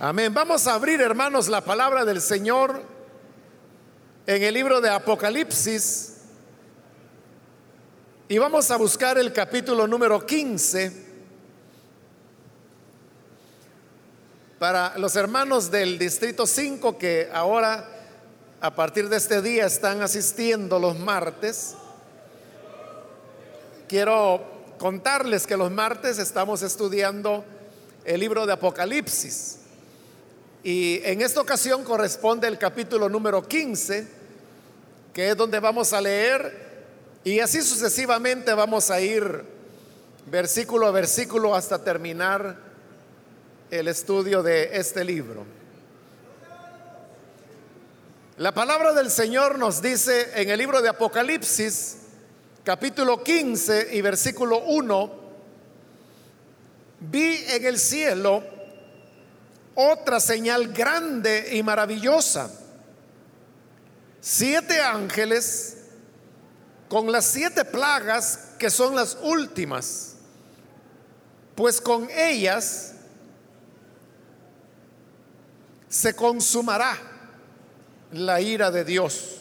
Amén. 0.00 0.32
Vamos 0.32 0.64
a 0.68 0.74
abrir, 0.74 1.00
hermanos, 1.00 1.48
la 1.48 1.60
palabra 1.60 2.04
del 2.04 2.20
Señor 2.20 2.80
en 4.28 4.42
el 4.44 4.54
libro 4.54 4.80
de 4.80 4.88
Apocalipsis 4.88 6.18
y 8.28 8.38
vamos 8.38 8.70
a 8.70 8.76
buscar 8.76 9.18
el 9.18 9.32
capítulo 9.32 9.88
número 9.88 10.24
15. 10.24 10.92
Para 14.60 14.96
los 14.98 15.16
hermanos 15.16 15.68
del 15.68 15.98
Distrito 15.98 16.46
5 16.46 16.96
que 16.96 17.28
ahora, 17.32 17.84
a 18.60 18.72
partir 18.76 19.08
de 19.08 19.16
este 19.16 19.42
día, 19.42 19.66
están 19.66 20.00
asistiendo 20.00 20.78
los 20.78 20.96
martes, 20.96 21.74
quiero 23.88 24.44
contarles 24.78 25.44
que 25.44 25.56
los 25.56 25.72
martes 25.72 26.20
estamos 26.20 26.62
estudiando 26.62 27.44
el 28.04 28.20
libro 28.20 28.46
de 28.46 28.52
Apocalipsis. 28.52 29.58
Y 30.64 31.00
en 31.04 31.22
esta 31.22 31.40
ocasión 31.40 31.84
corresponde 31.84 32.48
el 32.48 32.58
capítulo 32.58 33.08
número 33.08 33.46
15, 33.46 34.06
que 35.12 35.30
es 35.30 35.36
donde 35.36 35.60
vamos 35.60 35.92
a 35.92 36.00
leer, 36.00 36.66
y 37.22 37.40
así 37.40 37.62
sucesivamente 37.62 38.52
vamos 38.54 38.90
a 38.90 39.00
ir 39.00 39.44
versículo 40.26 40.86
a 40.86 40.90
versículo 40.90 41.54
hasta 41.54 41.82
terminar 41.82 42.56
el 43.70 43.88
estudio 43.88 44.42
de 44.42 44.76
este 44.76 45.04
libro. 45.04 45.44
La 48.38 48.52
palabra 48.52 48.92
del 48.92 49.10
Señor 49.10 49.58
nos 49.58 49.82
dice 49.82 50.30
en 50.34 50.50
el 50.50 50.58
libro 50.58 50.80
de 50.80 50.88
Apocalipsis, 50.88 51.98
capítulo 52.64 53.22
15 53.22 53.88
y 53.92 54.00
versículo 54.00 54.60
1, 54.60 55.10
vi 57.00 57.44
en 57.48 57.64
el 57.66 57.78
cielo 57.78 58.57
otra 59.80 60.18
señal 60.18 60.72
grande 60.72 61.50
y 61.52 61.62
maravillosa. 61.62 62.50
Siete 64.20 64.80
ángeles 64.80 65.76
con 66.88 67.12
las 67.12 67.26
siete 67.26 67.64
plagas 67.64 68.54
que 68.58 68.70
son 68.70 68.96
las 68.96 69.16
últimas, 69.22 70.14
pues 71.54 71.80
con 71.80 72.10
ellas 72.10 72.94
se 75.88 76.12
consumará 76.12 76.98
la 78.10 78.40
ira 78.40 78.72
de 78.72 78.84
Dios. 78.84 79.36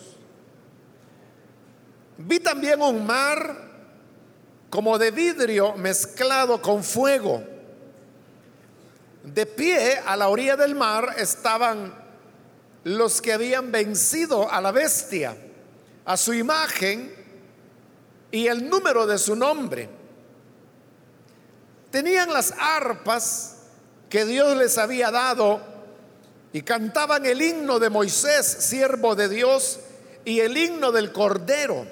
Vi 2.19 2.39
también 2.39 2.79
un 2.83 3.07
mar 3.07 3.71
como 4.69 4.99
de 4.99 5.09
vidrio 5.09 5.75
mezclado 5.77 6.61
con 6.61 6.83
fuego. 6.83 7.56
De 9.33 9.45
pie 9.45 9.99
a 10.05 10.15
la 10.15 10.29
orilla 10.29 10.55
del 10.55 10.73
mar 10.73 11.15
estaban 11.17 11.93
los 12.85 13.21
que 13.21 13.33
habían 13.33 13.73
vencido 13.73 14.49
a 14.49 14.61
la 14.61 14.71
bestia, 14.71 15.35
a 16.05 16.15
su 16.15 16.33
imagen 16.33 17.13
y 18.31 18.47
el 18.47 18.69
número 18.69 19.05
de 19.05 19.17
su 19.17 19.35
nombre. 19.35 19.89
Tenían 21.91 22.31
las 22.31 22.53
arpas 22.57 23.57
que 24.09 24.23
Dios 24.23 24.55
les 24.55 24.77
había 24.77 25.11
dado 25.11 25.61
y 26.53 26.61
cantaban 26.61 27.25
el 27.25 27.41
himno 27.41 27.79
de 27.79 27.89
Moisés, 27.89 28.45
siervo 28.45 29.13
de 29.15 29.27
Dios, 29.27 29.81
y 30.23 30.39
el 30.39 30.55
himno 30.57 30.93
del 30.93 31.11
Cordero. 31.11 31.85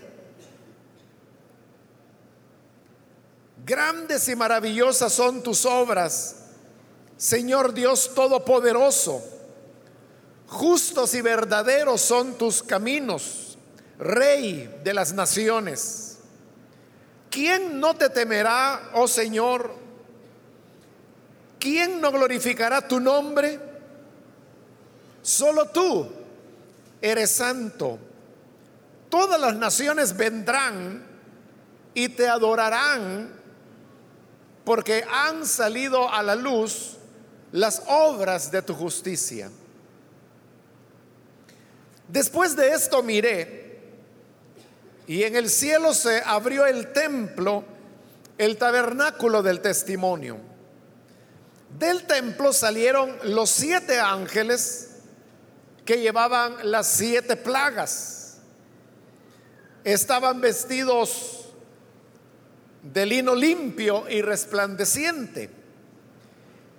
Grandes 3.66 4.30
y 4.30 4.36
maravillosas 4.38 5.12
son 5.12 5.44
tus 5.44 5.66
obras, 5.66 6.45
Señor 7.18 7.74
Dios 7.74 8.14
Todopoderoso. 8.14 9.24
Justos 10.48 11.14
y 11.16 11.22
verdaderos 11.22 12.02
son 12.02 12.38
tus 12.38 12.62
caminos, 12.62 13.58
Rey 13.98 14.82
de 14.84 14.94
las 14.94 15.14
naciones. 15.14 16.20
¿Quién 17.30 17.80
no 17.80 17.96
te 17.96 18.10
temerá, 18.10 18.92
oh 18.94 19.08
Señor? 19.08 19.74
¿Quién 21.60 22.00
no 22.00 22.12
glorificará 22.12 22.88
tu 22.88 23.00
nombre? 23.00 23.60
Solo 25.22 25.68
tú 25.70 26.08
eres 27.02 27.32
santo. 27.32 27.98
Todas 29.10 29.40
las 29.40 29.56
naciones 29.56 30.16
vendrán 30.16 31.06
y 31.94 32.10
te 32.10 32.28
adorarán 32.28 33.34
porque 34.64 35.06
han 35.10 35.46
salido 35.46 36.12
a 36.12 36.22
la 36.22 36.36
luz 36.36 36.98
las 37.56 37.84
obras 37.88 38.52
de 38.52 38.62
tu 38.62 38.74
justicia. 38.74 39.50
Después 42.10 42.54
de 42.54 42.68
esto 42.68 43.02
miré 43.02 43.80
y 45.08 45.24
en 45.24 45.38
el 45.38 45.50
cielo 45.50 45.94
se 45.94 46.22
abrió 46.26 46.66
el 46.66 46.92
templo, 46.92 47.64
el 48.38 48.58
tabernáculo 48.58 49.42
del 49.42 49.62
testimonio. 49.62 50.38
Del 51.80 52.04
templo 52.04 52.52
salieron 52.52 53.16
los 53.24 53.52
siete 53.52 54.02
ángeles 54.02 54.90
que 55.86 56.02
llevaban 56.02 56.58
las 56.70 56.88
siete 56.88 57.38
plagas. 57.38 58.40
Estaban 59.86 60.42
vestidos 60.42 61.46
de 62.84 63.06
lino 63.06 63.34
limpio 63.34 64.10
y 64.10 64.22
resplandeciente 64.22 65.65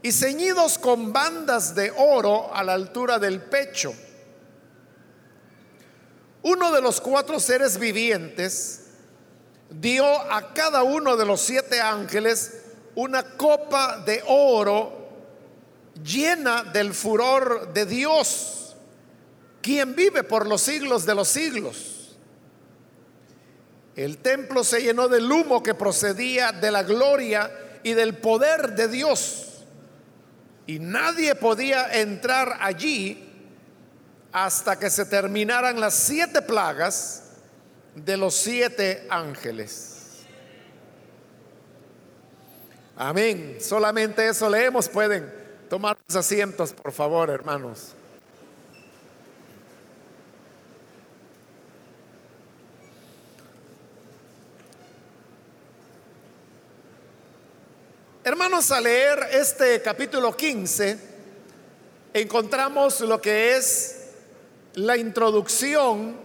y 0.06 0.12
ceñidos 0.12 0.78
con 0.78 1.12
bandas 1.12 1.74
de 1.74 1.90
oro 1.90 2.54
a 2.54 2.62
la 2.62 2.74
altura 2.74 3.18
del 3.18 3.40
pecho. 3.40 3.92
Uno 6.42 6.70
de 6.70 6.80
los 6.80 7.00
cuatro 7.00 7.40
seres 7.40 7.76
vivientes 7.76 8.82
dio 9.68 10.06
a 10.06 10.54
cada 10.54 10.84
uno 10.84 11.16
de 11.16 11.24
los 11.24 11.40
siete 11.40 11.80
ángeles 11.80 12.52
una 12.94 13.24
copa 13.36 13.98
de 14.06 14.22
oro 14.28 15.08
llena 16.04 16.62
del 16.62 16.94
furor 16.94 17.72
de 17.72 17.84
Dios 17.84 18.76
quien 19.60 19.96
vive 19.96 20.22
por 20.22 20.46
los 20.46 20.62
siglos 20.62 21.04
de 21.04 21.16
los 21.16 21.26
siglos. 21.26 22.16
El 23.96 24.18
templo 24.18 24.62
se 24.62 24.82
llenó 24.82 25.08
del 25.08 25.32
humo 25.32 25.64
que 25.64 25.74
procedía 25.74 26.52
de 26.52 26.70
la 26.70 26.84
gloria 26.84 27.50
y 27.82 27.94
del 27.94 28.16
poder 28.18 28.76
de 28.76 28.86
Dios. 28.86 29.55
Y 30.66 30.78
nadie 30.78 31.34
podía 31.34 31.92
entrar 32.00 32.58
allí 32.60 33.22
hasta 34.32 34.78
que 34.78 34.90
se 34.90 35.06
terminaran 35.06 35.80
las 35.80 35.94
siete 35.94 36.42
plagas 36.42 37.22
de 37.94 38.16
los 38.16 38.34
siete 38.34 39.06
ángeles. 39.08 40.24
Amén. 42.96 43.58
Solamente 43.60 44.26
eso 44.26 44.48
leemos. 44.48 44.88
Pueden 44.88 45.32
tomar 45.68 45.96
sus 46.06 46.16
asientos, 46.16 46.72
por 46.72 46.92
favor, 46.92 47.30
hermanos. 47.30 47.94
Hermanos, 58.26 58.72
a 58.72 58.80
leer 58.80 59.28
este 59.30 59.80
capítulo 59.80 60.36
15, 60.36 60.98
encontramos 62.12 63.00
lo 63.02 63.22
que 63.22 63.56
es 63.56 63.98
la 64.74 64.96
introducción 64.96 66.16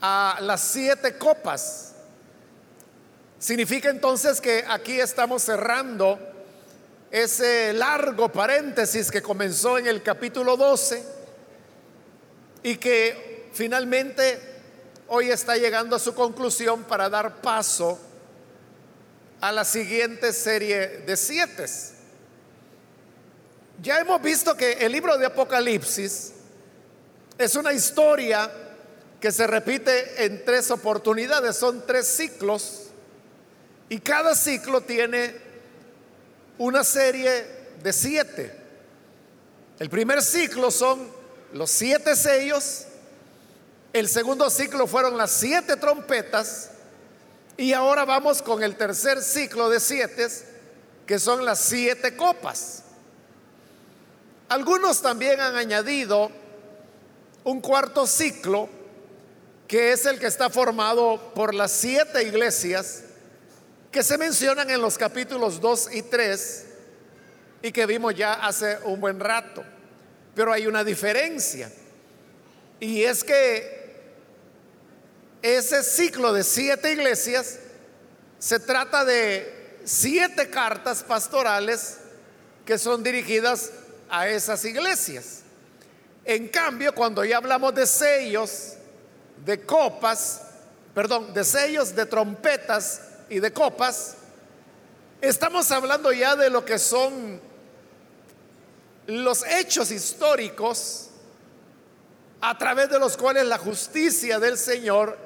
a 0.00 0.38
las 0.40 0.60
siete 0.60 1.16
copas. 1.18 1.92
Significa 3.38 3.90
entonces 3.90 4.40
que 4.40 4.64
aquí 4.66 4.98
estamos 4.98 5.40
cerrando 5.44 6.18
ese 7.12 7.72
largo 7.72 8.28
paréntesis 8.28 9.12
que 9.12 9.22
comenzó 9.22 9.78
en 9.78 9.86
el 9.86 10.02
capítulo 10.02 10.56
12 10.56 11.04
y 12.64 12.76
que 12.78 13.50
finalmente 13.52 14.40
hoy 15.06 15.30
está 15.30 15.56
llegando 15.56 15.94
a 15.94 16.00
su 16.00 16.12
conclusión 16.12 16.82
para 16.82 17.08
dar 17.08 17.36
paso 17.40 18.00
a 19.44 19.52
la 19.52 19.66
siguiente 19.66 20.32
serie 20.32 21.02
de 21.04 21.18
siete. 21.18 21.66
Ya 23.82 23.98
hemos 23.98 24.22
visto 24.22 24.56
que 24.56 24.72
el 24.72 24.90
libro 24.90 25.18
de 25.18 25.26
Apocalipsis 25.26 26.32
es 27.36 27.54
una 27.54 27.74
historia 27.74 28.50
que 29.20 29.30
se 29.30 29.46
repite 29.46 30.24
en 30.24 30.46
tres 30.46 30.70
oportunidades, 30.70 31.56
son 31.56 31.84
tres 31.86 32.06
ciclos 32.06 32.84
y 33.90 33.98
cada 33.98 34.34
ciclo 34.34 34.80
tiene 34.80 35.36
una 36.56 36.82
serie 36.82 37.44
de 37.82 37.92
siete. 37.92 38.50
El 39.78 39.90
primer 39.90 40.22
ciclo 40.22 40.70
son 40.70 41.06
los 41.52 41.70
siete 41.70 42.16
sellos, 42.16 42.86
el 43.92 44.08
segundo 44.08 44.48
ciclo 44.48 44.86
fueron 44.86 45.18
las 45.18 45.32
siete 45.32 45.76
trompetas, 45.76 46.70
y 47.56 47.72
ahora 47.72 48.04
vamos 48.04 48.42
con 48.42 48.62
el 48.62 48.76
tercer 48.76 49.22
ciclo 49.22 49.68
de 49.68 49.80
siete, 49.80 50.26
que 51.06 51.18
son 51.18 51.44
las 51.44 51.60
siete 51.60 52.16
copas. 52.16 52.82
Algunos 54.48 55.00
también 55.00 55.40
han 55.40 55.56
añadido 55.56 56.30
un 57.44 57.60
cuarto 57.60 58.06
ciclo, 58.06 58.68
que 59.68 59.92
es 59.92 60.06
el 60.06 60.18
que 60.18 60.26
está 60.26 60.50
formado 60.50 61.32
por 61.34 61.54
las 61.54 61.72
siete 61.72 62.22
iglesias 62.24 63.04
que 63.94 64.02
se 64.02 64.18
mencionan 64.18 64.68
en 64.70 64.80
los 64.80 64.98
capítulos 64.98 65.60
2 65.60 65.90
y 65.92 66.02
3 66.02 66.66
y 67.62 67.70
que 67.70 67.86
vimos 67.86 68.14
ya 68.16 68.32
hace 68.32 68.76
un 68.84 69.00
buen 69.00 69.20
rato. 69.20 69.62
Pero 70.34 70.52
hay 70.52 70.66
una 70.66 70.82
diferencia. 70.82 71.70
Y 72.80 73.04
es 73.04 73.22
que 73.22 73.83
ese 75.44 75.82
ciclo 75.82 76.32
de 76.32 76.42
siete 76.42 76.90
iglesias 76.90 77.58
se 78.38 78.58
trata 78.58 79.04
de 79.04 79.78
siete 79.84 80.48
cartas 80.48 81.02
pastorales 81.02 81.98
que 82.64 82.78
son 82.78 83.02
dirigidas 83.02 83.70
a 84.08 84.26
esas 84.26 84.64
iglesias. 84.64 85.42
En 86.24 86.48
cambio, 86.48 86.94
cuando 86.94 87.22
ya 87.26 87.36
hablamos 87.36 87.74
de 87.74 87.86
sellos, 87.86 88.72
de 89.44 89.60
copas, 89.60 90.40
perdón, 90.94 91.34
de 91.34 91.44
sellos, 91.44 91.94
de 91.94 92.06
trompetas 92.06 93.02
y 93.28 93.38
de 93.38 93.52
copas, 93.52 94.14
estamos 95.20 95.70
hablando 95.70 96.10
ya 96.10 96.36
de 96.36 96.48
lo 96.48 96.64
que 96.64 96.78
son 96.78 97.38
los 99.08 99.44
hechos 99.44 99.90
históricos 99.90 101.10
a 102.40 102.56
través 102.56 102.88
de 102.88 102.98
los 102.98 103.18
cuales 103.18 103.44
la 103.44 103.58
justicia 103.58 104.38
del 104.38 104.56
Señor 104.56 105.23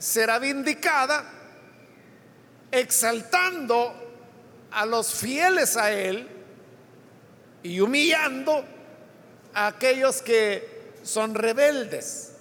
será 0.00 0.38
vindicada, 0.38 1.24
exaltando 2.72 3.94
a 4.70 4.86
los 4.86 5.14
fieles 5.14 5.76
a 5.76 5.92
Él 5.92 6.26
y 7.62 7.80
humillando 7.80 8.64
a 9.52 9.66
aquellos 9.66 10.22
que 10.22 10.94
son 11.02 11.34
rebeldes. 11.34 12.32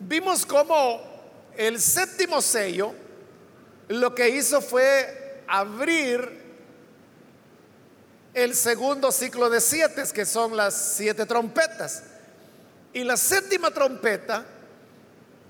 Vimos 0.00 0.44
cómo 0.44 1.00
el 1.56 1.80
séptimo 1.80 2.42
sello 2.42 2.92
lo 3.88 4.14
que 4.14 4.28
hizo 4.28 4.60
fue 4.60 5.42
abrir 5.48 6.42
el 8.34 8.54
segundo 8.54 9.10
ciclo 9.12 9.48
de 9.48 9.62
siete, 9.62 10.02
que 10.12 10.26
son 10.26 10.56
las 10.56 10.74
siete 10.74 11.24
trompetas. 11.24 12.02
Y 12.92 13.04
la 13.04 13.16
séptima 13.16 13.70
trompeta 13.70 14.44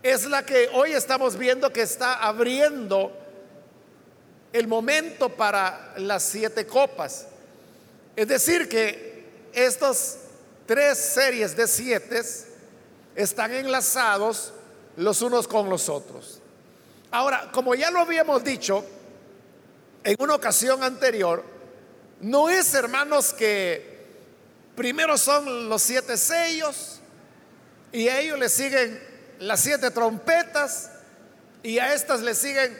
es 0.02 0.24
la 0.26 0.44
que 0.44 0.68
hoy 0.72 0.92
estamos 0.92 1.36
viendo 1.36 1.72
que 1.72 1.82
está 1.82 2.14
abriendo 2.14 3.12
el 4.52 4.66
momento 4.66 5.28
para 5.28 5.94
las 5.96 6.24
siete 6.24 6.66
copas. 6.66 7.26
Es 8.16 8.28
decir, 8.28 8.68
que 8.68 9.24
estas 9.52 10.18
tres 10.66 10.98
series 10.98 11.56
de 11.56 11.68
siete 11.68 12.20
están 13.14 13.52
enlazados 13.52 14.52
los 14.96 15.22
unos 15.22 15.46
con 15.46 15.68
los 15.68 15.88
otros. 15.88 16.40
Ahora, 17.10 17.50
como 17.52 17.74
ya 17.74 17.90
lo 17.90 18.00
habíamos 18.00 18.42
dicho 18.42 18.84
en 20.02 20.16
una 20.18 20.34
ocasión 20.34 20.82
anterior, 20.82 21.44
no 22.20 22.50
es, 22.50 22.74
hermanos, 22.74 23.32
que 23.32 24.06
primero 24.74 25.16
son 25.16 25.68
los 25.68 25.82
siete 25.82 26.16
sellos 26.16 27.00
y 27.92 28.08
a 28.08 28.20
ellos 28.20 28.38
le 28.38 28.48
siguen 28.48 29.11
las 29.42 29.60
siete 29.60 29.90
trompetas 29.90 30.90
y 31.62 31.78
a 31.78 31.92
estas 31.94 32.20
le 32.20 32.34
siguen 32.34 32.78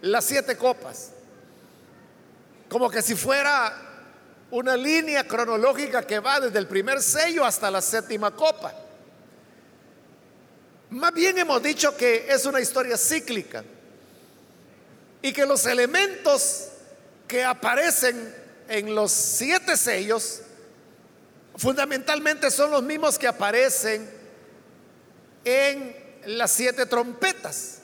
las 0.00 0.24
siete 0.24 0.56
copas. 0.56 1.10
Como 2.68 2.88
que 2.88 3.02
si 3.02 3.16
fuera 3.16 3.72
una 4.50 4.76
línea 4.76 5.26
cronológica 5.26 6.06
que 6.06 6.20
va 6.20 6.38
desde 6.38 6.58
el 6.58 6.68
primer 6.68 7.02
sello 7.02 7.44
hasta 7.44 7.70
la 7.70 7.80
séptima 7.80 8.30
copa. 8.30 8.72
Más 10.90 11.12
bien 11.12 11.36
hemos 11.38 11.60
dicho 11.60 11.96
que 11.96 12.26
es 12.28 12.46
una 12.46 12.60
historia 12.60 12.96
cíclica 12.96 13.64
y 15.20 15.32
que 15.32 15.44
los 15.44 15.66
elementos 15.66 16.68
que 17.26 17.42
aparecen 17.42 18.32
en 18.68 18.94
los 18.94 19.10
siete 19.10 19.76
sellos 19.76 20.42
fundamentalmente 21.56 22.52
son 22.52 22.70
los 22.70 22.84
mismos 22.84 23.18
que 23.18 23.26
aparecen 23.26 24.08
en 25.44 26.03
las 26.26 26.50
siete 26.50 26.86
trompetas. 26.86 27.78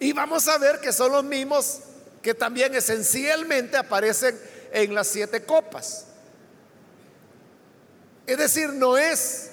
Y 0.00 0.12
vamos 0.12 0.48
a 0.48 0.58
ver 0.58 0.80
que 0.80 0.92
son 0.92 1.12
los 1.12 1.24
mismos 1.24 1.80
que 2.22 2.34
también 2.34 2.74
esencialmente 2.74 3.76
aparecen 3.76 4.38
en 4.72 4.94
las 4.94 5.08
siete 5.08 5.44
copas. 5.44 6.06
Es 8.26 8.38
decir, 8.38 8.70
no 8.70 8.96
es 8.96 9.50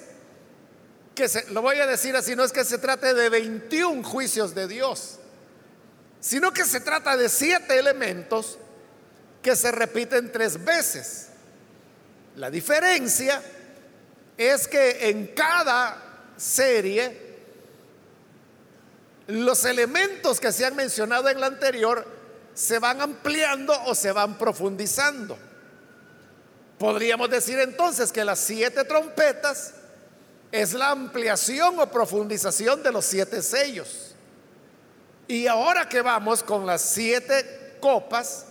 que 1.14 1.28
se, 1.28 1.50
lo 1.50 1.60
voy 1.62 1.78
a 1.78 1.86
decir 1.86 2.16
así, 2.16 2.34
no 2.34 2.44
es 2.44 2.52
que 2.52 2.64
se 2.64 2.78
trate 2.78 3.12
de 3.12 3.28
21 3.28 4.02
juicios 4.02 4.54
de 4.54 4.66
Dios, 4.66 5.18
sino 6.20 6.52
que 6.52 6.64
se 6.64 6.80
trata 6.80 7.16
de 7.16 7.28
siete 7.28 7.78
elementos 7.78 8.58
que 9.42 9.54
se 9.54 9.70
repiten 9.72 10.32
tres 10.32 10.64
veces. 10.64 11.28
La 12.36 12.50
diferencia 12.50 13.42
es 14.38 14.66
que 14.66 15.10
en 15.10 15.28
cada 15.28 16.30
serie 16.38 17.31
los 19.26 19.64
elementos 19.64 20.40
que 20.40 20.52
se 20.52 20.64
han 20.64 20.76
mencionado 20.76 21.28
en 21.28 21.40
la 21.40 21.46
anterior 21.46 22.06
se 22.54 22.78
van 22.78 23.00
ampliando 23.00 23.74
o 23.84 23.94
se 23.94 24.12
van 24.12 24.36
profundizando. 24.36 25.38
Podríamos 26.78 27.30
decir 27.30 27.58
entonces 27.60 28.10
que 28.10 28.24
las 28.24 28.40
siete 28.40 28.84
trompetas 28.84 29.74
es 30.50 30.74
la 30.74 30.90
ampliación 30.90 31.78
o 31.78 31.90
profundización 31.90 32.82
de 32.82 32.92
los 32.92 33.04
siete 33.04 33.40
sellos. 33.42 34.14
Y 35.28 35.46
ahora 35.46 35.88
que 35.88 36.02
vamos 36.02 36.42
con 36.42 36.66
las 36.66 36.82
siete 36.82 37.78
copas, 37.80 38.46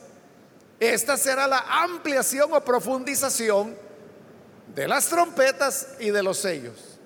esta 0.79 1.15
será 1.15 1.47
la 1.47 1.59
ampliación 1.83 2.51
o 2.53 2.61
profundización 2.63 3.75
de 4.73 4.87
las 4.87 5.07
trompetas 5.07 5.89
y 5.99 6.09
de 6.09 6.23
los 6.23 6.37
sellos. 6.37 6.97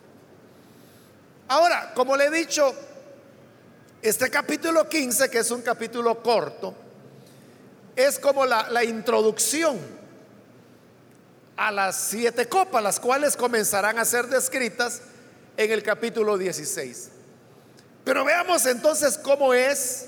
Ahora, 1.48 1.94
como 1.94 2.16
le 2.16 2.26
he 2.26 2.32
dicho, 2.32 2.74
este 4.06 4.30
capítulo 4.30 4.88
15, 4.88 5.32
que 5.32 5.40
es 5.40 5.50
un 5.50 5.64
capítulo 5.64 6.22
corto, 6.22 6.76
es 7.96 8.20
como 8.20 8.46
la, 8.46 8.84
introducción 8.84 9.80
a 11.58 11.72
las 11.72 11.96
siete 11.96 12.48
copas, 12.48 12.84
las 12.84 13.00
cuales 13.00 13.36
comenzarán 13.36 13.98
a 13.98 14.06
ser 14.06 14.28
descritas 14.28 15.02
en 15.58 15.72
el 15.72 15.82
capítulo 15.82 16.38
16. 16.38 17.10
Pero 18.04 18.24
veamos 18.24 18.68
entonces 18.68 19.18
cómo 19.18 19.56
es 19.56 20.06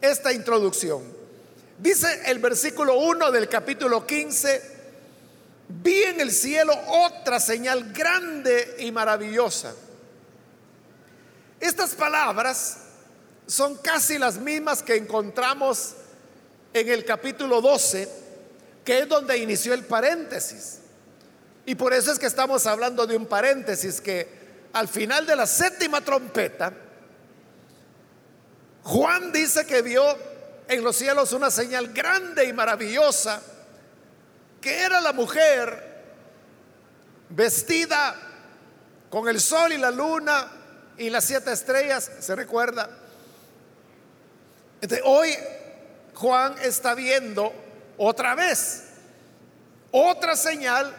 esta 0.00 0.32
introducción. 0.32 1.02
Dice 1.80 2.06
el 2.26 2.38
versículo 2.38 2.98
1 3.00 3.32
del 3.32 3.48
capítulo 3.48 4.06
15, 4.06 4.62
vi 5.82 6.02
en 6.04 6.20
el 6.20 6.30
cielo 6.30 6.72
otra 6.88 7.40
señal 7.40 7.92
grande 7.92 8.76
y 8.78 8.92
maravillosa. 8.92 9.74
Estas 11.58 11.96
palabras 11.96 12.83
son 13.46 13.76
casi 13.76 14.18
las 14.18 14.36
mismas 14.38 14.82
que 14.82 14.96
encontramos 14.96 15.94
en 16.72 16.88
el 16.88 17.04
capítulo 17.04 17.60
12, 17.60 18.08
que 18.84 19.00
es 19.00 19.08
donde 19.08 19.38
inició 19.38 19.74
el 19.74 19.84
paréntesis. 19.84 20.80
Y 21.66 21.74
por 21.74 21.92
eso 21.94 22.12
es 22.12 22.18
que 22.18 22.26
estamos 22.26 22.66
hablando 22.66 23.06
de 23.06 23.16
un 23.16 23.26
paréntesis 23.26 24.00
que 24.00 24.44
al 24.72 24.88
final 24.88 25.26
de 25.26 25.36
la 25.36 25.46
séptima 25.46 26.00
trompeta, 26.00 26.72
Juan 28.82 29.32
dice 29.32 29.64
que 29.64 29.82
vio 29.82 30.04
en 30.68 30.82
los 30.82 30.96
cielos 30.96 31.32
una 31.32 31.50
señal 31.50 31.88
grande 31.92 32.44
y 32.44 32.52
maravillosa, 32.52 33.40
que 34.60 34.82
era 34.82 35.00
la 35.00 35.12
mujer 35.12 35.94
vestida 37.30 38.14
con 39.10 39.28
el 39.28 39.40
sol 39.40 39.72
y 39.72 39.78
la 39.78 39.90
luna 39.90 40.50
y 40.98 41.08
las 41.10 41.24
siete 41.24 41.52
estrellas, 41.52 42.10
¿se 42.20 42.34
recuerda? 42.34 43.03
Hoy 45.04 45.30
Juan 46.14 46.54
está 46.62 46.94
viendo 46.94 47.52
otra 47.96 48.34
vez 48.34 48.84
otra 49.96 50.34
señal 50.34 50.92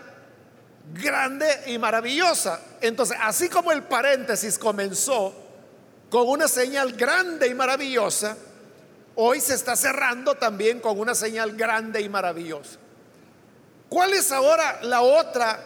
grande 0.94 1.48
y 1.66 1.78
maravillosa. 1.78 2.62
Entonces, 2.80 3.18
así 3.22 3.50
como 3.50 3.74
el 3.74 3.84
paréntesis 3.84 4.58
comenzó 4.58 5.36
con 6.10 6.30
una 6.30 6.48
señal 6.48 6.94
grande 6.94 7.48
y 7.48 7.54
maravillosa, 7.54 8.38
hoy 9.16 9.42
se 9.42 9.56
está 9.56 9.76
cerrando 9.76 10.36
también 10.36 10.80
con 10.80 10.98
una 10.98 11.14
señal 11.14 11.58
grande 11.58 12.00
y 12.00 12.08
maravillosa. 12.08 12.78
¿Cuál 13.90 14.14
es 14.14 14.32
ahora 14.32 14.80
la 14.84 15.02
otra 15.02 15.60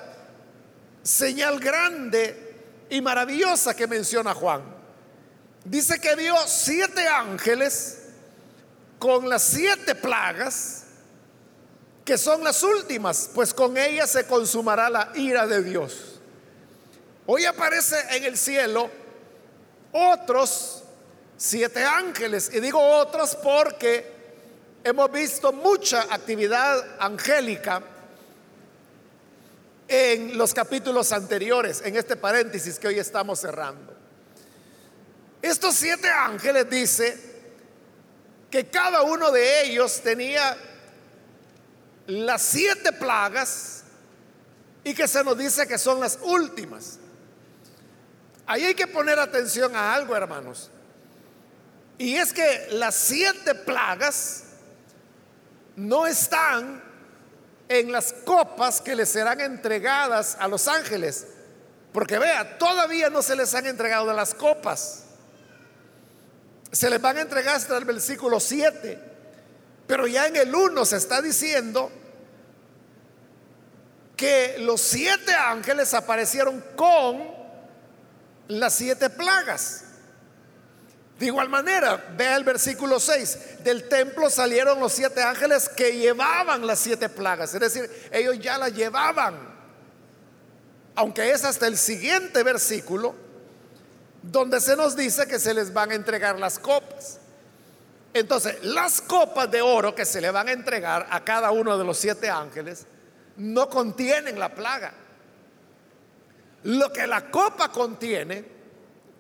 señal 1.04 1.60
grande 1.60 2.88
y 2.90 3.00
maravillosa 3.00 3.76
que 3.76 3.86
menciona 3.86 4.34
Juan? 4.34 4.64
Dice 5.66 6.02
que 6.02 6.16
vio 6.16 6.36
siete 6.48 7.08
ángeles 7.08 7.99
con 9.00 9.30
las 9.30 9.44
siete 9.44 9.96
plagas 9.96 10.84
que 12.04 12.18
son 12.18 12.44
las 12.44 12.62
últimas, 12.64 13.30
pues 13.34 13.54
con 13.54 13.78
ellas 13.78 14.10
se 14.10 14.26
consumará 14.26 14.90
la 14.90 15.12
ira 15.16 15.48
de 15.48 15.64
Dios. 15.64 16.20
Hoy 17.26 17.46
aparece 17.46 17.96
en 18.18 18.24
el 18.24 18.38
cielo 18.38 18.90
otros 19.92 20.84
siete 21.38 21.84
ángeles, 21.84 22.50
y 22.54 22.60
digo 22.60 22.80
otros 22.82 23.36
porque 23.36 24.12
hemos 24.84 25.12
visto 25.12 25.54
mucha 25.54 26.02
actividad 26.10 26.84
angélica 27.00 27.82
en 29.88 30.38
los 30.38 30.54
capítulos 30.54 31.12
anteriores, 31.12 31.82
en 31.86 31.96
este 31.96 32.16
paréntesis 32.16 32.78
que 32.80 32.88
hoy 32.88 33.00
estamos 33.00 33.40
cerrando. 33.40 33.96
Estos 35.42 35.76
siete 35.76 36.10
ángeles 36.10 36.70
dice 36.70 37.29
que 38.50 38.68
cada 38.68 39.04
uno 39.04 39.32
de 39.32 39.66
ellos 39.66 40.02
tenía 40.02 40.58
las 42.08 42.42
siete 42.42 42.92
plagas 42.92 43.84
y 44.84 44.94
que 44.94 45.08
se 45.08 45.24
nos 45.24 45.38
dice 45.38 45.68
que 45.68 45.78
son 45.78 46.00
las 46.00 46.18
últimas. 46.24 46.98
Ahí 48.48 48.66
hay 48.66 48.74
que 48.74 48.88
poner 48.88 49.20
atención 49.20 49.76
a 49.76 49.94
algo, 49.94 50.16
hermanos. 50.16 50.72
Y 52.00 52.16
es 52.16 52.34
que 52.34 52.68
las 52.72 52.96
siete 52.96 53.54
plagas 53.54 54.44
no 55.76 56.08
están 56.08 56.82
en 57.68 57.92
las 57.92 58.14
copas 58.26 58.82
que 58.82 58.96
les 58.96 59.10
serán 59.10 59.40
entregadas 59.42 60.36
a 60.40 60.48
los 60.48 60.68
ángeles. 60.68 61.28
Porque 61.94 62.18
vea, 62.18 62.58
todavía 62.58 63.10
no 63.10 63.22
se 63.22 63.36
les 63.36 63.54
han 63.54 63.68
entregado 63.68 64.12
las 64.14 64.34
copas. 64.34 65.06
Se 66.72 66.90
les 66.90 67.02
van 67.02 67.18
a 67.18 67.22
entregar 67.22 67.56
hasta 67.56 67.78
el 67.78 67.86
versículo 67.86 68.40
7. 68.40 69.00
Pero 69.88 70.06
ya 70.08 70.28
en 70.28 70.36
el 70.36 70.54
1 70.54 70.86
se 70.86 70.98
está 70.98 71.22
diciendo 71.22 71.92
que 74.16 74.58
los 74.60 74.82
siete 74.82 75.34
ángeles 75.34 75.94
aparecieron 75.94 76.62
con 76.76 77.24
las 78.50 78.74
siete 78.74 79.10
plagas. 79.10 79.86
De 81.18 81.26
igual 81.26 81.50
manera, 81.50 82.14
vea 82.18 82.36
el 82.36 82.44
versículo 82.44 83.00
6, 83.00 83.64
del 83.64 83.90
templo 83.90 84.30
salieron 84.30 84.80
los 84.80 84.94
siete 84.94 85.22
ángeles 85.22 85.68
que 85.70 85.98
llevaban 85.98 86.68
las 86.68 86.80
siete 86.80 87.10
plagas, 87.10 87.54
es 87.54 87.60
decir, 87.60 87.90
ellos 88.12 88.40
ya 88.40 88.58
las 88.58 88.74
llevaban, 88.74 89.38
aunque 90.96 91.32
es 91.32 91.44
hasta 91.44 91.68
el 91.68 91.78
siguiente 91.78 92.42
versículo 92.44 93.16
donde 94.22 94.60
se 94.60 94.76
nos 94.76 94.96
dice 94.96 95.28
que 95.28 95.40
se 95.40 95.54
les 95.54 95.74
van 95.74 95.92
a 95.92 95.96
entregar 95.96 96.40
las 96.40 96.60
copas. 96.60 97.20
Entonces, 98.14 98.64
las 98.64 99.02
copas 99.02 99.50
de 99.52 99.62
oro 99.62 99.94
que 99.94 100.06
se 100.06 100.20
le 100.20 100.32
van 100.32 100.48
a 100.48 100.52
entregar 100.52 101.08
a 101.10 101.24
cada 101.24 101.52
uno 101.52 101.78
de 101.78 101.84
los 101.84 101.98
siete 101.98 102.30
ángeles 102.30 102.86
no 103.38 103.70
contienen 103.70 104.40
la 104.40 104.54
plaga. 104.54 104.94
Lo 106.64 106.92
que 106.92 107.08
la 107.08 107.30
copa 107.30 107.72
contiene, 107.72 108.44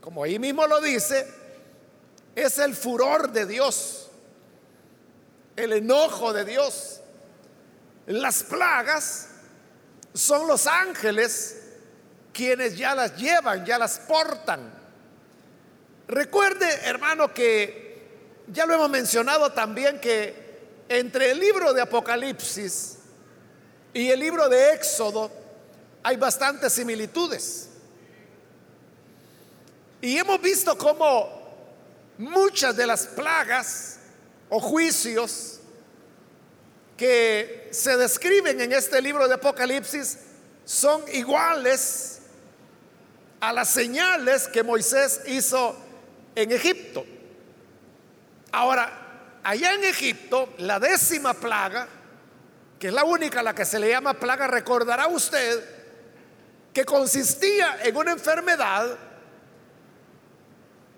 como 0.01 0.24
ahí 0.24 0.39
mismo 0.39 0.68
lo 0.68 0.82
dice, 0.82 1.25
es 2.36 2.58
el 2.58 2.75
furor 2.75 3.32
de 3.32 3.46
Dios, 3.46 4.10
el 5.56 5.74
enojo 5.74 6.34
de 6.34 6.46
Dios. 6.46 7.01
Las 8.08 8.44
plagas 8.44 9.29
son 10.13 10.48
los 10.48 10.68
ángeles 10.68 11.62
quienes 12.34 12.77
ya 12.77 12.96
las 12.96 13.15
llevan, 13.18 13.65
ya 13.65 13.77
las 13.77 14.00
portan. 14.00 14.78
Recuerde, 16.10 16.66
hermano, 16.86 17.32
que 17.36 18.01
ya 18.48 18.66
lo 18.66 18.74
hemos 18.74 18.89
mencionado 18.89 19.51
también 19.51 20.01
que 20.01 20.34
entre 20.89 21.30
el 21.30 21.39
libro 21.39 21.72
de 21.72 21.84
Apocalipsis 21.84 22.98
y 23.94 24.10
el 24.10 24.20
libro 24.20 24.50
de 24.50 24.74
Éxodo 24.74 25.32
hay 26.01 26.16
bastantes 26.16 26.74
similitudes. 26.74 27.70
Y 30.01 30.18
hemos 30.18 30.42
visto 30.42 30.75
cómo 30.80 31.30
muchas 32.18 32.75
de 32.75 32.88
las 32.88 33.06
plagas 33.06 34.00
o 34.50 34.60
juicios 34.60 35.60
que 36.98 37.70
se 37.72 37.98
describen 37.98 38.60
en 38.60 38.74
este 38.74 39.00
libro 39.00 39.28
de 39.28 39.36
Apocalipsis 39.36 40.18
son 40.66 41.04
iguales 41.13 42.22
a 43.39 43.54
las 43.54 43.70
señales 43.70 44.48
que 44.48 44.63
Moisés 44.63 45.22
hizo 45.28 45.75
en 46.41 46.51
Egipto. 46.51 47.05
Ahora, 48.51 49.39
allá 49.43 49.74
en 49.74 49.84
Egipto, 49.84 50.53
la 50.60 50.79
décima 50.79 51.34
plaga, 51.34 51.88
que 52.79 52.88
es 52.88 52.93
la 52.93 53.03
única 53.03 53.41
a 53.41 53.43
la 53.43 53.53
que 53.53 53.65
se 53.65 53.79
le 53.79 53.89
llama 53.89 54.13
plaga, 54.13 54.48
recordará 54.48 55.08
usted 55.08 55.63
que 56.74 56.86
consistía 56.86 57.79
en 57.84 57.96
una 57.96 58.12
enfermedad 58.12 58.98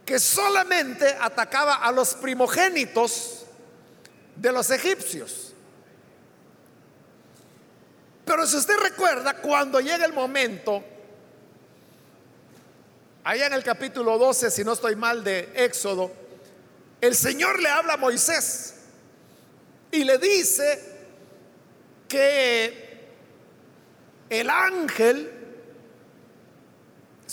que 0.06 0.20
solamente 0.20 1.18
atacaba 1.20 1.76
a 1.76 1.92
los 1.92 2.14
primogénitos 2.16 3.46
de 4.36 4.52
los 4.52 4.70
egipcios. 4.70 5.54
Pero 8.26 8.46
si 8.46 8.58
usted 8.58 8.78
recuerda, 8.78 9.36
cuando 9.36 9.80
llega 9.80 10.06
el 10.06 10.14
momento, 10.14 10.84
allá 13.24 13.48
en 13.48 13.54
el 13.54 13.64
capítulo 13.64 14.18
12, 14.18 14.52
si 14.52 14.64
no 14.64 14.74
estoy 14.74 14.96
mal, 14.96 15.24
de 15.24 15.52
Éxodo, 15.56 16.12
el 17.00 17.16
Señor 17.16 17.60
le 17.60 17.70
habla 17.70 17.94
a 17.94 17.98
Moisés 17.98 18.76
y 19.92 20.04
le 20.04 20.18
dice 20.18 20.80
que 22.08 22.92
el 24.30 24.50
ángel 24.50 25.42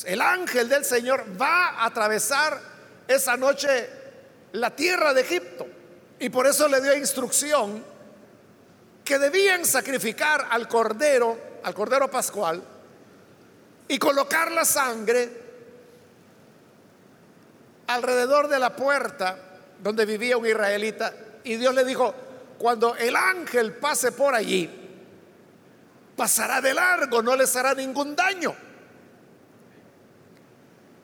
el 0.04 0.21
ángel 0.21 0.68
del 0.68 0.85
Señor 0.85 1.25
va 1.40 1.71
a 1.71 1.87
atravesar 1.87 2.61
esa 3.07 3.37
noche 3.37 3.88
la 4.52 4.75
tierra 4.75 5.12
de 5.12 5.23
Egipto. 5.23 5.66
Y 6.21 6.28
por 6.30 6.47
eso 6.47 6.68
le 6.68 6.80
dio 6.80 6.97
instrucción 6.97 7.85
que 9.04 9.18
debían 9.18 9.64
sacrificar 9.64 10.49
al 10.50 10.68
cordero, 10.68 11.38
al 11.62 11.75
cordero 11.75 12.11
pascual, 12.11 12.62
y 13.88 13.99
colocar 13.99 14.52
la 14.52 14.64
sangre 14.64 15.47
alrededor 17.88 18.49
de 18.49 18.59
la 18.59 18.76
puerta 18.76 19.37
donde 19.83 20.07
vivía 20.07 20.37
un 20.37 20.47
israelita. 20.47 21.12
Y 21.45 21.57
Dios 21.57 21.75
le 21.75 21.85
dijo, 21.85 22.14
cuando 22.59 22.95
el 22.97 23.16
ángel 23.16 23.75
pase 23.75 24.12
por 24.12 24.35
allí, 24.35 24.71
pasará 26.16 26.61
de 26.61 26.75
largo, 26.75 27.23
no 27.23 27.35
les 27.35 27.54
hará 27.57 27.75
ningún 27.75 28.14
daño. 28.14 28.54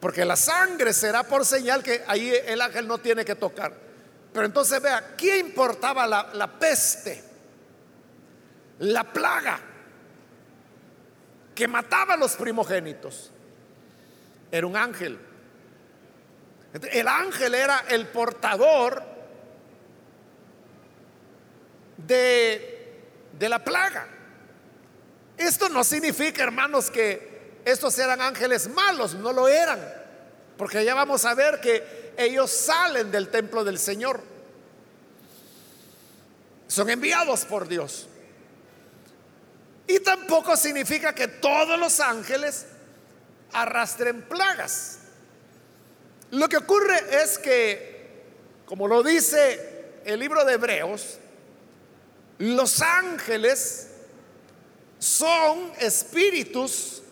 Porque 0.01 0.25
la 0.25 0.37
sangre 0.37 0.93
será 0.93 1.23
por 1.23 1.47
señal 1.47 1.83
que 1.83 2.05
ahí 2.07 2.33
el 2.47 2.61
ángel 2.61 2.87
no 2.87 2.99
tiene 2.99 3.25
que 3.25 3.35
tocar. 3.35 3.73
Pero 4.33 4.47
entonces 4.47 4.83
vea, 4.83 5.15
¿qué 5.17 5.39
importaba 5.39 6.07
la, 6.07 6.31
la 6.35 6.59
peste? 6.59 7.25
La 8.81 9.05
plaga 9.05 9.61
que 11.55 11.69
mataba 11.69 12.15
a 12.15 12.17
los 12.17 12.35
primogénitos. 12.35 13.31
Era 14.51 14.67
un 14.67 14.77
ángel. 14.77 15.19
El 16.91 17.07
ángel 17.07 17.55
era 17.55 17.85
el 17.89 18.09
portador 18.09 19.03
de, 21.97 23.03
de 23.33 23.49
la 23.49 23.63
plaga. 23.63 24.09
Esto 25.37 25.69
no 25.69 25.85
significa, 25.85 26.43
hermanos, 26.43 26.91
que 26.91 27.61
estos 27.65 27.99
eran 27.99 28.21
ángeles 28.21 28.69
malos, 28.69 29.15
no 29.15 29.33
lo 29.33 29.49
eran, 29.49 29.81
porque 30.57 30.85
ya 30.85 30.95
vamos 30.95 31.25
a 31.25 31.35
ver 31.35 31.61
que 31.61 32.13
ellos 32.17 32.51
salen 32.51 33.11
del 33.11 33.29
templo 33.29 33.65
del 33.65 33.79
Señor. 33.79 34.21
Son 36.67 36.91
enviados 36.91 37.45
por 37.45 37.69
Dios. 37.69 38.09
Y 39.87 40.01
tampoco 40.01 40.57
significa 40.57 41.15
que 41.15 41.29
todos 41.29 41.79
los 41.79 42.01
ángeles 42.01 42.67
arrastren 43.53 44.23
plagas. 44.23 44.99
Lo 46.35 46.49
que 46.49 46.57
ocurre 46.57 47.23
es 47.23 47.39
que, 47.39 48.25
como 48.67 48.89
lo 48.89 49.05
dice 49.05 50.01
el 50.05 50.19
libro 50.19 50.45
de 50.45 50.55
Hebreos, 50.55 51.19
los 52.39 52.83
ángeles 52.83 53.91
son 54.99 55.73
espíritus 55.79 57.03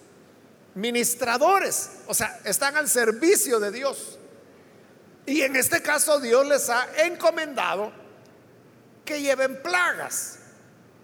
ministradores, 0.75 1.91
o 2.09 2.15
sea, 2.15 2.41
están 2.45 2.77
al 2.77 2.89
servicio 2.89 3.61
de 3.61 3.71
Dios. 3.71 4.19
Y 5.25 5.43
en 5.43 5.55
este 5.55 5.83
caso 5.83 6.19
Dios 6.19 6.45
les 6.49 6.69
ha 6.69 6.89
encomendado 7.05 7.93
que 9.05 9.21
lleven 9.21 9.63
plagas. 9.63 10.41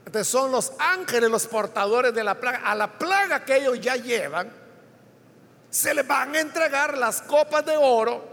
Entonces 0.05 0.27
son 0.27 0.51
los 0.51 0.73
ángeles 0.81 1.31
los 1.31 1.47
portadores 1.47 2.13
de 2.13 2.25
la 2.25 2.41
plaga. 2.41 2.69
A 2.69 2.75
la 2.75 2.99
plaga 2.99 3.45
que 3.45 3.59
ellos 3.59 3.81
ya 3.81 3.95
llevan, 3.95 4.51
se 5.71 5.95
les 5.95 6.07
van 6.07 6.35
a 6.35 6.41
entregar 6.41 6.97
las 6.97 7.23
copas 7.23 7.65
de 7.65 7.77
oro 7.77 8.25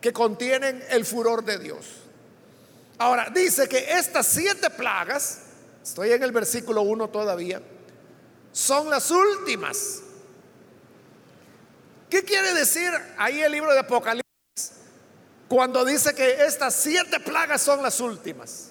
que 0.00 0.12
contienen 0.12 0.82
el 0.90 1.04
furor 1.04 1.44
de 1.44 1.58
Dios. 1.58 1.86
Ahora, 2.98 3.30
dice 3.34 3.68
que 3.68 3.92
estas 3.92 4.26
siete 4.26 4.70
plagas 4.70 5.38
estoy 5.82 6.12
en 6.12 6.22
el 6.22 6.32
versículo 6.32 6.82
1 6.82 7.08
todavía, 7.08 7.62
son 8.52 8.90
las 8.90 9.10
últimas. 9.10 10.02
¿Qué 12.08 12.24
quiere 12.24 12.52
decir 12.54 12.90
ahí 13.16 13.40
el 13.40 13.52
libro 13.52 13.72
de 13.72 13.78
Apocalipsis 13.78 14.24
cuando 15.48 15.84
dice 15.84 16.14
que 16.14 16.44
estas 16.44 16.74
siete 16.74 17.20
plagas 17.20 17.62
son 17.62 17.82
las 17.82 18.00
últimas? 18.00 18.70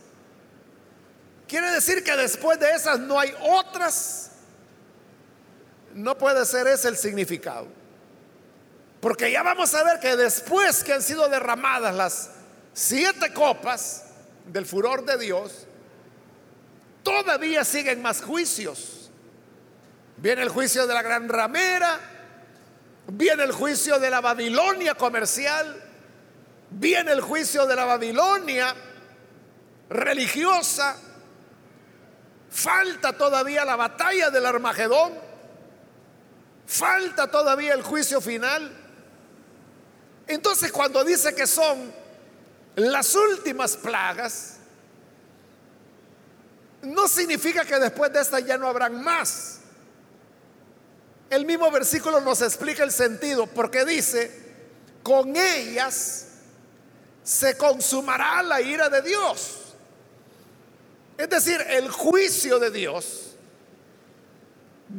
Quiere 1.47 1.71
decir 1.71 2.03
que 2.03 2.15
después 2.15 2.59
de 2.59 2.69
esas 2.71 2.99
no 2.99 3.19
hay 3.19 3.33
otras. 3.41 4.31
No 5.95 6.15
puede 6.17 6.45
ser 6.45 6.67
ese 6.67 6.89
el 6.89 6.97
significado. 6.97 7.78
Porque 8.99 9.31
ya 9.31 9.43
vamos 9.43 9.73
a 9.73 9.83
ver 9.83 9.99
que 9.99 10.15
después 10.15 10.83
que 10.83 10.93
han 10.93 11.01
sido 11.01 11.29
derramadas 11.29 11.95
las 11.95 12.29
siete 12.73 13.33
copas 13.33 14.05
del 14.45 14.65
furor 14.65 15.05
de 15.05 15.17
Dios, 15.17 15.67
todavía 17.03 17.63
siguen 17.63 18.01
más 18.01 18.21
juicios. 18.21 19.09
Viene 20.17 20.41
el 20.41 20.49
juicio 20.49 20.85
de 20.85 20.93
la 20.93 21.01
gran 21.01 21.29
ramera, 21.29 21.97
viene 23.07 23.43
el 23.43 23.53
juicio 23.53 23.99
de 23.99 24.09
la 24.09 24.19
Babilonia 24.19 24.95
comercial, 24.95 25.81
viene 26.71 27.11
el 27.13 27.21
juicio 27.21 27.65
de 27.65 27.75
la 27.75 27.85
Babilonia 27.85 28.75
religiosa, 29.89 30.97
falta 32.49 33.13
todavía 33.13 33.63
la 33.63 33.77
batalla 33.77 34.29
del 34.29 34.45
Armagedón, 34.45 35.13
falta 36.67 37.31
todavía 37.31 37.73
el 37.73 37.81
juicio 37.81 38.19
final. 38.19 38.78
Entonces 40.29 40.71
cuando 40.71 41.03
dice 41.03 41.33
que 41.33 41.47
son 41.47 41.91
las 42.75 43.15
últimas 43.15 43.75
plagas, 43.75 44.57
no 46.83 47.07
significa 47.07 47.65
que 47.65 47.79
después 47.79 48.13
de 48.13 48.21
esta 48.21 48.39
ya 48.39 48.55
no 48.55 48.67
habrán 48.67 49.03
más. 49.03 49.61
El 51.31 51.47
mismo 51.47 51.71
versículo 51.71 52.21
nos 52.21 52.43
explica 52.43 52.83
el 52.83 52.91
sentido, 52.91 53.47
porque 53.47 53.83
dice, 53.85 54.55
con 55.01 55.35
ellas 55.35 56.27
se 57.23 57.57
consumará 57.57 58.43
la 58.43 58.61
ira 58.61 58.87
de 58.87 59.01
Dios. 59.01 59.73
Es 61.17 61.27
decir, 61.27 61.59
el 61.69 61.89
juicio 61.89 62.59
de 62.59 62.69
Dios 62.69 63.35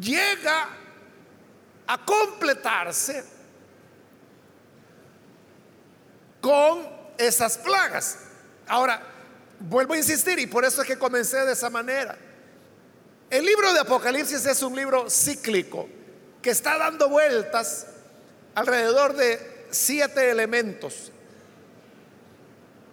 llega 0.00 0.70
a 1.86 2.04
completarse 2.04 3.39
con 6.40 6.88
esas 7.18 7.58
plagas. 7.58 8.18
Ahora, 8.66 9.02
vuelvo 9.60 9.94
a 9.94 9.98
insistir 9.98 10.38
y 10.38 10.46
por 10.46 10.64
eso 10.64 10.82
es 10.82 10.88
que 10.88 10.98
comencé 10.98 11.44
de 11.44 11.52
esa 11.52 11.70
manera. 11.70 12.16
El 13.28 13.44
libro 13.44 13.72
de 13.72 13.80
Apocalipsis 13.80 14.44
es 14.46 14.62
un 14.62 14.74
libro 14.74 15.08
cíclico 15.08 15.88
que 16.42 16.50
está 16.50 16.78
dando 16.78 17.08
vueltas 17.08 17.86
alrededor 18.54 19.14
de 19.14 19.66
siete 19.70 20.30
elementos. 20.30 21.12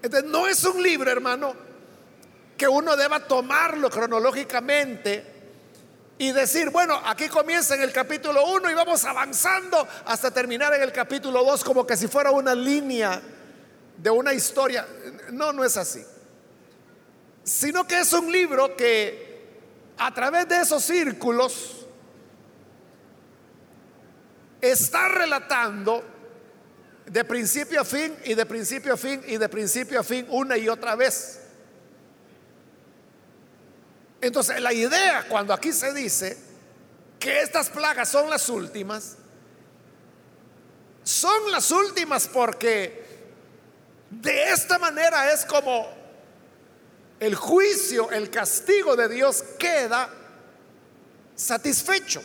Entonces, 0.03 0.29
no 0.29 0.47
es 0.47 0.63
un 0.63 0.81
libro, 0.83 1.09
hermano, 1.09 1.55
que 2.55 2.67
uno 2.67 2.95
deba 2.95 3.19
tomarlo 3.19 3.89
cronológicamente 3.89 5.37
y 6.19 6.31
decir, 6.31 6.69
bueno, 6.69 6.99
aquí 7.05 7.29
comienza 7.29 7.75
en 7.75 7.81
el 7.81 7.91
capítulo 7.91 8.45
1 8.47 8.71
y 8.71 8.73
vamos 8.73 9.05
avanzando 9.05 9.87
hasta 10.05 10.31
terminar 10.31 10.73
en 10.73 10.81
el 10.81 10.91
capítulo 10.91 11.43
2 11.43 11.63
como 11.63 11.85
que 11.85 11.95
si 11.95 12.07
fuera 12.07 12.31
una 12.31 12.55
línea 12.55 13.21
de 13.97 14.09
una 14.09 14.33
historia. 14.33 14.87
No, 15.31 15.51
no 15.51 15.63
es 15.63 15.75
así. 15.77 16.03
Sino 17.43 17.87
que 17.87 17.99
es 17.99 18.13
un 18.13 18.31
libro 18.31 18.75
que 18.75 19.27
a 19.97 20.13
través 20.13 20.47
de 20.47 20.61
esos 20.61 20.83
círculos 20.83 21.85
está 24.61 25.07
relatando 25.07 26.03
de 27.05 27.23
principio 27.23 27.81
a 27.81 27.85
fin 27.85 28.15
y 28.25 28.33
de 28.33 28.45
principio 28.45 28.93
a 28.93 28.97
fin 28.97 29.21
y 29.25 29.37
de 29.37 29.49
principio 29.49 29.99
a 29.99 30.03
fin 30.03 30.25
una 30.29 30.57
y 30.57 30.67
otra 30.67 30.95
vez. 30.95 31.41
Entonces 34.19 34.59
la 34.61 34.73
idea 34.73 35.25
cuando 35.29 35.53
aquí 35.53 35.71
se 35.71 35.93
dice 35.93 36.37
que 37.19 37.41
estas 37.41 37.69
plagas 37.69 38.09
son 38.09 38.29
las 38.29 38.49
últimas, 38.49 39.15
son 41.03 41.51
las 41.51 41.71
últimas 41.71 42.27
porque 42.27 43.06
de 44.09 44.51
esta 44.51 44.79
manera 44.79 45.31
es 45.31 45.45
como 45.45 45.87
el 47.19 47.35
juicio, 47.35 48.11
el 48.11 48.29
castigo 48.29 48.95
de 48.95 49.09
Dios 49.09 49.43
queda 49.57 50.09
satisfecho. 51.35 52.21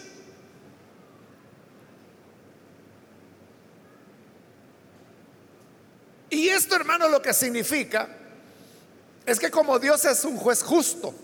Y 6.30 6.48
esto, 6.48 6.76
hermano, 6.76 7.08
lo 7.08 7.20
que 7.20 7.34
significa 7.34 8.08
es 9.26 9.38
que 9.38 9.50
como 9.50 9.78
Dios 9.78 10.04
es 10.04 10.24
un 10.24 10.36
juez 10.36 10.62
justo, 10.62 11.14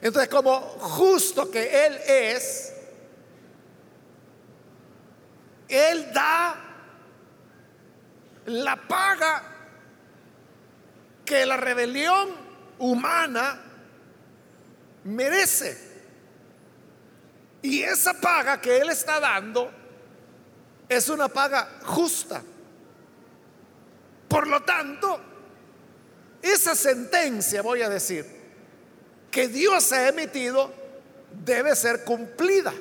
entonces 0.00 0.28
como 0.28 0.60
justo 0.60 1.50
que 1.50 1.86
Él 1.86 1.98
es, 2.06 2.72
Él 5.68 6.12
da 6.12 6.67
la 8.48 8.76
paga 8.76 9.42
que 11.24 11.44
la 11.44 11.56
rebelión 11.56 12.30
humana 12.78 13.60
merece. 15.04 15.86
Y 17.60 17.82
esa 17.82 18.14
paga 18.14 18.60
que 18.60 18.78
Él 18.78 18.88
está 18.90 19.20
dando 19.20 19.70
es 20.88 21.08
una 21.08 21.28
paga 21.28 21.80
justa. 21.84 22.42
Por 24.28 24.46
lo 24.46 24.62
tanto, 24.62 25.20
esa 26.40 26.74
sentencia, 26.74 27.62
voy 27.62 27.82
a 27.82 27.88
decir, 27.88 28.24
que 29.30 29.48
Dios 29.48 29.92
ha 29.92 30.08
emitido, 30.08 30.72
debe 31.44 31.76
ser 31.76 32.04
cumplida. 32.04 32.72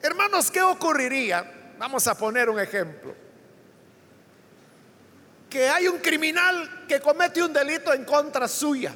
Hermanos, 0.00 0.50
¿qué 0.50 0.62
ocurriría? 0.62 1.61
Vamos 1.82 2.06
a 2.06 2.14
poner 2.14 2.48
un 2.48 2.60
ejemplo. 2.60 3.12
Que 5.50 5.68
hay 5.68 5.88
un 5.88 5.98
criminal 5.98 6.86
que 6.86 7.00
comete 7.00 7.42
un 7.42 7.52
delito 7.52 7.92
en 7.92 8.04
contra 8.04 8.46
suya. 8.46 8.94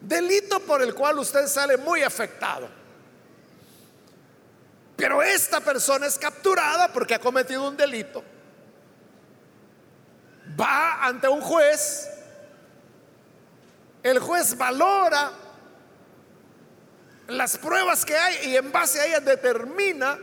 Delito 0.00 0.58
por 0.58 0.82
el 0.82 0.92
cual 0.96 1.20
usted 1.20 1.46
sale 1.46 1.76
muy 1.76 2.02
afectado. 2.02 2.68
Pero 4.96 5.22
esta 5.22 5.60
persona 5.60 6.06
es 6.06 6.18
capturada 6.18 6.92
porque 6.92 7.14
ha 7.14 7.20
cometido 7.20 7.68
un 7.68 7.76
delito. 7.76 8.24
Va 10.60 11.04
ante 11.04 11.28
un 11.28 11.40
juez. 11.40 12.10
El 14.02 14.18
juez 14.18 14.58
valora 14.58 15.30
las 17.28 17.58
pruebas 17.58 18.04
que 18.04 18.16
hay 18.16 18.50
y 18.50 18.56
en 18.56 18.72
base 18.72 19.00
a 19.00 19.06
ellas 19.06 19.24
determina 19.24 20.18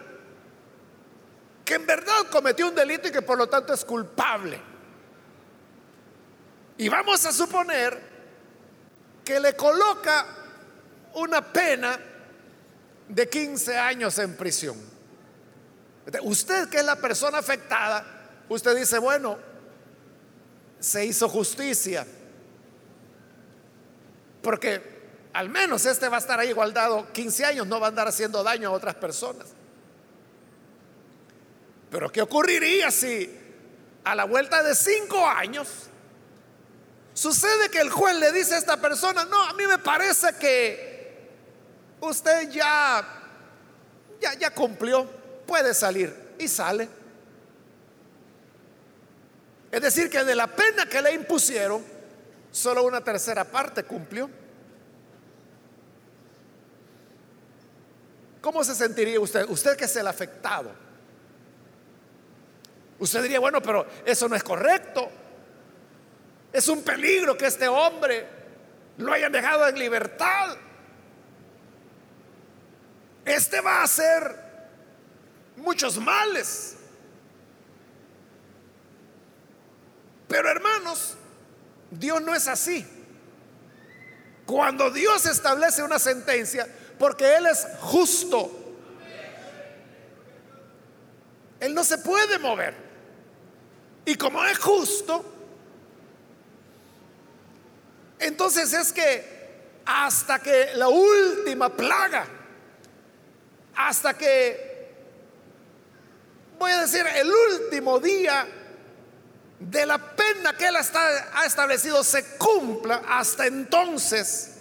que 1.63 1.75
en 1.75 1.85
verdad 1.85 2.27
cometió 2.31 2.67
un 2.67 2.75
delito 2.75 3.07
y 3.07 3.11
que 3.11 3.21
por 3.21 3.37
lo 3.37 3.47
tanto 3.47 3.73
es 3.73 3.85
culpable. 3.85 4.59
Y 6.77 6.89
vamos 6.89 7.25
a 7.25 7.31
suponer 7.31 7.99
que 9.23 9.39
le 9.39 9.55
coloca 9.55 10.25
una 11.13 11.41
pena 11.41 11.97
de 13.07 13.29
15 13.29 13.77
años 13.77 14.17
en 14.19 14.35
prisión. 14.35 14.75
Usted 16.23 16.69
que 16.69 16.77
es 16.77 16.85
la 16.85 16.95
persona 16.95 17.37
afectada, 17.37 18.05
usted 18.49 18.75
dice, 18.75 18.97
bueno, 18.97 19.37
se 20.79 21.05
hizo 21.05 21.29
justicia. 21.29 22.05
Porque 24.41 24.94
al 25.35 25.49
menos 25.49 25.85
este 25.85 26.07
va 26.07 26.15
a 26.15 26.19
estar 26.19 26.39
ahí 26.39 26.53
guardado 26.53 27.11
15 27.11 27.43
años, 27.43 27.67
no 27.67 27.77
va 27.77 27.87
a 27.87 27.89
andar 27.89 28.07
haciendo 28.07 28.41
daño 28.41 28.69
a 28.69 28.71
otras 28.71 28.95
personas. 28.95 29.47
Pero 31.91 32.09
¿qué 32.09 32.21
ocurriría 32.21 32.89
si 32.89 33.29
a 34.05 34.15
la 34.15 34.23
vuelta 34.23 34.63
de 34.63 34.73
cinco 34.73 35.27
años 35.27 35.67
sucede 37.13 37.69
que 37.69 37.79
el 37.79 37.89
juez 37.89 38.15
le 38.15 38.31
dice 38.31 38.55
a 38.55 38.59
esta 38.59 38.77
persona, 38.77 39.25
no, 39.25 39.43
a 39.43 39.51
mí 39.51 39.67
me 39.67 39.77
parece 39.77 40.33
que 40.39 41.27
usted 41.99 42.49
ya, 42.49 43.05
ya, 44.21 44.35
ya 44.35 44.51
cumplió, 44.51 45.05
puede 45.45 45.73
salir 45.73 46.15
y 46.39 46.47
sale. 46.47 46.87
Es 49.69 49.81
decir, 49.81 50.09
que 50.09 50.23
de 50.23 50.35
la 50.35 50.47
pena 50.47 50.85
que 50.85 51.01
le 51.01 51.11
impusieron, 51.11 51.83
solo 52.53 52.83
una 52.83 53.03
tercera 53.03 53.43
parte 53.43 53.83
cumplió. 53.83 54.44
¿Cómo 58.45 58.63
se 58.63 58.75
sentiría 58.75 59.19
usted? 59.19 59.49
Usted 59.49 59.75
que 59.75 59.85
es 59.85 59.95
el 59.95 60.05
afectado. 60.05 60.71
Usted 62.99 63.23
diría, 63.23 63.39
bueno, 63.39 63.59
pero 63.59 63.87
eso 64.05 64.29
no 64.29 64.35
es 64.35 64.43
correcto. 64.43 65.09
Es 66.53 66.67
un 66.67 66.83
peligro 66.83 67.35
que 67.35 67.47
este 67.47 67.67
hombre 67.67 68.27
lo 68.99 69.11
hayan 69.11 69.31
dejado 69.31 69.67
en 69.67 69.79
libertad. 69.79 70.57
Este 73.25 73.61
va 73.61 73.79
a 73.79 73.83
hacer 73.85 74.39
muchos 75.55 75.97
males. 75.97 76.75
Pero 80.27 80.51
hermanos, 80.51 81.15
Dios 81.89 82.21
no 82.21 82.35
es 82.35 82.47
así. 82.47 82.85
Cuando 84.45 84.91
Dios 84.91 85.25
establece 85.25 85.81
una 85.81 85.97
sentencia, 85.97 86.67
porque 86.97 87.35
Él 87.35 87.47
es 87.47 87.67
justo, 87.81 88.51
Él 91.59 91.73
no 91.73 91.83
se 91.83 91.97
puede 91.97 92.39
mover. 92.39 92.73
Y 94.05 94.15
como 94.15 94.43
es 94.45 94.59
justo, 94.59 95.25
entonces 98.19 98.71
es 98.73 98.93
que 98.93 99.35
hasta 99.85 100.39
que 100.39 100.71
la 100.75 100.87
última 100.87 101.69
plaga, 101.75 102.27
hasta 103.75 104.15
que, 104.15 104.93
voy 106.57 106.71
a 106.71 106.81
decir, 106.81 107.05
el 107.15 107.31
último 107.31 107.99
día 107.99 108.47
de 109.59 109.85
la 109.85 109.97
pena 109.97 110.55
que 110.55 110.67
Él 110.67 110.75
ha 110.75 111.45
establecido 111.45 112.03
se 112.03 112.37
cumpla, 112.37 113.01
hasta 113.07 113.47
entonces 113.47 114.54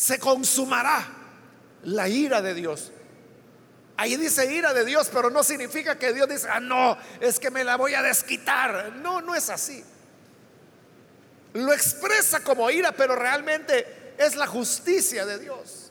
se 0.00 0.18
consumará 0.18 1.06
la 1.82 2.08
ira 2.08 2.40
de 2.40 2.54
Dios. 2.54 2.90
Ahí 3.98 4.16
dice 4.16 4.50
ira 4.50 4.72
de 4.72 4.86
Dios, 4.86 5.10
pero 5.12 5.28
no 5.28 5.42
significa 5.42 5.98
que 5.98 6.14
Dios 6.14 6.26
dice, 6.26 6.48
ah, 6.50 6.58
no, 6.58 6.96
es 7.20 7.38
que 7.38 7.50
me 7.50 7.64
la 7.64 7.76
voy 7.76 7.92
a 7.92 8.00
desquitar. 8.00 8.94
No, 8.94 9.20
no 9.20 9.34
es 9.34 9.50
así. 9.50 9.84
Lo 11.52 11.70
expresa 11.74 12.42
como 12.42 12.70
ira, 12.70 12.92
pero 12.92 13.14
realmente 13.14 14.14
es 14.16 14.36
la 14.36 14.46
justicia 14.46 15.26
de 15.26 15.38
Dios. 15.38 15.90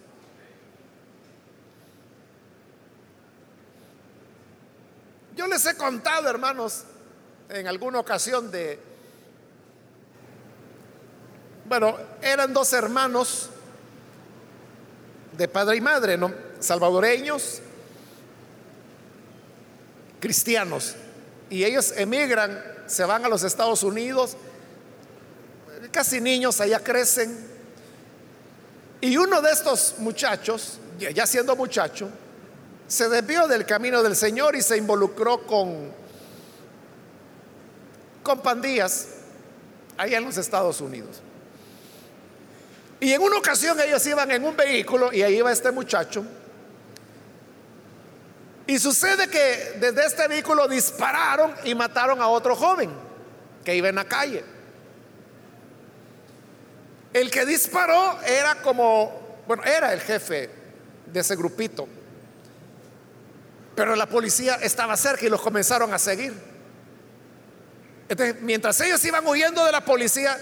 Yo 5.36 5.45
les 5.45 5.63
he 5.67 5.76
contado, 5.78 6.28
hermanos, 6.28 6.84
en 7.48 7.67
alguna 7.67 8.00
ocasión 8.00 8.50
de, 8.50 8.80
bueno, 11.65 11.95
eran 12.24 12.52
dos 12.52 12.74
hermanos 12.74 13.52
de 15.39 15.47
padre 15.47 15.78
y 15.78 15.82
madre, 15.82 16.17
¿no? 16.17 16.34
Salvadoreños, 16.60 17.62
cristianos. 20.19 20.95
Y 21.49 21.63
ellos 21.63 21.93
emigran, 21.95 22.62
se 22.88 23.06
van 23.06 23.23
a 23.23 23.30
los 23.30 23.43
Estados 23.43 23.82
Unidos, 23.84 24.36
casi 25.91 26.19
niños, 26.19 26.60
allá 26.60 26.84
crecen. 26.84 27.47
Y 28.99 29.15
uno 29.15 29.41
de 29.41 29.52
estos 29.52 29.95
muchachos, 29.99 30.78
ya 30.99 31.25
siendo 31.25 31.56
muchacho, 31.56 32.10
se 32.89 33.08
desvió 33.08 33.47
del 33.47 33.65
camino 33.65 34.04
del 34.04 34.17
Señor 34.17 34.58
y 34.58 34.62
se 34.62 34.75
involucró 34.75 35.47
con, 35.47 35.89
con 38.21 38.41
pandillas 38.41 39.08
allá 39.97 40.17
en 40.17 40.25
los 40.25 40.38
Estados 40.38 40.82
Unidos. 40.82 41.21
Y 42.99 43.13
en 43.13 43.21
una 43.21 43.38
ocasión 43.38 43.79
ellos 43.79 44.05
iban 44.05 44.29
en 44.31 44.43
un 44.43 44.55
vehículo 44.55 45.13
y 45.13 45.21
ahí 45.21 45.38
iba 45.38 45.51
este 45.51 45.71
muchacho 45.71 46.25
y 48.69 48.77
sucede 48.77 49.27
que 49.29 49.77
desde 49.79 50.05
este 50.05 50.27
vehículo 50.27 50.67
dispararon 50.67 51.55
y 51.63 51.73
mataron 51.73 52.21
a 52.21 52.27
otro 52.27 52.55
joven 52.55 52.91
que 53.65 53.75
iba 53.75 53.89
en 53.89 53.95
la 53.95 54.05
calle. 54.05 54.43
El 57.12 57.31
que 57.31 57.47
disparó 57.47 58.19
era 58.21 58.62
como, 58.62 59.39
bueno, 59.47 59.63
era 59.63 59.91
el 59.91 59.99
jefe 60.01 60.51
de 61.07 61.19
ese 61.19 61.35
grupito. 61.35 61.88
Pero 63.75 63.95
la 63.95 64.05
policía 64.05 64.59
estaba 64.62 64.95
cerca 64.97 65.25
y 65.25 65.29
los 65.29 65.41
comenzaron 65.41 65.91
a 65.91 65.97
seguir. 65.97 66.35
Entonces, 68.07 68.39
mientras 68.39 68.79
ellos 68.81 69.03
iban 69.03 69.25
huyendo 69.25 69.65
de 69.65 69.71
la 69.71 69.83
policía, 69.83 70.38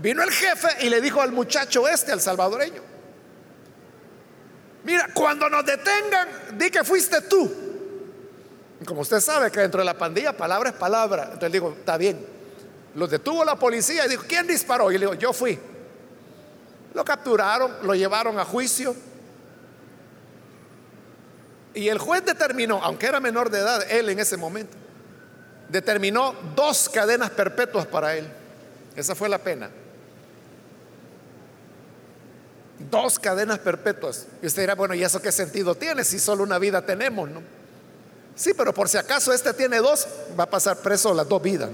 vino 0.00 0.22
el 0.22 0.30
jefe 0.30 0.68
y 0.84 0.88
le 0.88 1.00
dijo 1.00 1.20
al 1.20 1.32
muchacho 1.32 1.88
este, 1.88 2.12
al 2.12 2.20
salvadoreño, 2.20 2.82
mira, 4.84 5.08
cuando 5.14 5.48
nos 5.48 5.64
detengan, 5.64 6.28
di 6.58 6.70
que 6.70 6.84
fuiste 6.84 7.22
tú. 7.22 7.50
Como 8.84 9.02
usted 9.02 9.20
sabe 9.20 9.50
que 9.50 9.60
dentro 9.60 9.80
de 9.80 9.84
la 9.84 9.96
pandilla 9.96 10.36
palabra 10.36 10.70
es 10.70 10.76
palabra. 10.76 11.24
Entonces 11.24 11.52
digo, 11.52 11.74
está 11.78 11.96
bien. 11.96 12.24
Los 12.94 13.10
detuvo 13.10 13.44
la 13.44 13.56
policía 13.56 14.06
y 14.06 14.08
dijo, 14.08 14.24
¿quién 14.26 14.46
disparó? 14.46 14.90
Y 14.90 14.94
le 14.94 15.06
digo, 15.06 15.14
yo 15.14 15.32
fui. 15.32 15.58
Lo 16.94 17.04
capturaron, 17.04 17.72
lo 17.82 17.94
llevaron 17.94 18.38
a 18.38 18.44
juicio. 18.44 18.94
Y 21.74 21.88
el 21.88 21.98
juez 21.98 22.24
determinó, 22.24 22.82
aunque 22.82 23.06
era 23.06 23.20
menor 23.20 23.50
de 23.50 23.60
edad, 23.60 23.90
él 23.90 24.08
en 24.10 24.18
ese 24.18 24.36
momento, 24.36 24.76
determinó 25.68 26.34
dos 26.54 26.88
cadenas 26.88 27.30
perpetuas 27.30 27.86
para 27.86 28.16
él. 28.16 28.28
Esa 28.94 29.14
fue 29.14 29.28
la 29.28 29.38
pena. 29.38 29.70
Dos 32.78 33.18
cadenas 33.18 33.58
perpetuas. 33.58 34.26
Y 34.42 34.46
usted 34.46 34.62
dirá, 34.62 34.74
bueno, 34.74 34.94
¿y 34.94 35.04
eso 35.04 35.20
qué 35.20 35.30
sentido 35.30 35.74
tiene 35.74 36.04
si 36.04 36.18
solo 36.18 36.42
una 36.42 36.58
vida 36.58 36.84
tenemos? 36.84 37.28
¿no? 37.30 37.42
Sí, 38.34 38.54
pero 38.54 38.72
por 38.72 38.88
si 38.88 38.96
acaso 38.96 39.32
este 39.32 39.52
tiene 39.52 39.78
dos, 39.78 40.06
va 40.38 40.44
a 40.44 40.50
pasar 40.50 40.78
preso 40.78 41.12
las 41.14 41.28
dos 41.28 41.42
vidas. 41.42 41.70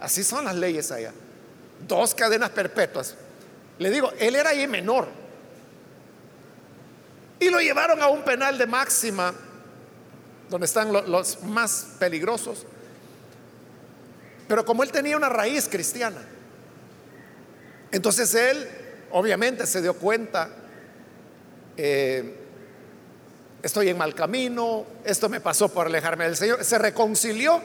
Así 0.00 0.22
son 0.22 0.44
las 0.44 0.54
leyes 0.54 0.90
allá. 0.92 1.12
Dos 1.86 2.14
cadenas 2.14 2.50
perpetuas. 2.50 3.14
Le 3.78 3.90
digo, 3.90 4.12
él 4.18 4.36
era 4.36 4.50
ahí 4.50 4.66
menor. 4.66 5.08
Y 7.40 7.48
lo 7.50 7.58
llevaron 7.60 8.00
a 8.02 8.08
un 8.08 8.22
penal 8.22 8.56
de 8.58 8.66
máxima, 8.66 9.34
donde 10.48 10.66
están 10.66 10.92
los 10.92 11.42
más 11.42 11.86
peligrosos. 11.98 12.66
Pero 14.46 14.64
como 14.64 14.82
él 14.82 14.92
tenía 14.92 15.16
una 15.16 15.28
raíz 15.28 15.68
cristiana, 15.68 16.22
entonces 17.90 18.34
él 18.34 18.68
obviamente 19.14 19.66
se 19.66 19.80
dio 19.80 19.94
cuenta 19.94 20.50
eh, 21.76 22.44
estoy 23.62 23.88
en 23.88 23.96
mal 23.96 24.14
camino, 24.14 24.84
esto 25.04 25.28
me 25.28 25.40
pasó 25.40 25.68
por 25.68 25.86
alejarme 25.86 26.24
del 26.24 26.36
Señor. 26.36 26.62
Se 26.64 26.78
reconcilió 26.78 27.60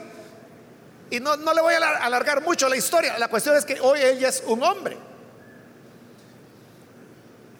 y 1.10 1.20
no, 1.20 1.36
le 1.36 1.60
voy 1.60 1.74
a 1.74 1.98
alargar 1.98 2.42
mucho 2.42 2.68
la 2.68 2.76
historia. 2.76 3.18
La 3.18 3.28
cuestión 3.28 3.56
es 3.56 3.64
que 3.64 3.80
hoy 3.80 4.00
ella 4.00 4.28
es 4.28 4.42
un 4.46 4.62
hombre. 4.62 4.96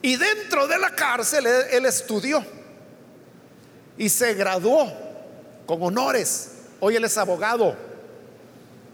Y 0.02 0.16
dentro 0.16 0.66
de 0.66 0.78
la 0.78 0.94
cárcel 0.94 1.46
él, 1.46 1.84
estudió 1.84 2.42
y 3.98 4.08
se 4.08 4.34
graduó 4.34 4.90
con 5.66 5.82
honores. 5.82 6.52
Hoy 6.80 6.96
él 6.96 7.04
es 7.04 7.18
abogado. 7.18 7.76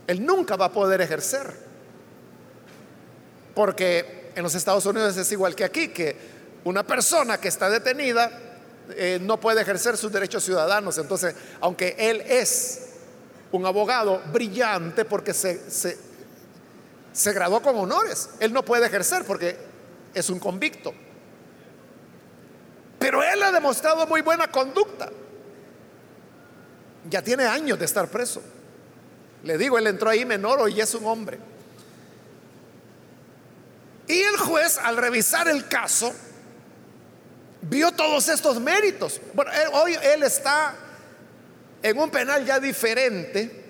Él 0.06 0.24
nunca 0.24 0.56
va 0.56 0.66
a 0.66 0.72
poder 0.72 1.00
ejercer. 1.00 1.54
Porque 3.54 4.15
en 4.36 4.42
los 4.42 4.54
Estados 4.54 4.84
Unidos 4.84 5.16
es 5.16 5.32
igual 5.32 5.56
que 5.56 5.64
aquí, 5.64 5.88
que 5.88 6.14
una 6.64 6.86
persona 6.86 7.40
que 7.40 7.48
está 7.48 7.70
detenida 7.70 8.30
eh, 8.90 9.18
no 9.20 9.40
puede 9.40 9.62
ejercer 9.62 9.96
sus 9.96 10.12
derechos 10.12 10.44
ciudadanos. 10.44 10.98
Entonces, 10.98 11.34
aunque 11.60 11.96
él 11.98 12.20
es 12.20 12.90
un 13.50 13.64
abogado 13.64 14.22
brillante 14.30 15.06
porque 15.06 15.32
se, 15.32 15.70
se, 15.70 15.96
se 17.12 17.32
graduó 17.32 17.62
con 17.62 17.76
honores, 17.76 18.28
él 18.38 18.52
no 18.52 18.62
puede 18.62 18.86
ejercer 18.86 19.24
porque 19.24 19.56
es 20.12 20.28
un 20.28 20.38
convicto. 20.38 20.92
Pero 22.98 23.22
él 23.22 23.42
ha 23.42 23.50
demostrado 23.50 24.06
muy 24.06 24.20
buena 24.20 24.50
conducta. 24.50 25.10
Ya 27.08 27.22
tiene 27.22 27.44
años 27.44 27.78
de 27.78 27.86
estar 27.86 28.08
preso. 28.08 28.42
Le 29.44 29.56
digo, 29.56 29.78
él 29.78 29.86
entró 29.86 30.10
ahí 30.10 30.26
menor 30.26 30.68
y 30.68 30.78
es 30.78 30.94
un 30.94 31.06
hombre. 31.06 31.38
Y 34.08 34.20
el 34.20 34.36
juez, 34.36 34.78
al 34.78 34.96
revisar 34.96 35.48
el 35.48 35.66
caso, 35.68 36.12
vio 37.62 37.92
todos 37.92 38.28
estos 38.28 38.60
méritos. 38.60 39.20
Bueno, 39.34 39.50
hoy 39.72 39.96
él 40.02 40.22
está 40.22 40.74
en 41.82 41.98
un 41.98 42.10
penal 42.10 42.44
ya 42.44 42.60
diferente, 42.60 43.64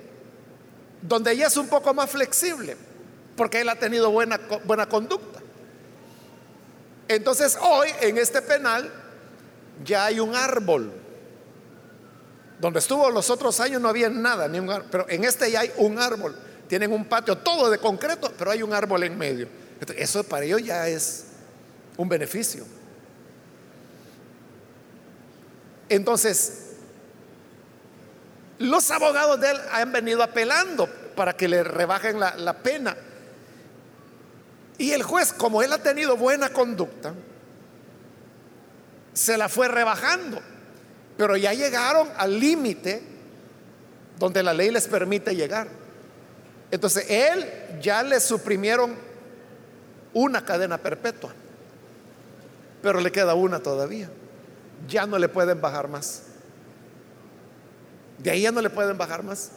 donde 1.02 1.36
ya 1.36 1.46
es 1.46 1.56
un 1.56 1.68
poco 1.68 1.94
más 1.94 2.10
flexible, 2.10 2.76
porque 3.36 3.60
él 3.60 3.68
ha 3.68 3.76
tenido 3.76 4.10
buena, 4.10 4.40
buena 4.64 4.86
conducta. 4.86 5.40
Entonces 7.08 7.56
hoy 7.60 7.88
en 8.00 8.18
este 8.18 8.42
penal 8.42 8.92
ya 9.84 10.06
hay 10.06 10.20
un 10.20 10.34
árbol. 10.34 10.92
Donde 12.58 12.78
estuvo 12.78 13.10
los 13.10 13.28
otros 13.28 13.60
años 13.60 13.82
no 13.82 13.88
había 13.88 14.08
nada, 14.08 14.48
ni 14.48 14.58
un 14.58 14.82
pero 14.90 15.06
en 15.08 15.24
este 15.24 15.50
ya 15.50 15.60
hay 15.60 15.72
un 15.76 15.98
árbol. 15.98 16.34
Tienen 16.68 16.92
un 16.92 17.04
patio 17.04 17.36
todo 17.38 17.70
de 17.70 17.78
concreto, 17.78 18.32
pero 18.36 18.50
hay 18.50 18.62
un 18.62 18.72
árbol 18.72 19.04
en 19.04 19.16
medio. 19.16 19.48
Eso 19.96 20.24
para 20.24 20.44
ellos 20.44 20.62
ya 20.62 20.88
es 20.88 21.26
un 21.96 22.08
beneficio. 22.08 22.64
Entonces, 25.88 26.66
los 28.58 28.90
abogados 28.90 29.40
de 29.40 29.50
él 29.50 29.60
han 29.70 29.92
venido 29.92 30.22
apelando 30.22 30.88
para 31.14 31.36
que 31.36 31.48
le 31.48 31.62
rebajen 31.62 32.18
la, 32.18 32.56
pena. 32.62 32.96
Y 34.78 34.92
el 34.92 35.02
juez, 35.02 35.32
como 35.32 35.62
él 35.62 35.72
ha 35.72 35.78
tenido 35.78 36.16
buena 36.16 36.50
conducta, 36.50 37.14
se 39.12 39.36
la 39.36 39.48
fue 39.48 39.68
rebajando. 39.68 40.40
Pero 41.16 41.36
ya 41.36 41.54
llegaron 41.54 42.10
al 42.16 42.38
límite 42.38 43.02
donde 44.18 44.42
la 44.42 44.52
ley 44.52 44.70
les 44.70 44.86
permite 44.86 45.34
llegar. 45.34 45.68
Entonces, 46.70 47.06
él 47.08 47.46
ya 47.80 48.02
le 48.02 48.20
suprimieron 48.20 49.05
una 50.16 50.42
cadena 50.42 50.78
perpetua, 50.78 51.30
pero 52.80 53.00
le 53.00 53.12
queda 53.12 53.34
una 53.34 53.60
todavía. 53.60 54.08
Ya 54.88 55.06
no 55.06 55.18
le 55.18 55.28
pueden 55.28 55.60
bajar 55.60 55.88
más. 55.88 56.22
De 58.16 58.30
ahí 58.30 58.42
ya 58.42 58.50
no 58.50 58.62
le 58.62 58.70
pueden 58.70 58.96
bajar 58.96 59.22
más. 59.22 59.50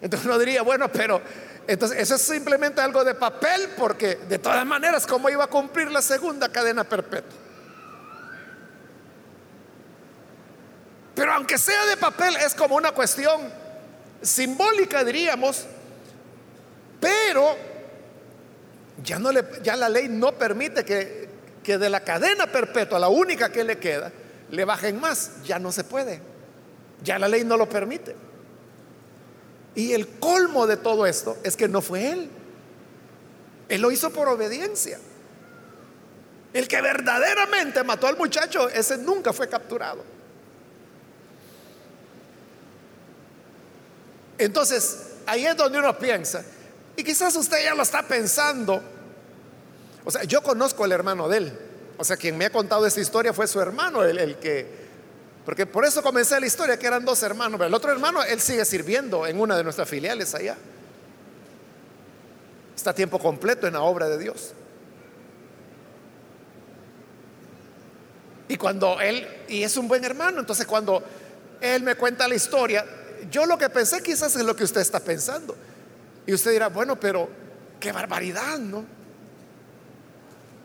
Entonces 0.00 0.26
uno 0.26 0.38
diría, 0.38 0.62
bueno, 0.62 0.90
pero 0.90 1.20
entonces 1.66 1.98
eso 1.98 2.14
es 2.14 2.22
simplemente 2.22 2.80
algo 2.80 3.04
de 3.04 3.14
papel, 3.14 3.68
porque 3.76 4.14
de 4.16 4.38
todas 4.38 4.64
maneras, 4.64 5.06
¿cómo 5.06 5.28
iba 5.28 5.44
a 5.44 5.48
cumplir 5.48 5.90
la 5.90 6.00
segunda 6.00 6.48
cadena 6.48 6.82
perpetua? 6.84 7.38
Pero 11.14 11.34
aunque 11.34 11.58
sea 11.58 11.84
de 11.86 11.98
papel, 11.98 12.36
es 12.36 12.54
como 12.54 12.74
una 12.74 12.92
cuestión 12.92 13.52
simbólica, 14.22 15.04
diríamos, 15.04 15.66
pero 16.98 17.71
ya, 19.04 19.18
no 19.18 19.32
le, 19.32 19.44
ya 19.62 19.76
la 19.76 19.88
ley 19.88 20.08
no 20.08 20.32
permite 20.32 20.84
que, 20.84 21.28
que 21.62 21.78
de 21.78 21.90
la 21.90 22.00
cadena 22.00 22.46
perpetua, 22.46 22.98
la 22.98 23.08
única 23.08 23.50
que 23.50 23.64
le 23.64 23.78
queda, 23.78 24.12
le 24.50 24.64
bajen 24.64 25.00
más. 25.00 25.42
Ya 25.44 25.58
no 25.58 25.72
se 25.72 25.84
puede. 25.84 26.20
Ya 27.02 27.18
la 27.18 27.28
ley 27.28 27.44
no 27.44 27.56
lo 27.56 27.68
permite. 27.68 28.14
Y 29.74 29.92
el 29.92 30.06
colmo 30.18 30.66
de 30.66 30.76
todo 30.76 31.06
esto 31.06 31.38
es 31.42 31.56
que 31.56 31.68
no 31.68 31.80
fue 31.80 32.10
él. 32.10 32.30
Él 33.68 33.80
lo 33.80 33.90
hizo 33.90 34.10
por 34.10 34.28
obediencia. 34.28 34.98
El 36.52 36.68
que 36.68 36.82
verdaderamente 36.82 37.82
mató 37.82 38.06
al 38.06 38.18
muchacho, 38.18 38.68
ese 38.68 38.98
nunca 38.98 39.32
fue 39.32 39.48
capturado. 39.48 40.04
Entonces, 44.36 45.12
ahí 45.26 45.46
es 45.46 45.56
donde 45.56 45.78
uno 45.78 45.96
piensa, 45.98 46.44
y 46.96 47.04
quizás 47.04 47.34
usted 47.36 47.62
ya 47.62 47.74
lo 47.74 47.82
está 47.82 48.02
pensando. 48.02 48.82
O 50.04 50.10
sea, 50.10 50.24
yo 50.24 50.42
conozco 50.42 50.84
al 50.84 50.92
hermano 50.92 51.28
de 51.28 51.36
él. 51.38 51.58
O 51.96 52.04
sea, 52.04 52.16
quien 52.16 52.36
me 52.36 52.46
ha 52.46 52.50
contado 52.50 52.86
esta 52.86 53.00
historia 53.00 53.32
fue 53.32 53.46
su 53.46 53.60
hermano, 53.60 54.02
el, 54.02 54.36
que... 54.36 54.82
Porque 55.44 55.66
por 55.66 55.84
eso 55.84 56.02
comencé 56.02 56.38
la 56.40 56.46
historia, 56.46 56.78
que 56.78 56.86
eran 56.86 57.04
dos 57.04 57.22
hermanos. 57.22 57.58
Pero 57.58 57.68
el 57.68 57.74
otro 57.74 57.92
hermano, 57.92 58.22
él 58.22 58.40
sigue 58.40 58.64
sirviendo 58.64 59.26
en 59.26 59.40
una 59.40 59.56
de 59.56 59.64
nuestras 59.64 59.88
filiales 59.88 60.34
allá. 60.34 60.56
Está 62.74 62.90
a 62.90 62.94
tiempo 62.94 63.18
completo 63.18 63.66
en 63.66 63.74
la 63.74 63.82
obra 63.82 64.08
de 64.08 64.18
Dios. 64.18 64.54
Y 68.48 68.56
cuando 68.56 69.00
él, 69.00 69.26
y 69.48 69.62
es 69.62 69.76
un 69.76 69.88
buen 69.88 70.04
hermano, 70.04 70.40
entonces 70.40 70.66
cuando 70.66 71.02
él 71.60 71.82
me 71.82 71.94
cuenta 71.94 72.28
la 72.28 72.34
historia, 72.34 72.84
yo 73.30 73.46
lo 73.46 73.56
que 73.56 73.70
pensé 73.70 74.02
quizás 74.02 74.34
es 74.36 74.42
lo 74.42 74.54
que 74.54 74.64
usted 74.64 74.80
está 74.80 75.00
pensando. 75.00 75.56
Y 76.26 76.34
usted 76.34 76.50
dirá, 76.50 76.68
bueno, 76.68 76.98
pero 76.98 77.28
qué 77.80 77.92
barbaridad, 77.92 78.58
¿no? 78.58 78.84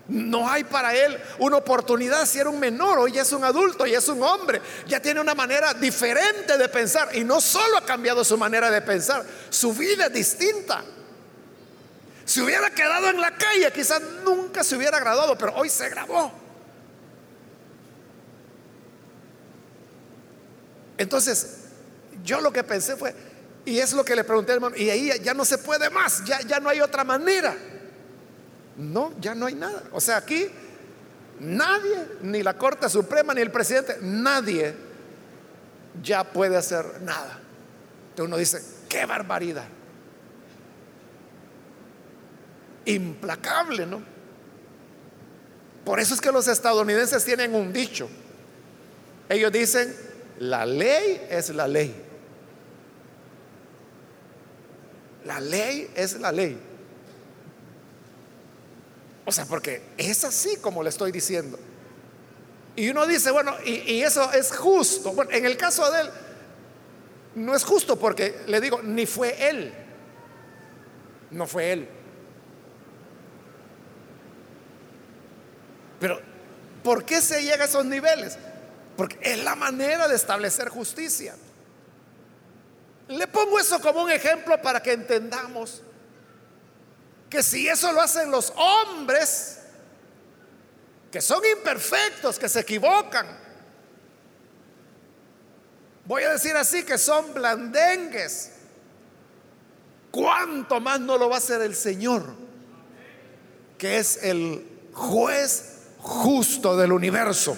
No 0.09 0.49
hay 0.49 0.63
para 0.63 0.95
él 0.95 1.21
una 1.39 1.57
oportunidad 1.57 2.25
si 2.25 2.39
era 2.39 2.49
un 2.49 2.59
menor, 2.59 2.97
hoy 2.99 3.11
ya 3.11 3.23
es 3.23 3.31
un 3.33 3.43
adulto, 3.43 3.85
ya 3.85 3.97
es 3.97 4.07
un 4.07 4.23
hombre, 4.23 4.61
ya 4.87 5.01
tiene 5.01 5.19
una 5.19 5.35
manera 5.35 5.73
diferente 5.73 6.57
de 6.57 6.69
pensar. 6.69 7.09
Y 7.15 7.25
no 7.25 7.41
solo 7.41 7.77
ha 7.77 7.85
cambiado 7.85 8.23
su 8.23 8.37
manera 8.37 8.71
de 8.71 8.81
pensar, 8.81 9.25
su 9.49 9.73
vida 9.73 10.05
es 10.05 10.13
distinta. 10.13 10.83
Si 12.23 12.41
hubiera 12.41 12.69
quedado 12.71 13.09
en 13.09 13.19
la 13.19 13.35
calle, 13.35 13.71
quizás 13.73 14.01
nunca 14.23 14.63
se 14.63 14.77
hubiera 14.77 14.99
graduado, 14.99 15.37
pero 15.37 15.55
hoy 15.55 15.69
se 15.69 15.89
graduó. 15.89 16.31
Entonces, 20.97 21.57
yo 22.23 22.41
lo 22.41 22.51
que 22.51 22.63
pensé 22.63 22.95
fue, 22.95 23.13
y 23.65 23.79
es 23.79 23.93
lo 23.93 24.03
que 24.03 24.15
le 24.15 24.23
pregunté 24.23 24.53
al 24.53 24.57
hermano, 24.57 24.75
y 24.77 24.89
ahí 24.89 25.11
ya 25.21 25.33
no 25.33 25.43
se 25.45 25.57
puede 25.57 25.89
más, 25.89 26.23
ya, 26.25 26.41
ya 26.41 26.59
no 26.59 26.69
hay 26.69 26.79
otra 26.81 27.03
manera. 27.03 27.55
No, 28.77 29.11
ya 29.19 29.33
no 29.33 29.47
hay 29.47 29.55
nada. 29.55 29.83
O 29.91 29.99
sea, 29.99 30.17
aquí 30.17 30.47
nadie, 31.39 32.07
ni 32.21 32.43
la 32.43 32.57
Corte 32.57 32.87
Suprema, 32.89 33.33
ni 33.33 33.41
el 33.41 33.51
presidente, 33.51 33.97
nadie 34.01 34.75
ya 36.01 36.23
puede 36.23 36.55
hacer 36.55 37.01
nada. 37.01 37.39
Entonces 38.09 38.27
uno 38.27 38.37
dice, 38.37 38.61
qué 38.87 39.05
barbaridad. 39.05 39.67
Implacable, 42.85 43.85
¿no? 43.85 44.01
Por 45.83 45.99
eso 45.99 46.13
es 46.13 46.21
que 46.21 46.31
los 46.31 46.47
estadounidenses 46.47 47.23
tienen 47.23 47.55
un 47.55 47.73
dicho. 47.73 48.09
Ellos 49.29 49.51
dicen, 49.51 49.95
la 50.39 50.65
ley 50.65 51.25
es 51.29 51.49
la 51.49 51.67
ley. 51.67 52.03
La 55.25 55.39
ley 55.39 55.89
es 55.95 56.19
la 56.19 56.31
ley. 56.31 56.57
O 59.27 59.31
sea, 59.33 59.45
porque 59.45 59.81
es 59.97 60.23
así 60.23 60.55
como 60.55 60.81
le 60.81 60.87
estoy 60.87 61.11
diciendo. 61.11 61.59
Y 62.77 62.87
uno 62.87 63.05
dice, 63.05 63.29
bueno, 63.29 63.53
y, 63.65 64.01
eso 64.01 64.31
es 64.31 64.55
justo. 64.55 65.11
Bueno, 65.11 65.31
en 65.31 65.45
el 65.45 65.57
caso 65.57 65.91
de 65.91 65.99
él, 65.99 66.09
no 67.35 67.53
es 67.53 67.65
justo 67.65 67.99
porque 67.99 68.39
le 68.47 68.61
digo, 68.61 68.81
ni 68.81 69.05
fue 69.05 69.49
él. 69.49 69.73
No 71.31 71.45
fue 71.45 71.73
él. 71.73 71.89
Pero, 75.99 76.21
¿por 76.81 77.03
qué 77.03 77.19
se 77.19 77.43
llega 77.43 77.65
a 77.65 77.67
esos 77.67 77.83
niveles? 77.83 78.37
Porque 78.95 79.19
es 79.21 79.43
la 79.43 79.55
manera 79.55 80.07
de 80.07 80.15
establecer 80.15 80.69
justicia. 80.69 81.35
Le 83.09 83.27
pongo 83.27 83.59
eso 83.59 83.81
como 83.81 84.03
un 84.03 84.09
ejemplo 84.09 84.61
para 84.61 84.81
que 84.81 84.93
entendamos 84.93 85.83
que 87.29 87.43
si 87.43 87.67
eso 87.67 87.91
lo 87.91 88.01
hacen 88.01 88.31
los 88.31 88.53
hombres, 88.55 89.59
que 91.11 91.21
son 91.21 91.41
imperfectos, 91.45 92.39
que 92.39 92.47
se 92.47 92.61
equivocan, 92.61 93.27
voy 96.05 96.23
a 96.23 96.31
decir 96.31 96.55
así, 96.55 96.83
que 96.83 96.97
son 96.97 97.33
blandengues, 97.33 98.51
¿cuánto 100.11 100.79
más 100.79 100.99
no 100.99 101.17
lo 101.17 101.29
va 101.29 101.35
a 101.35 101.39
hacer 101.39 101.61
el 101.61 101.75
Señor, 101.75 102.33
que 103.77 103.97
es 103.97 104.23
el 104.23 104.89
juez 104.93 105.87
justo 105.99 106.77
del 106.77 106.93
universo? 106.93 107.57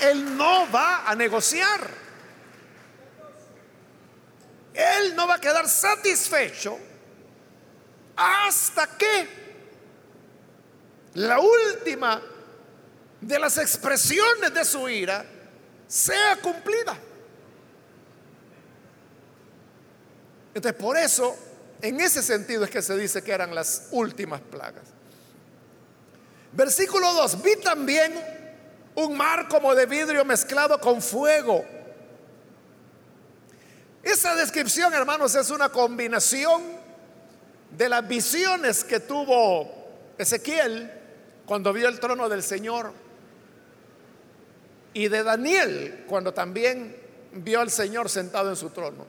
Él 0.00 0.36
no 0.36 0.70
va 0.70 1.08
a 1.08 1.14
negociar. 1.14 2.00
Él 4.72 5.09
va 5.26 5.34
a 5.34 5.40
quedar 5.40 5.68
satisfecho 5.68 6.78
hasta 8.16 8.86
que 8.98 9.28
la 11.14 11.40
última 11.40 12.20
de 13.20 13.38
las 13.38 13.58
expresiones 13.58 14.52
de 14.52 14.64
su 14.64 14.88
ira 14.88 15.24
sea 15.86 16.36
cumplida. 16.36 16.96
Entonces, 20.54 20.80
por 20.80 20.96
eso, 20.96 21.36
en 21.80 22.00
ese 22.00 22.22
sentido 22.22 22.64
es 22.64 22.70
que 22.70 22.82
se 22.82 22.96
dice 22.96 23.22
que 23.22 23.32
eran 23.32 23.54
las 23.54 23.88
últimas 23.90 24.40
plagas. 24.40 24.84
Versículo 26.52 27.12
2, 27.12 27.42
vi 27.42 27.56
también 27.56 28.12
un 28.94 29.16
mar 29.16 29.48
como 29.48 29.74
de 29.74 29.86
vidrio 29.86 30.24
mezclado 30.24 30.80
con 30.80 31.00
fuego. 31.00 31.64
Esa 34.02 34.34
descripción, 34.34 34.94
hermanos, 34.94 35.34
es 35.34 35.50
una 35.50 35.68
combinación 35.68 36.62
de 37.76 37.88
las 37.88 38.06
visiones 38.06 38.82
que 38.84 39.00
tuvo 39.00 39.70
Ezequiel 40.16 40.90
cuando 41.44 41.72
vio 41.72 41.88
el 41.88 42.00
trono 42.00 42.28
del 42.28 42.42
Señor 42.42 42.92
y 44.92 45.08
de 45.08 45.22
Daniel 45.22 46.04
cuando 46.08 46.32
también 46.32 46.96
vio 47.32 47.60
al 47.60 47.70
Señor 47.70 48.08
sentado 48.08 48.50
en 48.50 48.56
su 48.56 48.70
trono. 48.70 49.06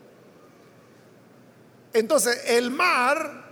Entonces, 1.94 2.44
el 2.48 2.72
mar 2.72 3.46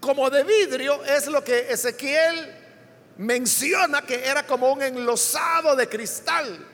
como 0.00 0.28
de 0.30 0.44
vidrio 0.44 1.02
es 1.04 1.26
lo 1.26 1.42
que 1.42 1.72
Ezequiel 1.72 2.54
menciona 3.16 4.02
que 4.02 4.26
era 4.26 4.46
como 4.46 4.72
un 4.72 4.82
enlosado 4.82 5.74
de 5.74 5.88
cristal 5.88 6.66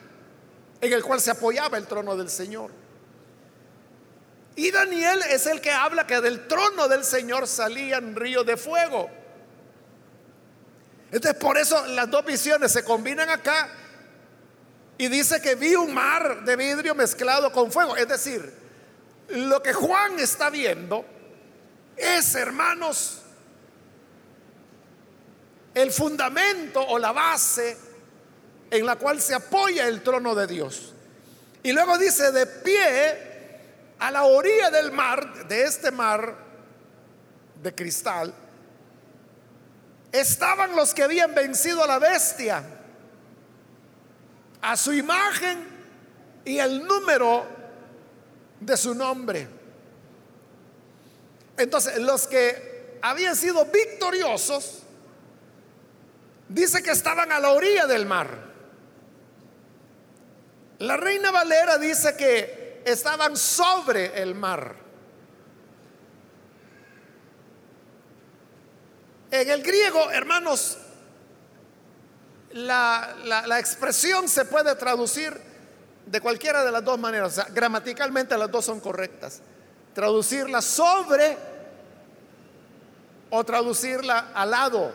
en 0.81 0.93
el 0.93 1.03
cual 1.03 1.21
se 1.21 1.31
apoyaba 1.31 1.77
el 1.77 1.87
trono 1.87 2.17
del 2.17 2.29
Señor. 2.29 2.80
Y 4.55 4.71
Daniel 4.71 5.21
es 5.29 5.47
el 5.47 5.61
que 5.61 5.71
habla 5.71 6.05
que 6.05 6.19
del 6.19 6.47
trono 6.47 6.87
del 6.87 7.03
Señor 7.03 7.47
salían 7.47 8.15
ríos 8.15 8.45
de 8.45 8.57
fuego. 8.57 9.09
Entonces 11.11 11.39
por 11.39 11.57
eso 11.57 11.85
las 11.87 12.09
dos 12.09 12.25
visiones 12.25 12.71
se 12.71 12.83
combinan 12.83 13.29
acá 13.29 13.69
y 14.97 15.07
dice 15.07 15.41
que 15.41 15.55
vi 15.55 15.75
un 15.75 15.93
mar 15.93 16.43
de 16.43 16.55
vidrio 16.55 16.95
mezclado 16.95 17.51
con 17.51 17.71
fuego. 17.71 17.95
Es 17.95 18.07
decir, 18.07 18.53
lo 19.29 19.61
que 19.63 19.73
Juan 19.73 20.19
está 20.19 20.49
viendo 20.49 21.05
es, 21.95 22.35
hermanos, 22.35 23.21
el 25.73 25.91
fundamento 25.91 26.85
o 26.85 26.99
la 26.99 27.11
base 27.11 27.77
en 28.69 28.85
la 28.85 28.95
cual 28.97 29.21
se 29.21 29.33
apoya 29.33 29.87
el 29.87 30.01
trono 30.01 30.35
de 30.35 30.47
Dios. 30.47 30.93
Y 31.63 31.71
luego 31.71 31.97
dice, 31.97 32.31
de 32.31 32.45
pie 32.45 33.30
a 34.01 34.09
la 34.09 34.23
orilla 34.23 34.71
del 34.71 34.91
mar, 34.91 35.47
de 35.47 35.63
este 35.63 35.91
mar 35.91 36.35
de 37.61 37.75
cristal, 37.75 38.33
estaban 40.11 40.75
los 40.75 40.95
que 40.95 41.03
habían 41.03 41.35
vencido 41.35 41.83
a 41.83 41.87
la 41.87 41.99
bestia, 41.99 42.63
a 44.59 44.75
su 44.75 44.91
imagen 44.91 45.67
y 46.43 46.57
el 46.57 46.83
número 46.83 47.45
de 48.59 48.75
su 48.75 48.95
nombre. 48.95 49.47
Entonces, 51.57 51.99
los 51.99 52.25
que 52.25 52.97
habían 53.03 53.35
sido 53.35 53.65
victoriosos, 53.65 54.81
dice 56.49 56.81
que 56.81 56.89
estaban 56.89 57.31
a 57.31 57.39
la 57.39 57.51
orilla 57.51 57.85
del 57.85 58.07
mar. 58.07 58.29
La 60.79 60.97
reina 60.97 61.29
Valera 61.29 61.77
dice 61.77 62.15
que 62.17 62.60
estaban 62.85 63.35
sobre 63.37 64.21
el 64.21 64.35
mar. 64.35 64.75
En 69.31 69.49
el 69.49 69.63
griego, 69.63 70.11
hermanos, 70.11 70.77
la, 72.53 73.59
expresión 73.59 74.27
se 74.27 74.45
puede 74.45 74.75
traducir 74.75 75.39
de 76.05 76.19
cualquiera 76.19 76.65
de 76.65 76.71
las 76.71 76.83
dos 76.83 76.99
maneras. 76.99 77.41
gramaticalmente 77.53 78.37
las 78.37 78.51
dos 78.51 78.65
son 78.65 78.79
correctas. 78.81 79.41
Traducirla 79.93 80.61
sobre 80.61 81.37
o 83.29 83.43
traducirla 83.43 84.31
al 84.33 84.51
lado. 84.51 84.91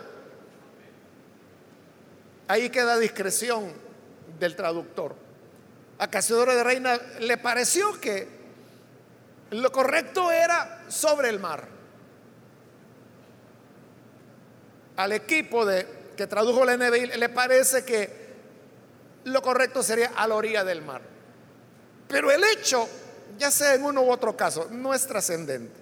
Ahí 2.47 2.69
queda 2.69 2.97
discreción 2.97 3.73
del 4.39 4.55
traductor. 4.55 5.26
A 5.99 6.09
Casiodoro 6.09 6.55
de 6.55 6.63
Reina 6.63 6.99
le 7.19 7.37
pareció 7.37 7.99
que 7.99 8.27
lo 9.51 9.71
correcto 9.71 10.31
era 10.31 10.83
sobre 10.89 11.29
el 11.29 11.39
mar. 11.39 11.77
al 14.97 15.11
equipo 15.11 15.65
de, 15.65 15.87
que 16.17 16.27
tradujo 16.27 16.65
la 16.65 16.75
NBI 16.75 17.17
le 17.17 17.29
parece 17.29 17.85
que 17.85 18.27
lo 19.23 19.41
correcto 19.41 19.81
sería 19.81 20.11
a 20.15 20.27
la 20.27 20.35
orilla 20.35 20.63
del 20.63 20.81
mar. 20.81 21.01
Pero 22.07 22.31
el 22.31 22.43
hecho, 22.43 22.87
ya 23.37 23.51
sea 23.51 23.75
en 23.75 23.83
uno 23.83 24.01
u 24.01 24.11
otro 24.11 24.35
caso, 24.35 24.67
no 24.71 24.93
es 24.93 25.05
trascendente. 25.05 25.75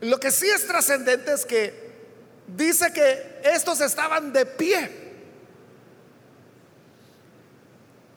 Lo 0.00 0.20
que 0.20 0.30
sí 0.30 0.48
es 0.48 0.66
trascendente 0.66 1.32
es 1.32 1.44
que 1.44 1.88
dice 2.46 2.92
que 2.92 3.40
estos 3.42 3.80
estaban 3.80 4.32
de 4.32 4.46
pie. 4.46 5.07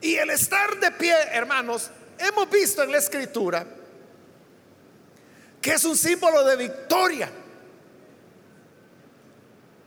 Y 0.01 0.15
el 0.15 0.31
estar 0.31 0.79
de 0.79 0.91
pie, 0.91 1.15
hermanos, 1.31 1.91
hemos 2.17 2.49
visto 2.49 2.81
en 2.83 2.91
la 2.91 2.97
escritura 2.97 3.65
que 5.61 5.73
es 5.73 5.83
un 5.85 5.95
símbolo 5.95 6.43
de 6.43 6.55
victoria. 6.55 7.31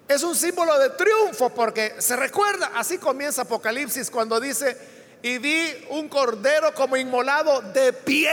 Es 0.06 0.22
un 0.22 0.36
símbolo 0.36 0.78
de 0.78 0.90
triunfo 0.90 1.50
porque 1.50 1.96
se 1.98 2.14
recuerda, 2.14 2.70
así 2.76 2.98
comienza 2.98 3.42
Apocalipsis 3.42 4.10
cuando 4.10 4.38
dice, 4.38 4.76
y 5.22 5.38
vi 5.38 5.86
un 5.90 6.08
cordero 6.08 6.72
como 6.74 6.96
inmolado 6.96 7.60
de 7.60 7.92
pie. 7.92 8.30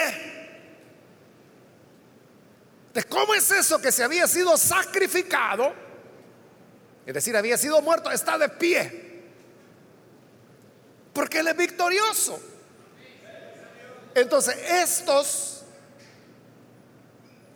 ¿De 2.94 3.04
cómo 3.06 3.34
es 3.34 3.50
eso 3.50 3.82
que 3.82 3.92
se 3.92 4.04
había 4.04 4.28
sido 4.28 4.56
sacrificado? 4.58 5.74
Es 7.06 7.14
decir, 7.14 7.36
había 7.36 7.58
sido 7.58 7.82
muerto, 7.82 8.12
está 8.12 8.38
de 8.38 8.50
pie. 8.50 9.11
Porque 11.14 11.40
él 11.40 11.48
es 11.48 11.58
victorioso. 11.58 12.40
Entonces, 14.14 14.56
estos 14.70 15.64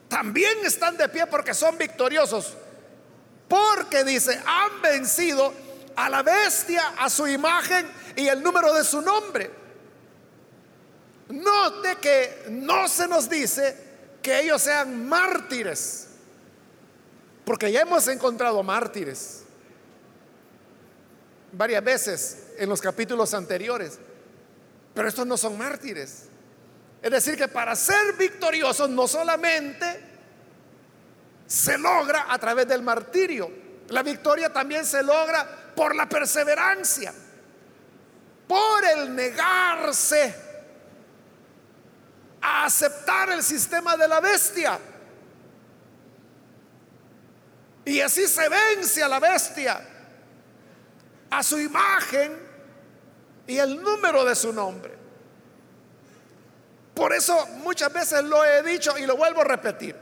también 0.08 0.65
están 0.65 0.98
de 0.98 1.10
pie 1.10 1.28
porque 1.28 1.54
son 1.54 1.78
victoriosos. 1.78 2.54
Porque 3.48 4.04
dice, 4.04 4.41
han 4.46 4.82
vencido 4.82 5.54
a 5.96 6.10
la 6.10 6.24
bestia, 6.24 6.94
a 6.98 7.10
su 7.10 7.28
imagen 7.28 7.89
y 8.15 8.28
el 8.28 8.41
número 8.41 8.74
de 8.74 8.84
su 8.84 9.02
nombre. 9.02 9.52
Note 11.30 11.98
que 12.02 12.46
no 12.50 12.88
se 12.88 13.08
nos 13.08 13.30
dice 13.30 13.86
que 14.22 14.41
ellos 14.41 14.62
sean 14.62 15.08
mártires, 15.08 16.08
porque 17.44 17.72
ya 17.72 17.82
hemos 17.82 18.08
encontrado 18.08 18.62
mártires 18.63 19.44
varias 21.52 21.84
veces 21.84 22.45
en 22.58 22.70
los 22.70 22.82
capítulos 22.82 23.34
anteriores, 23.34 24.00
pero 24.94 25.08
estos 25.08 25.26
no 25.28 25.38
son 25.38 25.58
mártires. 25.58 26.30
Es 27.02 27.12
decir, 27.12 27.38
que 27.38 27.48
para 27.48 27.76
ser 27.76 28.13
victoriosos 28.13 28.89
no 28.89 29.08
solamente 29.08 30.00
se 31.46 31.78
logra 31.78 32.26
a 32.30 32.39
través 32.39 32.68
del 32.68 32.82
martirio. 32.82 33.52
La 33.89 34.02
victoria 34.02 34.52
también 34.52 34.86
se 34.86 35.04
logra 35.04 35.74
por 35.76 35.96
la 35.96 36.10
perseverancia, 36.10 37.13
por 38.48 38.84
el 38.86 39.13
negarse 39.13 40.36
a 42.41 42.65
aceptar 42.65 43.30
el 43.30 43.44
sistema 43.44 43.96
de 43.96 44.08
la 44.08 44.20
bestia. 44.20 44.80
Y 47.86 48.02
así 48.02 48.28
se 48.28 48.50
vence 48.50 49.04
a 49.04 49.08
la 49.08 49.20
bestia, 49.20 49.80
a 51.30 51.44
su 51.44 51.60
imagen 51.60 52.45
y 53.48 53.58
el 53.58 53.82
número 53.82 54.26
de 54.26 54.36
su 54.36 54.52
nombre. 54.52 54.94
Por 56.94 57.14
eso 57.14 57.46
muchas 57.58 57.92
veces 57.92 58.24
lo 58.24 58.44
he 58.44 58.64
dicho 58.64 58.98
y 58.98 59.06
lo 59.06 59.18
vuelvo 59.18 59.42
a 59.42 59.44
repetir. 59.44 59.96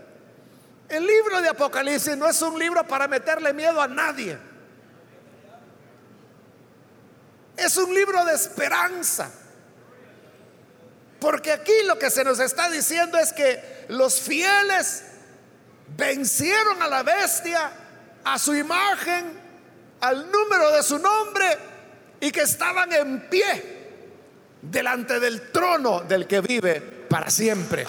El 0.88 1.06
libro 1.06 1.42
de 1.42 1.50
Apocalipsis 1.50 2.16
no 2.16 2.28
es 2.28 2.42
un 2.42 2.58
libro 2.60 2.86
para 2.86 3.08
meterle 3.08 3.52
miedo 3.52 3.82
a 3.82 3.88
nadie. 3.88 4.38
Es 7.58 7.78
un 7.78 7.94
libro 7.94 8.24
de 8.26 8.34
esperanza. 8.34 9.32
Porque 11.20 11.52
aquí 11.52 11.74
lo 11.86 11.98
que 11.98 12.12
se 12.12 12.24
nos 12.24 12.40
está 12.40 12.70
diciendo 12.70 13.18
es 13.18 13.34
que 13.34 13.86
los 13.90 14.20
fieles 14.20 15.04
vencieron 15.96 16.82
a 16.82 16.88
la 16.88 17.02
bestia, 17.02 17.72
a 18.24 18.38
su 18.38 18.54
imagen, 18.54 19.40
al 20.02 20.30
número 20.30 20.72
de 20.72 20.84
su 20.84 21.00
nombre 21.00 21.73
y 22.24 22.32
que 22.32 22.44
estaban 22.44 22.90
en 22.94 23.28
pie 23.28 23.64
delante 24.62 25.20
del 25.20 25.52
trono 25.52 26.00
del 26.00 26.26
que 26.26 26.40
vive 26.40 26.80
para 26.80 27.30
siempre. 27.30 27.86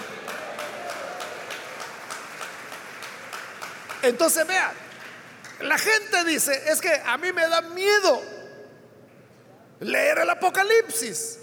Entonces 4.03 4.45
vea, 4.45 4.73
la 5.61 5.79
gente 5.79 6.25
dice, 6.25 6.65
es 6.67 6.81
que 6.81 7.01
a 7.07 7.17
mí 7.17 7.33
me 7.33 7.47
da 7.47 7.61
miedo 7.61 8.21
leer 9.79 10.19
el 10.19 10.31
Apocalipsis. 10.31 11.39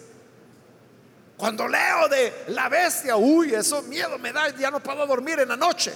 Cuando 1.38 1.69
leo 1.69 2.10
de 2.10 2.43
la 2.47 2.67
bestia, 2.67 3.15
uy, 3.15 3.56
eso 3.56 3.84
miedo 3.84 4.19
me 4.19 4.34
da, 4.34 4.49
ya 4.49 4.69
no 4.69 4.84
puedo 4.84 5.08
dormir 5.08 5.39
en 5.39 5.47
la 5.47 5.56
noche. 5.56 5.93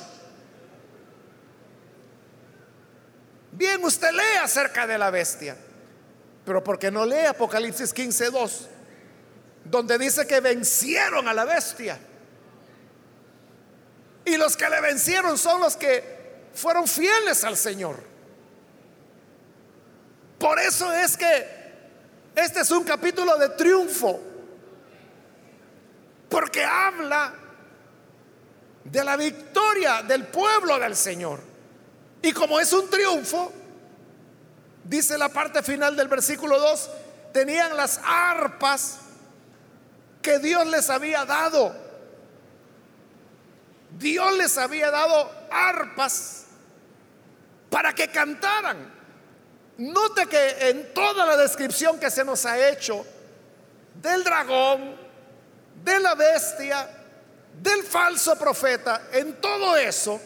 Bien, 3.51 3.83
usted 3.83 4.11
lee 4.13 4.37
acerca 4.41 4.87
de 4.87 4.97
la 4.97 5.09
bestia, 5.09 5.57
pero 6.45 6.63
porque 6.63 6.91
no 6.91 7.05
lee 7.05 7.25
Apocalipsis 7.25 7.93
15:2, 7.93 8.67
donde 9.63 9.97
dice 9.97 10.27
que 10.27 10.39
vencieron 10.39 11.27
a 11.27 11.33
la 11.33 11.43
bestia. 11.43 11.99
Y 14.23 14.37
los 14.37 14.55
que 14.55 14.69
le 14.69 14.79
vencieron 14.81 15.37
son 15.37 15.61
los 15.61 15.75
que 15.75 16.49
fueron 16.53 16.87
fieles 16.87 17.43
al 17.43 17.57
Señor. 17.57 17.97
Por 20.39 20.59
eso 20.59 20.91
es 20.93 21.17
que 21.17 21.47
este 22.35 22.61
es 22.61 22.71
un 22.71 22.83
capítulo 22.83 23.37
de 23.37 23.49
triunfo, 23.49 24.19
porque 26.29 26.63
habla 26.63 27.33
de 28.83 29.03
la 29.03 29.17
victoria 29.17 30.03
del 30.03 30.27
pueblo 30.27 30.77
del 30.77 30.95
Señor. 30.95 31.39
Y 32.21 32.31
como 32.33 32.59
es 32.59 32.71
un 32.73 32.89
triunfo, 32.89 33.51
dice 34.85 35.17
la 35.17 35.29
parte 35.29 35.61
final 35.63 35.95
del 35.95 36.07
versículo 36.07 36.59
2, 36.59 36.89
tenían 37.33 37.75
las 37.75 37.99
arpas 38.03 38.99
que 40.21 40.39
Dios 40.39 40.65
les 40.67 40.89
había 40.89 41.25
dado. 41.25 41.75
Dios 43.97 44.37
les 44.37 44.57
había 44.57 44.91
dado 44.91 45.31
arpas 45.51 46.45
para 47.69 47.93
que 47.93 48.07
cantaran. 48.09 48.93
Note 49.77 50.27
que 50.27 50.69
en 50.69 50.93
toda 50.93 51.25
la 51.25 51.35
descripción 51.35 51.99
que 51.99 52.09
se 52.09 52.23
nos 52.23 52.45
ha 52.45 52.69
hecho 52.69 53.05
del 54.01 54.23
dragón, 54.23 54.95
de 55.83 55.99
la 55.99 56.15
bestia, 56.15 56.89
del 57.61 57.83
falso 57.83 58.37
profeta, 58.37 59.09
en 59.11 59.39
todo 59.41 59.75
eso 59.75 60.21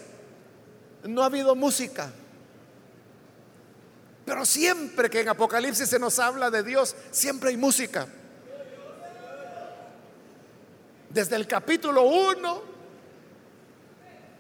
no 1.04 1.24
ha 1.24 1.26
habido 1.26 1.56
música. 1.56 2.12
Pero 4.30 4.46
siempre 4.46 5.10
que 5.10 5.22
en 5.22 5.30
Apocalipsis 5.30 5.90
se 5.90 5.98
nos 5.98 6.20
habla 6.20 6.52
de 6.52 6.62
Dios, 6.62 6.96
siempre 7.10 7.50
hay 7.50 7.58
música. 7.58 8.06
Desde 11.10 11.36
el 11.36 11.48
capítulo 11.48 12.04
1, 12.04 12.64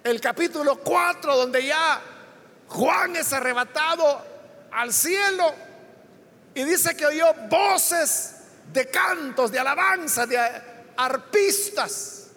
el 0.04 0.22
capítulo 0.22 0.76
4, 0.78 1.36
donde 1.36 1.66
ya 1.66 2.02
Juan 2.68 3.16
es 3.16 3.34
arrebatado 3.34 4.24
al 4.72 4.94
cielo 4.94 5.56
y 6.54 6.64
dice 6.66 6.96
que 6.96 7.08
oyó 7.08 7.34
voces 7.50 8.36
de 8.72 8.88
cantos, 8.92 9.52
de 9.52 9.58
alabanza, 9.58 10.28
de 10.28 10.38
arpistas. 10.98 12.28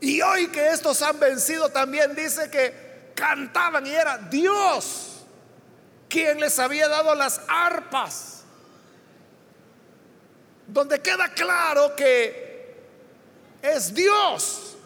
Y 0.00 0.22
hoy 0.22 0.46
que 0.46 0.70
estos 0.70 1.02
han 1.02 1.20
vencido 1.20 1.68
también 1.68 2.14
dice 2.14 2.48
que 2.48 3.12
cantaban 3.14 3.86
y 3.86 3.90
era 3.90 4.16
Dios 4.16 5.15
quien 6.16 6.40
les 6.40 6.58
había 6.58 6.88
dado 6.88 7.14
las 7.14 7.42
arpas, 7.46 8.42
donde 10.66 11.02
queda 11.02 11.28
claro 11.34 11.94
que 11.94 12.74
es 13.60 13.92
Dios 13.92 14.78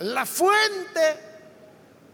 la 0.00 0.26
fuente 0.26 1.16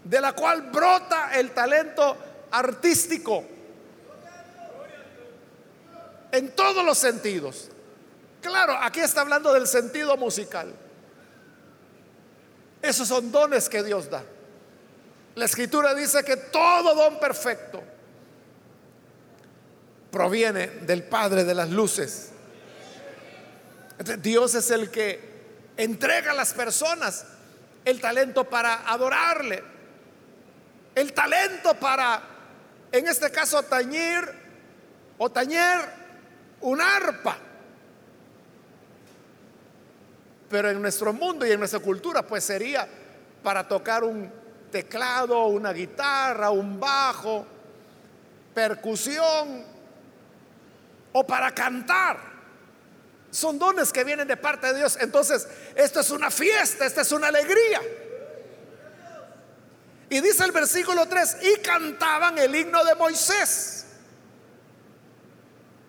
de 0.04 0.20
la 0.20 0.34
cual 0.34 0.70
brota 0.70 1.30
el 1.32 1.52
talento 1.52 2.18
artístico 2.50 3.42
en 6.30 6.54
todos 6.54 6.84
los 6.84 6.98
sentidos. 6.98 7.70
Claro, 8.42 8.76
aquí 8.82 9.00
está 9.00 9.22
hablando 9.22 9.50
del 9.54 9.66
sentido 9.66 10.14
musical. 10.18 10.74
Esos 12.82 13.08
son 13.08 13.32
dones 13.32 13.66
que 13.66 13.82
Dios 13.82 14.10
da. 14.10 14.22
La 15.38 15.44
escritura 15.44 15.94
dice 15.94 16.24
que 16.24 16.36
todo 16.36 16.96
don 16.96 17.20
perfecto 17.20 17.80
proviene 20.10 20.66
del 20.66 21.04
Padre 21.04 21.44
de 21.44 21.54
las 21.54 21.70
Luces. 21.70 22.30
Dios 24.18 24.56
es 24.56 24.68
el 24.72 24.90
que 24.90 25.20
entrega 25.76 26.32
a 26.32 26.34
las 26.34 26.52
personas 26.52 27.24
el 27.84 28.00
talento 28.00 28.50
para 28.50 28.90
adorarle, 28.90 29.62
el 30.96 31.12
talento 31.12 31.72
para, 31.74 32.20
en 32.90 33.06
este 33.06 33.30
caso, 33.30 33.62
tañir 33.62 34.28
o 35.18 35.30
tañer 35.30 35.78
un 36.62 36.80
arpa. 36.80 37.38
Pero 40.50 40.68
en 40.68 40.82
nuestro 40.82 41.12
mundo 41.12 41.46
y 41.46 41.52
en 41.52 41.60
nuestra 41.60 41.78
cultura, 41.78 42.22
pues 42.22 42.42
sería 42.42 42.88
para 43.44 43.68
tocar 43.68 44.02
un 44.02 44.37
teclado, 44.70 45.46
una 45.46 45.72
guitarra, 45.72 46.50
un 46.50 46.78
bajo, 46.78 47.46
percusión 48.54 49.64
o 51.12 51.26
para 51.26 51.54
cantar. 51.54 52.18
Son 53.30 53.58
dones 53.58 53.92
que 53.92 54.04
vienen 54.04 54.26
de 54.26 54.36
parte 54.36 54.68
de 54.68 54.78
Dios. 54.78 54.98
Entonces, 55.00 55.46
esto 55.74 56.00
es 56.00 56.10
una 56.10 56.30
fiesta, 56.30 56.86
esta 56.86 57.02
es 57.02 57.12
una 57.12 57.28
alegría. 57.28 57.80
Y 60.10 60.20
dice 60.20 60.44
el 60.44 60.52
versículo 60.52 61.06
3, 61.06 61.36
y 61.42 61.60
cantaban 61.60 62.38
el 62.38 62.54
himno 62.54 62.82
de 62.84 62.94
Moisés. 62.94 63.86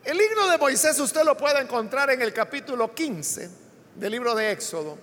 El 0.04 0.20
himno 0.20 0.48
de 0.50 0.58
Moisés 0.58 1.00
usted 1.00 1.24
lo 1.24 1.38
puede 1.38 1.62
encontrar 1.62 2.10
en 2.10 2.22
el 2.22 2.34
capítulo 2.34 2.94
15 2.94 3.50
del 3.96 4.12
libro 4.12 4.36
de 4.36 4.52
Éxodo, 4.52 4.98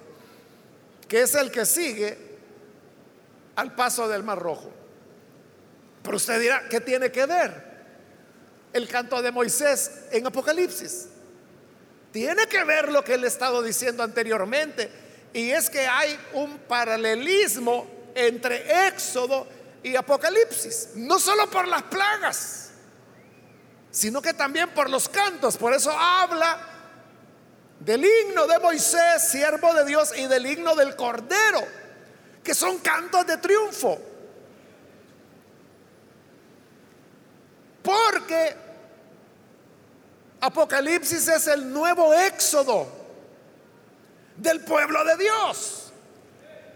que 1.08 1.22
es 1.22 1.34
el 1.34 1.50
que 1.50 1.64
sigue 1.64 2.25
al 3.56 3.74
paso 3.74 4.06
del 4.06 4.22
Mar 4.22 4.38
Rojo. 4.38 4.70
Pero 6.02 6.16
usted 6.18 6.40
dirá, 6.40 6.68
¿qué 6.68 6.80
tiene 6.80 7.10
que 7.10 7.26
ver 7.26 7.64
el 8.72 8.86
canto 8.88 9.20
de 9.20 9.32
Moisés 9.32 9.90
en 10.12 10.26
Apocalipsis? 10.26 11.08
Tiene 12.12 12.46
que 12.46 12.62
ver 12.64 12.92
lo 12.92 13.02
que 13.02 13.14
él 13.14 13.24
ha 13.24 13.26
estado 13.26 13.62
diciendo 13.62 14.02
anteriormente. 14.02 14.90
Y 15.32 15.50
es 15.50 15.68
que 15.68 15.86
hay 15.86 16.16
un 16.34 16.58
paralelismo 16.60 17.86
entre 18.14 18.86
Éxodo 18.86 19.46
y 19.82 19.96
Apocalipsis. 19.96 20.90
No 20.94 21.18
solo 21.18 21.50
por 21.50 21.66
las 21.66 21.82
plagas, 21.82 22.70
sino 23.90 24.22
que 24.22 24.32
también 24.32 24.70
por 24.70 24.88
los 24.88 25.08
cantos. 25.08 25.56
Por 25.56 25.74
eso 25.74 25.90
habla 25.90 26.58
del 27.80 28.04
himno 28.04 28.46
de 28.46 28.58
Moisés, 28.60 29.28
siervo 29.28 29.74
de 29.74 29.84
Dios, 29.84 30.16
y 30.16 30.26
del 30.26 30.46
himno 30.46 30.74
del 30.74 30.94
Cordero 30.96 31.85
que 32.46 32.54
son 32.54 32.78
cantos 32.78 33.26
de 33.26 33.38
triunfo. 33.38 33.98
Porque 37.82 38.56
Apocalipsis 40.40 41.26
es 41.26 41.48
el 41.48 41.72
nuevo 41.72 42.14
éxodo 42.14 42.86
del 44.36 44.60
pueblo 44.60 45.04
de 45.04 45.16
Dios, 45.16 45.92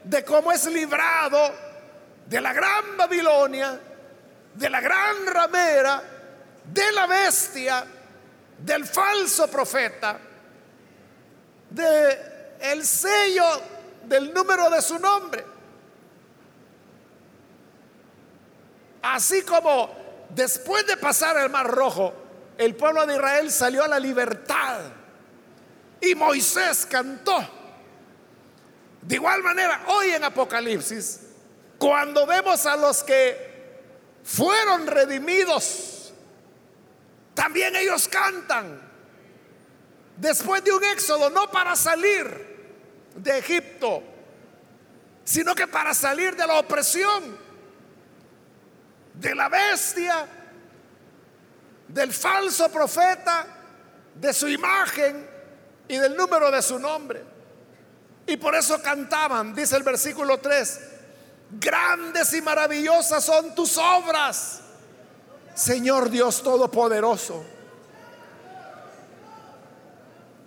de 0.02 0.24
cómo 0.24 0.50
es 0.50 0.66
librado 0.66 1.38
de 2.26 2.40
la 2.40 2.52
gran 2.52 2.96
Babilonia, 2.96 3.78
de 4.54 4.70
la 4.70 4.80
gran 4.80 5.24
ramera, 5.24 6.02
de 6.64 6.92
la 6.92 7.06
bestia, 7.06 7.86
del 8.58 8.84
falso 8.86 9.48
profeta, 9.48 10.18
de 11.70 12.56
el 12.60 12.84
sello 12.84 13.44
del 14.02 14.34
número 14.34 14.68
de 14.68 14.82
su 14.82 14.98
nombre. 14.98 15.59
Así 19.02 19.42
como 19.42 19.90
después 20.30 20.86
de 20.86 20.96
pasar 20.96 21.36
el 21.38 21.50
Mar 21.50 21.66
Rojo, 21.66 22.12
el 22.58 22.76
pueblo 22.76 23.06
de 23.06 23.14
Israel 23.14 23.50
salió 23.50 23.84
a 23.84 23.88
la 23.88 23.98
libertad 23.98 24.80
y 26.00 26.14
Moisés 26.14 26.86
cantó. 26.86 27.38
De 29.02 29.14
igual 29.14 29.42
manera, 29.42 29.84
hoy 29.86 30.10
en 30.10 30.24
Apocalipsis, 30.24 31.20
cuando 31.78 32.26
vemos 32.26 32.66
a 32.66 32.76
los 32.76 33.02
que 33.02 33.80
fueron 34.22 34.86
redimidos, 34.86 36.12
también 37.34 37.74
ellos 37.76 38.08
cantan. 38.08 38.88
Después 40.18 40.62
de 40.62 40.72
un 40.72 40.84
éxodo, 40.84 41.30
no 41.30 41.50
para 41.50 41.74
salir 41.76 42.50
de 43.16 43.38
Egipto, 43.38 44.02
sino 45.24 45.54
que 45.54 45.66
para 45.66 45.94
salir 45.94 46.36
de 46.36 46.46
la 46.46 46.58
opresión 46.58 47.49
de 49.20 49.34
la 49.34 49.48
bestia, 49.48 50.26
del 51.86 52.12
falso 52.12 52.70
profeta, 52.70 53.46
de 54.14 54.32
su 54.32 54.48
imagen 54.48 55.28
y 55.86 55.96
del 55.98 56.16
número 56.16 56.50
de 56.50 56.62
su 56.62 56.78
nombre. 56.78 57.22
Y 58.26 58.36
por 58.36 58.54
eso 58.54 58.80
cantaban, 58.80 59.54
dice 59.54 59.76
el 59.76 59.82
versículo 59.82 60.38
3, 60.38 60.80
grandes 61.58 62.32
y 62.32 62.40
maravillosas 62.40 63.22
son 63.22 63.54
tus 63.54 63.76
obras, 63.76 64.60
Señor 65.54 66.08
Dios 66.08 66.42
Todopoderoso. 66.42 67.44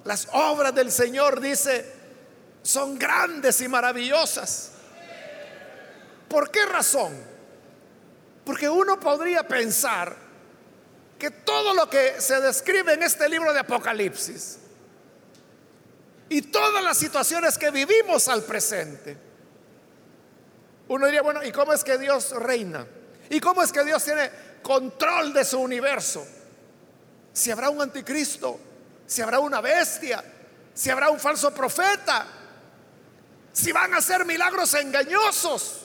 Las 0.05 0.28
obras 0.34 0.74
del 0.74 0.91
Señor, 0.91 1.39
dice, 1.39 1.93
son 2.63 2.97
grandes 2.97 3.61
y 3.61 3.67
maravillosas. 3.67 4.71
¿Por 6.28 6.49
qué 6.49 6.65
razón? 6.65 7.32
Porque 8.45 8.69
uno 8.69 8.99
podría 8.99 9.47
pensar 9.47 10.15
que 11.17 11.31
todo 11.31 11.73
lo 11.73 11.89
que 11.89 12.19
se 12.19 12.41
describe 12.41 12.93
en 12.93 13.03
este 13.03 13.29
libro 13.29 13.53
de 13.53 13.59
Apocalipsis 13.59 14.57
y 16.29 16.41
todas 16.41 16.83
las 16.83 16.97
situaciones 16.97 17.57
que 17.57 17.71
vivimos 17.71 18.27
al 18.27 18.43
presente, 18.43 19.15
uno 20.87 21.05
diría, 21.05 21.21
bueno, 21.21 21.43
¿y 21.43 21.51
cómo 21.51 21.73
es 21.73 21.83
que 21.83 21.97
Dios 21.97 22.31
reina? 22.31 22.85
¿Y 23.29 23.39
cómo 23.39 23.63
es 23.63 23.71
que 23.71 23.83
Dios 23.83 24.03
tiene 24.03 24.29
control 24.61 25.31
de 25.33 25.45
su 25.45 25.59
universo? 25.59 26.25
Si 27.31 27.51
habrá 27.51 27.69
un 27.69 27.81
anticristo, 27.81 28.59
si 29.07 29.21
habrá 29.21 29.39
una 29.39 29.61
bestia, 29.61 30.23
si 30.73 30.89
habrá 30.89 31.09
un 31.09 31.19
falso 31.19 31.53
profeta, 31.53 32.27
si 33.51 33.71
van 33.71 33.93
a 33.93 34.01
ser 34.01 34.25
milagros 34.25 34.73
engañosos. 34.73 35.82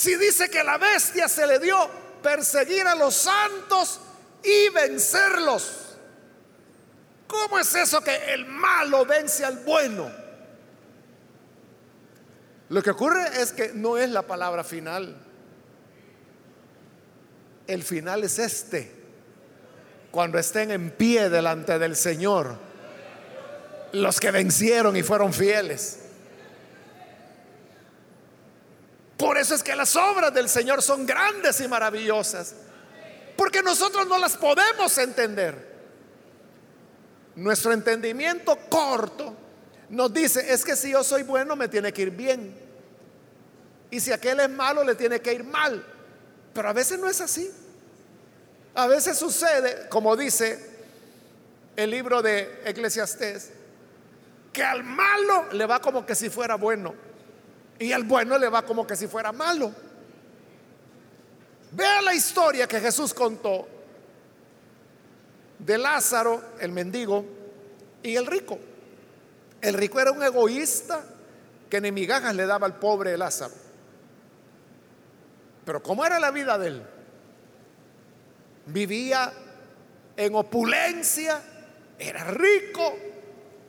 Si 0.00 0.16
dice 0.16 0.48
que 0.48 0.64
la 0.64 0.78
bestia 0.78 1.28
se 1.28 1.46
le 1.46 1.58
dio 1.58 1.76
perseguir 2.22 2.86
a 2.86 2.94
los 2.94 3.14
santos 3.14 4.00
y 4.42 4.70
vencerlos. 4.70 5.98
¿Cómo 7.26 7.58
es 7.58 7.74
eso 7.74 8.00
que 8.00 8.32
el 8.32 8.46
malo 8.46 9.04
vence 9.04 9.44
al 9.44 9.58
bueno? 9.58 10.10
Lo 12.70 12.82
que 12.82 12.88
ocurre 12.88 13.42
es 13.42 13.52
que 13.52 13.72
no 13.74 13.98
es 13.98 14.08
la 14.08 14.22
palabra 14.22 14.64
final. 14.64 15.14
El 17.66 17.82
final 17.82 18.24
es 18.24 18.38
este. 18.38 18.90
cuando 20.10 20.38
estén 20.38 20.70
en 20.70 20.92
pie 20.92 21.28
delante 21.28 21.78
del 21.78 21.94
Señor, 21.94 22.56
los 23.92 24.18
que 24.18 24.30
vencieron 24.30 24.96
y 24.96 25.02
fueron 25.02 25.34
fieles. 25.34 25.99
Por 29.20 29.36
eso 29.36 29.54
es 29.54 29.62
que 29.62 29.76
las 29.76 29.96
obras 29.96 30.32
del 30.32 30.48
Señor 30.48 30.80
son 30.80 31.04
grandes 31.04 31.60
y 31.60 31.68
maravillosas, 31.68 32.54
porque 33.36 33.62
nosotros 33.62 34.06
no 34.06 34.16
las 34.16 34.38
podemos 34.38 34.96
entender. 34.96 35.68
Nuestro 37.36 37.74
entendimiento 37.74 38.56
corto 38.70 39.36
nos 39.90 40.10
dice, 40.14 40.50
es 40.50 40.64
que 40.64 40.74
si 40.74 40.92
yo 40.92 41.04
soy 41.04 41.22
bueno 41.22 41.54
me 41.54 41.68
tiene 41.68 41.92
que 41.92 42.00
ir 42.00 42.10
bien. 42.12 42.58
Y 43.90 44.00
si 44.00 44.10
aquel 44.10 44.40
es 44.40 44.48
malo 44.48 44.82
le 44.84 44.94
tiene 44.94 45.20
que 45.20 45.34
ir 45.34 45.44
mal. 45.44 45.84
Pero 46.54 46.70
a 46.70 46.72
veces 46.72 46.98
no 46.98 47.06
es 47.06 47.20
así. 47.20 47.50
A 48.74 48.86
veces 48.86 49.18
sucede, 49.18 49.86
como 49.90 50.16
dice 50.16 50.66
el 51.76 51.90
libro 51.90 52.22
de 52.22 52.62
Eclesiastés, 52.64 53.50
que 54.50 54.62
al 54.62 54.82
malo 54.82 55.52
le 55.52 55.66
va 55.66 55.78
como 55.78 56.06
que 56.06 56.14
si 56.14 56.30
fuera 56.30 56.54
bueno 56.54 57.09
y 57.80 57.92
al 57.92 58.04
bueno 58.04 58.36
le 58.36 58.48
va 58.50 58.62
como 58.62 58.86
que 58.86 58.94
si 58.94 59.08
fuera 59.08 59.32
malo. 59.32 59.72
Vea 61.72 62.02
la 62.02 62.14
historia 62.14 62.68
que 62.68 62.78
Jesús 62.78 63.14
contó 63.14 63.66
de 65.58 65.78
Lázaro, 65.78 66.42
el 66.60 66.72
mendigo, 66.72 67.24
y 68.02 68.16
el 68.16 68.26
rico. 68.26 68.58
El 69.62 69.74
rico 69.74 69.98
era 69.98 70.12
un 70.12 70.22
egoísta 70.22 71.02
que 71.70 71.80
ni 71.80 71.90
migajas 71.90 72.34
le 72.34 72.44
daba 72.44 72.66
al 72.66 72.78
pobre 72.78 73.16
Lázaro. 73.16 73.54
Pero 75.64 75.82
¿cómo 75.82 76.04
era 76.04 76.20
la 76.20 76.30
vida 76.30 76.58
de 76.58 76.68
él? 76.68 76.82
Vivía 78.66 79.32
en 80.16 80.34
opulencia, 80.34 81.40
era 81.98 82.24
rico, 82.24 82.94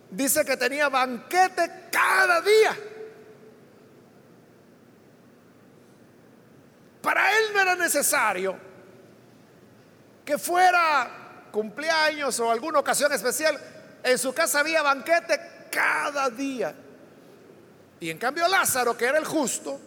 dice 0.09 0.43
que 0.43 0.57
tenía 0.57 0.89
banquete 0.89 1.87
cada 1.89 2.41
día. 2.41 2.90
Para 7.11 7.37
él 7.37 7.43
no 7.53 7.59
era 7.59 7.75
necesario 7.75 8.57
que 10.23 10.37
fuera 10.37 11.49
cumpleaños 11.51 12.39
o 12.39 12.49
alguna 12.49 12.79
ocasión 12.79 13.11
especial. 13.11 13.59
En 14.01 14.17
su 14.17 14.33
casa 14.33 14.61
había 14.61 14.81
banquete 14.81 15.37
cada 15.69 16.29
día. 16.29 16.73
Y 17.99 18.09
en 18.09 18.17
cambio 18.17 18.47
Lázaro, 18.47 18.95
que 18.95 19.03
era 19.03 19.17
el 19.17 19.25
justo, 19.25 19.77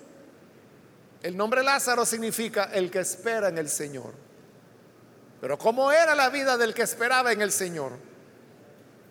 el 1.22 1.34
nombre 1.34 1.62
Lázaro 1.62 2.04
significa 2.04 2.64
el 2.64 2.90
que 2.90 2.98
espera 2.98 3.48
en 3.48 3.56
el 3.56 3.70
Señor. 3.70 4.12
Pero 5.40 5.56
¿cómo 5.56 5.90
era 5.90 6.14
la 6.14 6.28
vida 6.28 6.58
del 6.58 6.74
que 6.74 6.82
esperaba 6.82 7.32
en 7.32 7.40
el 7.40 7.52
Señor? 7.52 7.92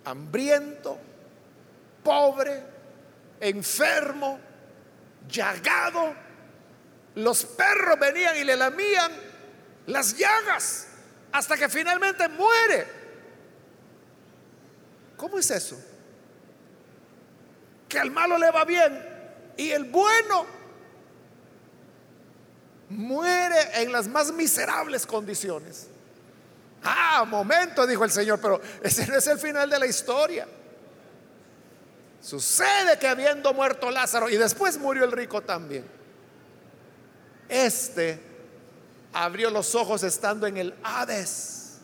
Hambriento, 0.05 0.99
pobre, 2.03 2.61
enfermo, 3.39 4.39
llagado. 5.28 6.22
Los 7.16 7.45
perros 7.45 7.99
venían 7.99 8.38
y 8.38 8.43
le 8.43 8.55
lamían 8.55 9.11
las 9.88 10.18
llagas 10.18 10.88
hasta 11.32 11.57
que 11.57 11.70
finalmente 11.70 12.28
muere. 12.28 12.88
¿Cómo 15.18 15.38
es 15.38 15.51
eso? 15.51 15.80
Que 17.88 17.99
al 17.99 18.11
malo 18.11 18.38
le 18.38 18.49
va 18.51 18.66
bien 18.66 19.14
y 19.57 19.72
el 19.72 19.86
bueno 19.86 20.45
muere 22.89 23.82
en 23.82 23.91
las 23.91 24.07
más 24.07 24.32
miserables 24.32 25.05
condiciones. 25.05 25.88
Ah, 26.84 27.26
momento, 27.26 27.88
dijo 27.88 28.03
el 28.03 28.11
Señor, 28.11 28.39
pero 28.41 28.59
ese 28.82 29.07
no 29.07 29.16
es 29.16 29.28
el 29.28 29.39
final 29.39 29.70
de 29.70 29.80
la 29.80 29.86
historia. 29.86 30.47
Sucede 32.22 32.97
que 32.99 33.07
habiendo 33.07 33.53
muerto 33.53 33.89
Lázaro 33.89 34.30
y 34.30 34.38
después 34.38 34.78
murió 34.78 35.03
el 35.03 35.11
rico 35.11 35.41
también. 35.41 36.03
Este 37.49 38.19
abrió 39.13 39.49
los 39.49 39.75
ojos 39.75 40.03
estando 40.03 40.47
en 40.47 40.57
el 40.57 40.75
Hades 40.83 41.79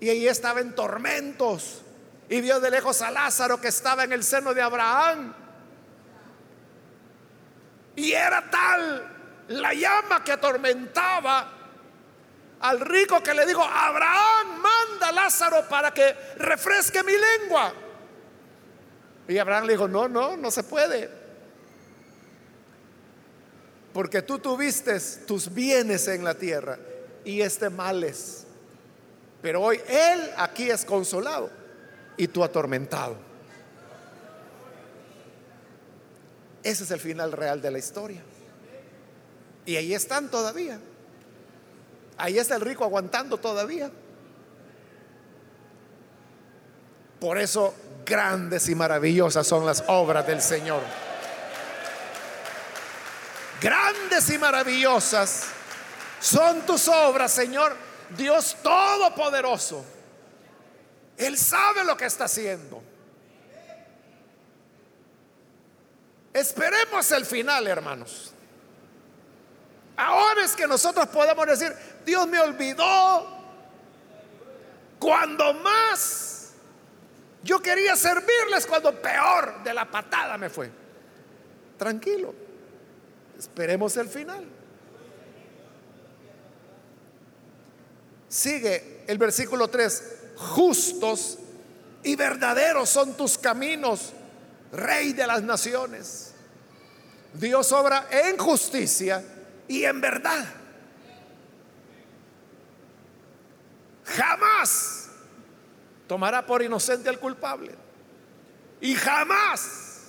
y 0.00 0.08
ahí 0.08 0.26
estaba 0.26 0.60
en 0.60 0.74
tormentos 0.74 1.82
y 2.28 2.40
vio 2.40 2.60
de 2.60 2.70
lejos 2.70 3.02
a 3.02 3.10
Lázaro 3.10 3.60
que 3.60 3.68
estaba 3.68 4.04
en 4.04 4.12
el 4.12 4.22
seno 4.22 4.54
de 4.54 4.62
Abraham. 4.62 5.34
Y 7.96 8.12
era 8.12 8.48
tal 8.48 9.16
la 9.48 9.74
llama 9.74 10.22
que 10.24 10.32
atormentaba 10.32 11.52
al 12.60 12.80
rico 12.80 13.22
que 13.22 13.34
le 13.34 13.46
dijo, 13.46 13.62
Abraham, 13.62 14.60
manda 14.60 15.08
a 15.08 15.12
Lázaro 15.12 15.68
para 15.68 15.92
que 15.92 16.14
refresque 16.36 17.02
mi 17.02 17.12
lengua. 17.12 17.72
Y 19.28 19.38
Abraham 19.38 19.64
le 19.64 19.72
dijo, 19.72 19.88
no, 19.88 20.08
no, 20.08 20.36
no 20.36 20.50
se 20.50 20.62
puede. 20.62 21.19
Porque 23.92 24.22
tú 24.22 24.38
tuviste 24.38 24.98
tus 25.26 25.52
bienes 25.52 26.06
en 26.08 26.24
la 26.24 26.34
tierra 26.34 26.78
y 27.24 27.40
este 27.40 27.70
males. 27.70 28.44
Pero 29.42 29.62
hoy 29.62 29.80
él 29.88 30.30
aquí 30.36 30.70
es 30.70 30.84
consolado 30.84 31.50
y 32.16 32.28
tú 32.28 32.44
atormentado. 32.44 33.16
Ese 36.62 36.84
es 36.84 36.90
el 36.90 37.00
final 37.00 37.32
real 37.32 37.60
de 37.62 37.70
la 37.70 37.78
historia. 37.78 38.22
Y 39.64 39.76
ahí 39.76 39.94
están 39.94 40.30
todavía. 40.30 40.78
Ahí 42.18 42.38
está 42.38 42.56
el 42.56 42.60
rico 42.60 42.84
aguantando 42.84 43.38
todavía. 43.38 43.90
Por 47.18 47.38
eso 47.38 47.74
grandes 48.04 48.68
y 48.68 48.74
maravillosas 48.74 49.46
son 49.46 49.64
las 49.64 49.84
obras 49.86 50.26
del 50.26 50.40
Señor. 50.42 50.82
Grandes 53.60 54.30
y 54.30 54.38
maravillosas 54.38 55.46
son 56.20 56.62
tus 56.62 56.88
obras, 56.88 57.32
Señor, 57.32 57.76
Dios 58.16 58.56
Todopoderoso. 58.62 59.84
Él 61.16 61.36
sabe 61.36 61.84
lo 61.84 61.96
que 61.96 62.06
está 62.06 62.24
haciendo. 62.24 62.82
Esperemos 66.32 67.10
el 67.12 67.26
final, 67.26 67.66
hermanos. 67.66 68.32
Ahora 69.96 70.44
es 70.44 70.56
que 70.56 70.66
nosotros 70.66 71.08
podemos 71.08 71.46
decir, 71.46 71.74
Dios 72.06 72.26
me 72.26 72.38
olvidó. 72.38 73.38
Cuando 74.98 75.52
más 75.54 76.52
yo 77.42 77.60
quería 77.60 77.96
servirles, 77.96 78.66
cuando 78.66 78.94
peor 79.00 79.62
de 79.62 79.74
la 79.74 79.90
patada 79.90 80.38
me 80.38 80.48
fue. 80.48 80.70
Tranquilo, 81.78 82.34
esperemos 83.40 83.96
el 83.96 84.06
final. 84.06 84.44
Sigue 88.28 89.04
el 89.06 89.16
versículo 89.16 89.68
3, 89.68 90.04
justos 90.36 91.38
y 92.02 92.16
verdaderos 92.16 92.90
son 92.90 93.16
tus 93.16 93.38
caminos, 93.38 94.12
Rey 94.72 95.14
de 95.14 95.26
las 95.26 95.42
naciones. 95.42 96.32
Dios 97.32 97.72
obra 97.72 98.06
en 98.10 98.36
justicia 98.36 99.24
y 99.66 99.84
en 99.84 100.00
verdad. 100.00 100.44
Jamás 104.04 105.08
tomará 106.06 106.44
por 106.44 106.62
inocente 106.62 107.08
al 107.08 107.18
culpable. 107.18 107.74
Y 108.80 108.94
jamás 108.94 110.02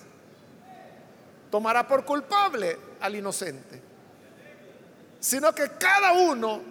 tomará 1.49 1.88
por 1.88 2.05
culpable 2.05 2.90
al 3.01 3.15
inocente. 3.15 3.81
Sino 5.19 5.53
que 5.53 5.69
cada 5.79 6.13
uno, 6.13 6.61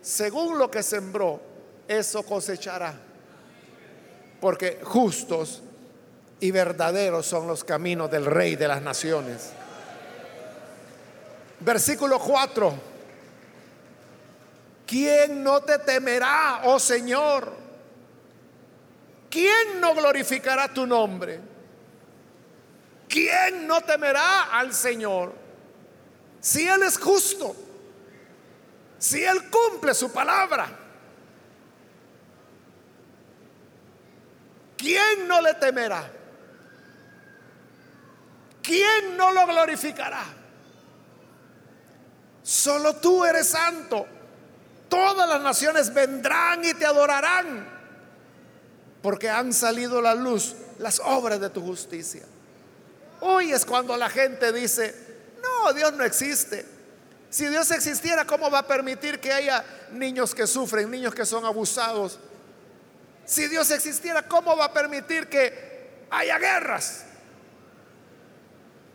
según 0.00 0.58
lo 0.58 0.70
que 0.70 0.82
sembró, 0.82 1.40
eso 1.86 2.22
cosechará. 2.22 2.94
Porque 4.40 4.80
justos 4.82 5.62
y 6.40 6.50
verdaderos 6.50 7.26
son 7.26 7.46
los 7.46 7.64
caminos 7.64 8.10
del 8.10 8.24
Rey 8.24 8.56
de 8.56 8.68
las 8.68 8.80
Naciones. 8.80 9.50
Versículo 11.60 12.18
4. 12.18 12.74
¿Quién 14.86 15.44
no 15.44 15.60
te 15.60 15.78
temerá, 15.78 16.62
oh 16.64 16.78
Señor? 16.80 17.52
¿Quién 19.28 19.80
no 19.80 19.94
glorificará 19.94 20.72
tu 20.72 20.86
nombre? 20.86 21.38
¿Quién 23.08 23.66
no 23.66 23.80
temerá 23.82 24.44
al 24.58 24.74
Señor? 24.74 25.32
Si 26.40 26.66
Él 26.66 26.82
es 26.82 26.98
justo, 26.98 27.54
si 28.98 29.22
Él 29.22 29.50
cumple 29.50 29.94
su 29.94 30.10
palabra, 30.10 30.68
¿quién 34.76 35.28
no 35.28 35.40
le 35.40 35.54
temerá? 35.54 36.10
¿Quién 38.62 39.16
no 39.16 39.32
lo 39.32 39.46
glorificará? 39.46 40.24
Solo 42.42 42.96
tú 42.96 43.24
eres 43.24 43.48
santo. 43.48 44.06
todas 44.88 45.28
las 45.28 45.40
naciones 45.40 45.94
vendrán 45.94 46.64
y 46.64 46.74
te 46.74 46.84
adorarán, 46.84 47.68
porque 49.02 49.30
han 49.30 49.52
salido 49.52 50.00
a 50.00 50.02
la 50.02 50.14
luz 50.14 50.56
las 50.78 51.00
obras 51.00 51.40
de 51.40 51.48
tu 51.50 51.60
justicia. 51.60 52.24
Hoy 53.20 53.52
es 53.52 53.64
cuando 53.64 53.96
la 53.96 54.10
gente 54.10 54.52
dice, 54.52 55.09
Dios 55.74 55.92
no 55.92 56.04
existe. 56.04 56.64
Si 57.30 57.46
Dios 57.46 57.70
existiera, 57.70 58.26
¿cómo 58.26 58.50
va 58.50 58.60
a 58.60 58.66
permitir 58.66 59.20
que 59.20 59.32
haya 59.32 59.64
niños 59.92 60.34
que 60.34 60.46
sufren, 60.46 60.90
niños 60.90 61.14
que 61.14 61.24
son 61.24 61.44
abusados? 61.44 62.18
Si 63.24 63.46
Dios 63.46 63.70
existiera, 63.70 64.26
¿cómo 64.26 64.56
va 64.56 64.66
a 64.66 64.72
permitir 64.72 65.28
que 65.28 66.06
haya 66.10 66.38
guerras? 66.38 67.04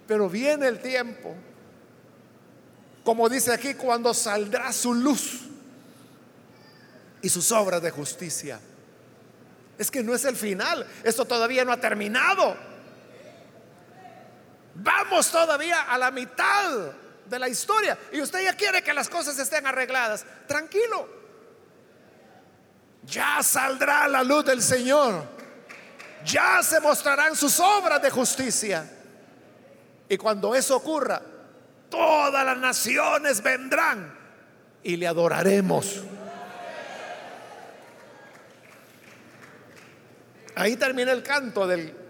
Pero 0.06 0.30
viene 0.30 0.68
el 0.68 0.80
tiempo, 0.80 1.34
como 3.06 3.30
dice 3.30 3.54
aquí, 3.54 3.74
cuando 3.76 4.14
saldrá 4.14 4.74
su 4.74 4.94
luz 4.94 5.44
y 7.22 7.30
sus 7.30 7.52
obras 7.54 7.82
de 7.82 7.92
justicia. 7.92 8.60
Es 9.78 9.90
que 9.90 10.04
no 10.04 10.14
es 10.14 10.26
el 10.26 10.36
final, 10.36 10.86
esto 11.04 11.26
todavía 11.26 11.64
no 11.64 11.72
ha 11.72 11.80
terminado. 11.80 12.75
Vamos 14.76 15.32
todavía 15.32 15.84
a 15.84 15.98
la 15.98 16.12
mitad 16.12 16.92
de 17.26 17.40
la 17.40 17.48
historia 17.48 17.98
y 18.12 18.22
usted 18.22 18.44
ya 18.44 18.54
quiere 18.54 18.84
que 18.84 18.94
las 18.94 19.10
cosas 19.10 19.40
estén 19.40 19.66
arregladas. 19.66 20.26
Tranquilo. 20.48 21.08
Ya 23.04 23.42
saldrá 23.42 24.08
la 24.08 24.24
luz 24.24 24.46
del 24.46 24.62
Señor. 24.62 25.24
Ya 26.26 26.62
se 26.62 26.80
mostrarán 26.80 27.36
sus 27.36 27.60
obras 27.60 28.02
de 28.02 28.10
justicia. 28.10 28.92
Y 30.10 30.18
cuando 30.18 30.54
eso 30.54 30.76
ocurra, 30.76 31.22
todas 31.90 32.46
las 32.46 32.58
naciones 32.58 33.42
vendrán 33.42 34.14
y 34.84 34.98
le 34.98 35.08
adoraremos. 35.08 36.02
Ahí 40.56 40.76
termina 40.78 41.12
el 41.12 41.22
canto 41.22 41.68
del, 41.68 42.05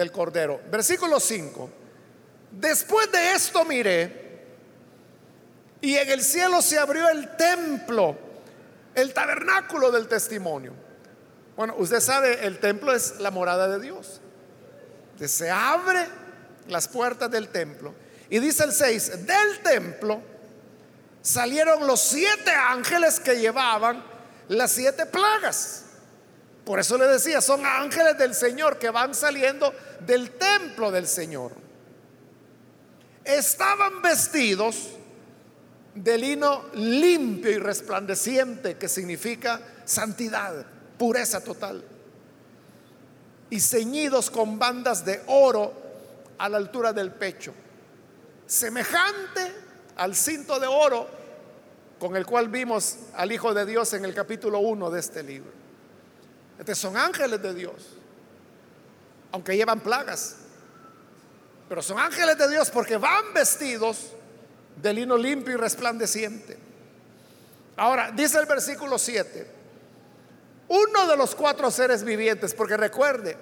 del 0.00 0.10
Cordero. 0.10 0.62
Versículo 0.70 1.20
5. 1.20 1.70
Después 2.52 3.12
de 3.12 3.32
esto 3.32 3.66
miré 3.66 4.30
y 5.82 5.94
en 5.94 6.08
el 6.08 6.22
cielo 6.22 6.62
se 6.62 6.78
abrió 6.78 7.08
el 7.10 7.36
templo, 7.36 8.16
el 8.94 9.12
tabernáculo 9.12 9.90
del 9.90 10.08
testimonio. 10.08 10.72
Bueno, 11.54 11.74
usted 11.76 12.00
sabe, 12.00 12.46
el 12.46 12.58
templo 12.58 12.94
es 12.94 13.20
la 13.20 13.30
morada 13.30 13.68
de 13.68 13.78
Dios. 13.78 14.22
se 15.18 15.50
abre 15.50 16.06
las 16.68 16.88
puertas 16.88 17.30
del 17.30 17.48
templo. 17.48 17.94
Y 18.30 18.38
dice 18.38 18.64
el 18.64 18.72
6, 18.72 19.26
del 19.26 19.60
templo 19.62 20.22
salieron 21.20 21.86
los 21.86 22.00
siete 22.00 22.52
ángeles 22.52 23.20
que 23.20 23.38
llevaban 23.38 24.02
las 24.48 24.70
siete 24.70 25.04
plagas. 25.04 25.84
Por 26.70 26.78
eso 26.78 26.96
le 26.96 27.08
decía, 27.08 27.40
son 27.40 27.66
ángeles 27.66 28.16
del 28.16 28.32
Señor 28.32 28.78
que 28.78 28.90
van 28.90 29.12
saliendo 29.12 29.74
del 30.06 30.30
templo 30.30 30.92
del 30.92 31.08
Señor. 31.08 31.50
Estaban 33.24 34.00
vestidos 34.00 34.90
de 35.96 36.16
lino 36.16 36.66
limpio 36.74 37.50
y 37.50 37.58
resplandeciente, 37.58 38.76
que 38.76 38.88
significa 38.88 39.60
santidad, 39.84 40.64
pureza 40.96 41.42
total. 41.42 41.82
Y 43.50 43.58
ceñidos 43.58 44.30
con 44.30 44.56
bandas 44.56 45.04
de 45.04 45.24
oro 45.26 45.72
a 46.38 46.48
la 46.48 46.58
altura 46.58 46.92
del 46.92 47.10
pecho, 47.10 47.52
semejante 48.46 49.52
al 49.96 50.14
cinto 50.14 50.60
de 50.60 50.68
oro 50.68 51.08
con 51.98 52.14
el 52.14 52.24
cual 52.24 52.48
vimos 52.48 52.94
al 53.14 53.32
Hijo 53.32 53.54
de 53.54 53.66
Dios 53.66 53.92
en 53.94 54.04
el 54.04 54.14
capítulo 54.14 54.60
1 54.60 54.88
de 54.88 55.00
este 55.00 55.24
libro. 55.24 55.59
Estos 56.60 56.78
son 56.78 56.94
ángeles 56.94 57.40
de 57.40 57.54
Dios, 57.54 57.72
aunque 59.32 59.56
llevan 59.56 59.80
plagas. 59.80 60.36
Pero 61.70 61.80
son 61.80 61.98
ángeles 61.98 62.36
de 62.36 62.50
Dios 62.50 62.68
porque 62.68 62.98
van 62.98 63.32
vestidos 63.32 64.10
de 64.76 64.92
lino 64.92 65.16
limpio 65.16 65.54
y 65.54 65.56
resplandeciente. 65.56 66.58
Ahora, 67.78 68.10
dice 68.10 68.38
el 68.38 68.44
versículo 68.44 68.98
7, 68.98 69.50
uno 70.68 71.06
de 71.08 71.16
los 71.16 71.34
cuatro 71.34 71.70
seres 71.70 72.04
vivientes, 72.04 72.52
porque 72.52 72.76
recuerde, 72.76 73.38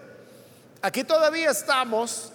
aquí 0.81 1.03
todavía 1.03 1.51
estamos 1.51 2.31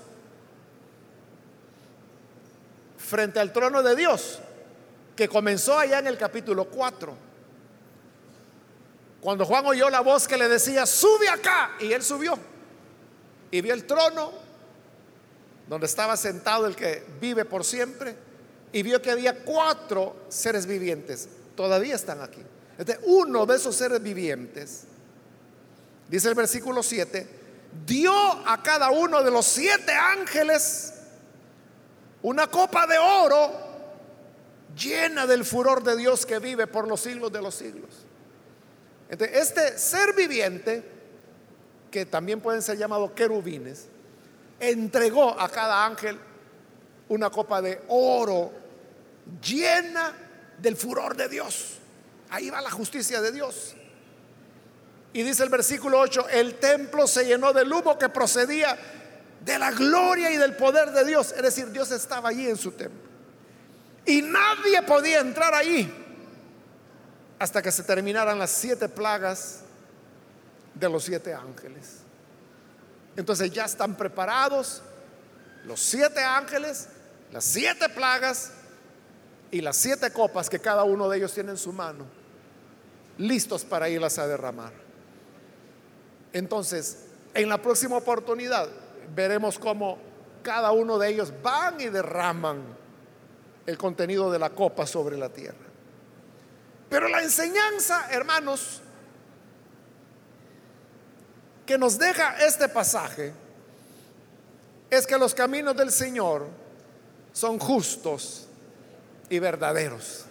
frente 2.97 3.39
al 3.39 3.53
trono 3.53 3.81
de 3.81 3.95
Dios, 3.95 4.39
que 5.15 5.29
comenzó 5.29 5.79
allá 5.79 5.99
en 5.99 6.07
el 6.07 6.17
capítulo 6.17 6.65
4. 6.65 7.32
Cuando 9.23 9.45
Juan 9.45 9.65
oyó 9.65 9.89
la 9.89 10.01
voz 10.01 10.27
que 10.27 10.35
le 10.35 10.49
decía, 10.49 10.85
sube 10.85 11.29
acá, 11.29 11.71
y 11.79 11.93
él 11.93 12.03
subió 12.03 12.37
y 13.51 13.61
vio 13.61 13.73
el 13.73 13.85
trono 13.85 14.31
donde 15.69 15.85
estaba 15.85 16.17
sentado 16.17 16.65
el 16.65 16.75
que 16.75 17.05
vive 17.21 17.45
por 17.45 17.63
siempre 17.63 18.17
y 18.73 18.83
vio 18.83 19.01
que 19.01 19.11
había 19.11 19.45
cuatro 19.45 20.25
seres 20.27 20.65
vivientes. 20.65 21.29
Todavía 21.55 21.95
están 21.95 22.21
aquí. 22.21 22.41
Este, 22.77 22.99
uno 23.03 23.45
de 23.45 23.55
esos 23.55 23.75
seres 23.75 24.03
vivientes, 24.03 24.83
dice 26.09 26.27
el 26.27 26.35
versículo 26.35 26.83
7, 26.83 27.25
dio 27.85 28.13
a 28.13 28.61
cada 28.61 28.89
uno 28.89 29.23
de 29.23 29.31
los 29.31 29.45
siete 29.45 29.93
ángeles 29.93 30.95
una 32.23 32.47
copa 32.47 32.87
de 32.87 32.97
oro 32.97 33.51
llena 34.75 35.25
del 35.27 35.45
furor 35.45 35.81
de 35.81 35.95
Dios 35.95 36.25
que 36.25 36.39
vive 36.39 36.67
por 36.67 36.89
los 36.89 36.99
siglos 36.99 37.31
de 37.31 37.41
los 37.41 37.55
siglos 37.55 38.02
este 39.09 39.77
ser 39.77 40.13
viviente, 40.13 40.83
que 41.91 42.05
también 42.05 42.41
pueden 42.41 42.61
ser 42.61 42.77
llamados 42.77 43.11
querubines, 43.11 43.87
entregó 44.59 45.39
a 45.39 45.49
cada 45.49 45.85
ángel 45.85 46.17
una 47.09 47.29
copa 47.29 47.61
de 47.61 47.81
oro 47.89 48.51
llena 49.41 50.13
del 50.57 50.75
furor 50.75 51.15
de 51.15 51.29
Dios. 51.29 51.77
Ahí 52.29 52.49
va 52.49 52.61
la 52.61 52.71
justicia 52.71 53.21
de 53.21 53.31
Dios. 53.31 53.75
Y 55.13 55.21
dice 55.21 55.43
el 55.43 55.49
versículo 55.49 55.99
8, 55.99 56.29
el 56.29 56.55
templo 56.55 57.05
se 57.05 57.25
llenó 57.25 57.53
del 57.53 57.71
humo 57.71 57.99
que 57.99 58.09
procedía 58.09 58.75
de 59.45 59.59
la 59.59 59.71
gloria 59.71 60.31
y 60.31 60.37
del 60.37 60.55
poder 60.55 60.91
de 60.91 61.05
Dios. 61.05 61.33
Es 61.33 61.43
decir, 61.43 61.71
Dios 61.71 61.91
estaba 61.91 62.29
allí 62.29 62.47
en 62.47 62.57
su 62.57 62.71
templo. 62.71 63.01
Y 64.05 64.21
nadie 64.23 64.81
podía 64.81 65.19
entrar 65.19 65.53
ahí 65.53 66.02
hasta 67.43 67.61
que 67.61 67.73
se 67.73 67.83
terminaran 67.83 68.39
las 68.39 68.51
siete 68.51 68.87
plagas 68.87 69.63
de 70.73 70.87
los 70.87 71.03
siete 71.03 71.33
ángeles. 71.33 71.97
Entonces 73.17 73.51
ya 73.51 73.65
están 73.65 73.97
preparados 73.97 74.81
los 75.65 75.81
siete 75.81 76.23
ángeles, 76.23 76.87
las 77.33 77.43
siete 77.43 77.89
plagas 77.89 78.51
y 79.51 79.59
las 79.59 79.75
siete 79.75 80.13
copas 80.13 80.49
que 80.49 80.59
cada 80.59 80.85
uno 80.85 81.09
de 81.09 81.17
ellos 81.17 81.33
tiene 81.33 81.51
en 81.51 81.57
su 81.57 81.73
mano, 81.73 82.05
listos 83.17 83.65
para 83.65 83.89
irlas 83.89 84.17
a 84.19 84.25
derramar. 84.25 84.71
Entonces, 86.31 87.07
en 87.33 87.49
la 87.49 87.61
próxima 87.61 87.97
oportunidad 87.97 88.69
veremos 89.13 89.59
cómo 89.59 89.97
cada 90.43 90.71
uno 90.71 90.97
de 90.97 91.09
ellos 91.09 91.33
van 91.43 91.81
y 91.81 91.89
derraman 91.89 92.63
el 93.65 93.77
contenido 93.77 94.31
de 94.31 94.39
la 94.39 94.51
copa 94.51 94.87
sobre 94.87 95.17
la 95.17 95.27
tierra. 95.27 95.62
Pero 96.93 97.07
la 97.07 97.23
enseñanza, 97.23 98.05
hermanos, 98.11 98.79
que 101.65 101.75
nos 101.75 101.97
deja 101.97 102.37
este 102.45 102.69
pasaje 102.69 103.33
es 104.91 105.07
que 105.07 105.17
los 105.17 105.33
caminos 105.33 105.75
del 105.75 105.91
Señor 105.91 106.47
son 107.31 107.57
justos 107.57 108.45
y 109.27 109.39
verdaderos. 109.39 110.25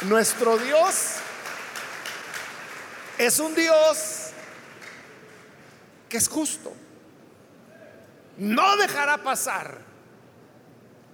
Nuestro 0.00 0.58
Dios 0.58 1.12
es 3.18 3.38
un 3.38 3.54
Dios 3.54 4.30
que 6.08 6.16
es 6.16 6.28
justo. 6.28 6.72
No 8.36 8.76
dejará 8.78 9.18
pasar 9.18 9.78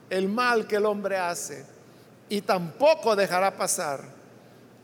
el 0.09 0.27
mal 0.27 0.67
que 0.67 0.77
el 0.77 0.87
hombre 0.87 1.19
hace 1.19 1.80
y 2.31 2.43
tampoco 2.43 3.17
dejará 3.17 3.57
pasar 3.57 4.05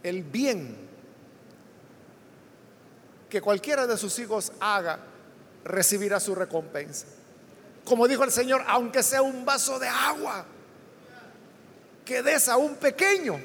el 0.03 0.25
bien 0.25 0.77
que 3.31 3.41
cualquiera 3.41 3.87
de 3.87 3.97
sus 3.97 4.19
hijos 4.19 4.53
haga, 4.59 4.99
recibirá 5.65 6.19
su 6.19 6.35
recompensa. 6.35 7.07
Como 7.85 8.09
dijo 8.09 8.25
el 8.25 8.33
Señor, 8.33 8.65
aunque 8.67 9.03
sea 9.03 9.23
un 9.23 9.45
vaso 9.45 9.79
de 9.79 9.87
agua 9.87 10.45
que 12.05 12.23
des 12.23 12.49
a 12.49 12.57
un 12.57 12.75
pequeño, 12.75 13.41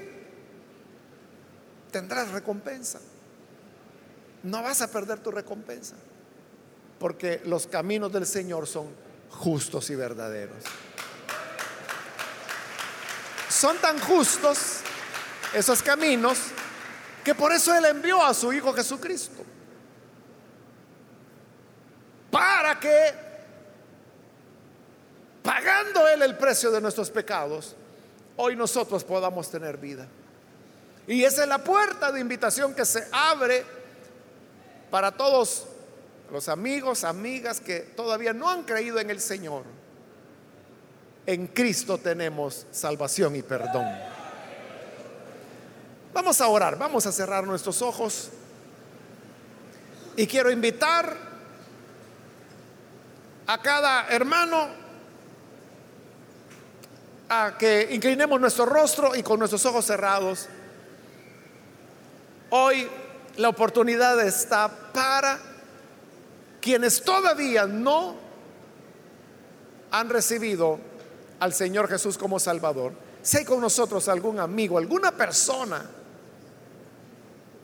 tendrás 1.92 2.32
recompensa. 2.32 3.00
No 4.42 4.64
vas 4.64 4.82
a 4.82 4.90
perder 4.90 5.20
tu 5.20 5.30
recompensa, 5.30 5.96
porque 7.00 7.40
los 7.46 7.68
caminos 7.68 8.12
del 8.12 8.26
Señor 8.26 8.66
son 8.66 8.88
justos 9.30 9.92
y 9.92 9.96
verdaderos 9.96 10.64
son 13.52 13.78
tan 13.78 14.00
justos 14.00 14.80
esos 15.54 15.84
caminos 15.84 16.40
que 17.24 17.36
por 17.36 17.52
eso 17.52 17.76
Él 17.76 17.86
envió 17.86 18.24
a 18.24 18.34
su 18.34 18.52
Hijo 18.54 18.74
Jesucristo. 18.74 19.44
Para 22.32 22.80
que, 22.80 23.14
pagando 25.44 26.08
Él 26.08 26.22
el 26.22 26.38
precio 26.38 26.72
de 26.72 26.80
nuestros 26.80 27.12
pecados, 27.12 27.76
hoy 28.38 28.56
nosotros 28.56 29.04
podamos 29.04 29.52
tener 29.52 29.78
vida. 29.78 30.08
Y 31.08 31.24
esa 31.24 31.44
es 31.44 31.50
la 31.50 31.64
puerta 31.64 32.12
de 32.12 32.22
invitación 32.22 32.74
que 32.74 32.86
se 32.86 33.06
abre 33.12 33.66
para 34.90 35.12
todos 35.12 35.66
los 36.32 36.48
amigos, 36.48 37.04
amigas 37.04 37.60
que 37.60 37.80
todavía 37.80 38.32
no 38.32 38.50
han 38.50 38.64
creído 38.64 39.00
en 39.00 39.10
el 39.10 39.20
Señor. 39.20 39.81
En 41.26 41.48
Cristo 41.48 41.98
tenemos 41.98 42.66
salvación 42.72 43.36
y 43.36 43.42
perdón. 43.42 43.86
Vamos 46.14 46.42
a 46.42 46.48
orar, 46.48 46.78
vamos 46.78 47.06
a 47.06 47.12
cerrar 47.12 47.46
nuestros 47.46 47.82
ojos. 47.82 48.30
Y 50.18 50.28
quiero 50.28 50.52
invitar 50.52 51.16
a 53.48 53.62
cada 53.62 54.08
hermano 54.10 54.68
a 57.30 57.56
que 57.58 57.88
inclinemos 57.92 58.42
nuestro 58.42 58.66
rostro 58.66 59.16
y 59.16 59.24
con 59.24 59.40
nuestros 59.40 59.66
ojos 59.66 59.86
cerrados 59.86 60.50
Hoy 62.54 62.86
la 63.38 63.48
oportunidad 63.48 64.20
está 64.20 64.70
para 64.92 65.40
quienes 66.60 67.02
todavía 67.02 67.66
no 67.66 68.16
han 69.90 70.10
recibido 70.10 70.78
al 71.42 71.54
Señor 71.54 71.90
Jesús 71.90 72.20
como 72.20 72.40
Salvador. 72.40 72.94
Si 73.24 73.38
hay 73.38 73.46
con 73.46 73.60
nosotros 73.60 74.08
algún 74.08 74.40
amigo, 74.40 74.78
alguna 74.78 75.12
persona 75.12 75.84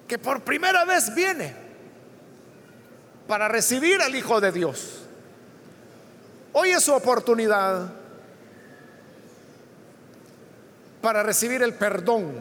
que 0.07 0.17
por 0.17 0.41
primera 0.41 0.83
vez 0.83 1.13
viene 1.13 1.53
para 3.27 3.47
recibir 3.47 4.01
al 4.01 4.15
Hijo 4.15 4.41
de 4.41 4.51
Dios, 4.51 5.03
hoy 6.53 6.71
es 6.71 6.83
su 6.83 6.91
oportunidad 6.91 7.93
para 10.99 11.21
recibir 11.21 11.61
el 11.61 11.75
perdón 11.75 12.33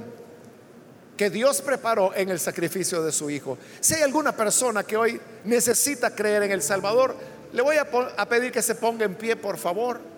que 1.19 1.29
Dios 1.29 1.61
preparó 1.61 2.15
en 2.15 2.31
el 2.31 2.41
sacrificio 2.41 3.03
de 3.03 3.13
su 3.13 3.29
Hijo. 3.29 3.59
Si 3.81 3.95
hay 3.95 4.03
alguna 4.03 4.35
persona 4.35 4.85
que 4.85 4.97
hoy 4.97 5.21
necesita 5.45 6.15
creer 6.15 6.45
en 6.45 6.53
el 6.53 6.63
Salvador, 6.63 7.15
le 7.53 7.61
voy 7.61 7.77
a, 7.77 8.27
pedir 8.27 8.53
que 8.53 8.63
se 8.63 8.75
ponga 8.75 9.05
en 9.05 9.17
pie, 9.17 9.37
por 9.37 9.59
favor, 9.59 10.16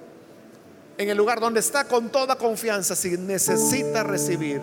en 0.99 1.09
el 1.09 1.17
lugar 1.17 1.39
donde 1.39 1.61
está 1.61 1.85
con 1.85 2.11
toda 2.11 2.37
confianza. 2.37 2.97
Si 2.97 3.17
necesita 3.17 4.03
recibir 4.03 4.61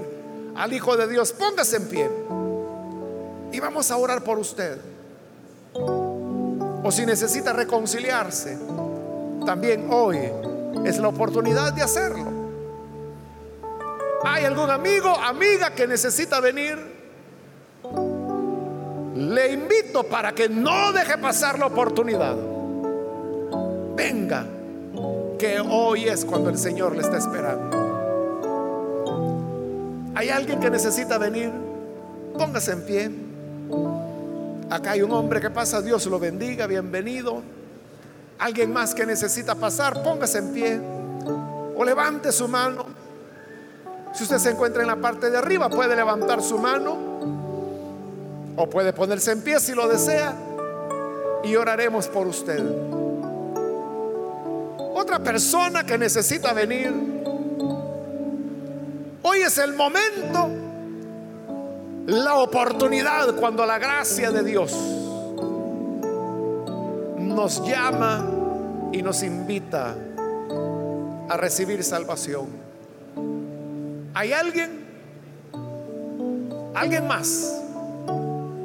al 0.55 0.73
Hijo 0.73 0.95
de 0.97 1.07
Dios, 1.07 1.31
póngase 1.31 1.77
en 1.77 1.87
pie. 1.87 2.09
Y 3.53 3.59
vamos 3.59 3.89
a 3.89 3.97
orar 3.97 4.21
por 4.21 4.37
usted. 4.37 4.77
O 6.83 6.91
si 6.91 7.05
necesita 7.05 7.53
reconciliarse, 7.53 8.57
también 9.45 9.87
hoy 9.89 10.19
es 10.83 10.97
la 10.97 11.07
oportunidad 11.07 11.73
de 11.73 11.81
hacerlo. 11.81 12.25
¿Hay 14.25 14.43
algún 14.43 14.69
amigo, 14.69 15.09
amiga 15.09 15.73
que 15.73 15.87
necesita 15.87 16.41
venir? 16.41 16.77
Le 19.15 19.53
invito 19.53 20.03
para 20.03 20.33
que 20.33 20.49
no 20.49 20.91
deje 20.91 21.17
pasar 21.17 21.57
la 21.57 21.67
oportunidad. 21.67 22.35
Venga, 23.95 24.45
que 25.37 25.59
hoy 25.59 26.05
es 26.05 26.25
cuando 26.25 26.49
el 26.49 26.57
Señor 26.57 26.95
le 26.95 27.01
está 27.01 27.17
esperando. 27.17 27.85
¿Hay 30.15 30.29
alguien 30.29 30.59
que 30.59 30.69
necesita 30.69 31.17
venir? 31.17 31.51
Póngase 32.37 32.71
en 32.71 32.85
pie. 32.85 33.11
Acá 34.69 34.91
hay 34.91 35.01
un 35.01 35.11
hombre 35.11 35.41
que 35.41 35.49
pasa, 35.49 35.81
Dios 35.81 36.05
lo 36.05 36.19
bendiga, 36.19 36.67
bienvenido. 36.67 37.41
Alguien 38.39 38.71
más 38.71 38.95
que 38.95 39.05
necesita 39.05 39.55
pasar, 39.55 40.03
póngase 40.03 40.39
en 40.39 40.53
pie. 40.53 40.79
O 41.75 41.83
levante 41.83 42.31
su 42.31 42.47
mano. 42.47 42.85
Si 44.13 44.23
usted 44.23 44.37
se 44.37 44.51
encuentra 44.51 44.81
en 44.81 44.87
la 44.87 44.95
parte 44.95 45.29
de 45.29 45.37
arriba, 45.37 45.69
puede 45.69 45.95
levantar 45.95 46.41
su 46.41 46.57
mano 46.57 46.95
o 48.55 48.69
puede 48.69 48.93
ponerse 48.93 49.33
en 49.33 49.41
pie 49.41 49.59
si 49.59 49.73
lo 49.73 49.87
desea 49.87 50.33
y 51.43 51.55
oraremos 51.57 52.07
por 52.07 52.25
usted. 52.25 52.63
Otra 54.97 55.19
persona 55.19 55.85
que 55.85 55.97
necesita 55.97 56.53
venir, 56.53 56.89
hoy 59.23 59.39
es 59.39 59.57
el 59.57 59.73
momento, 59.73 60.49
la 62.05 62.35
oportunidad 62.35 63.35
cuando 63.35 63.65
la 63.65 63.77
gracia 63.77 64.31
de 64.31 64.41
Dios 64.41 64.71
nos 67.17 67.67
llama 67.67 68.25
y 68.93 69.01
nos 69.01 69.21
invita 69.23 69.95
a 71.27 71.35
recibir 71.35 71.83
salvación. 71.83 72.47
¿Hay 74.13 74.31
alguien? 74.31 74.85
¿Alguien 76.73 77.05
más? 77.05 77.61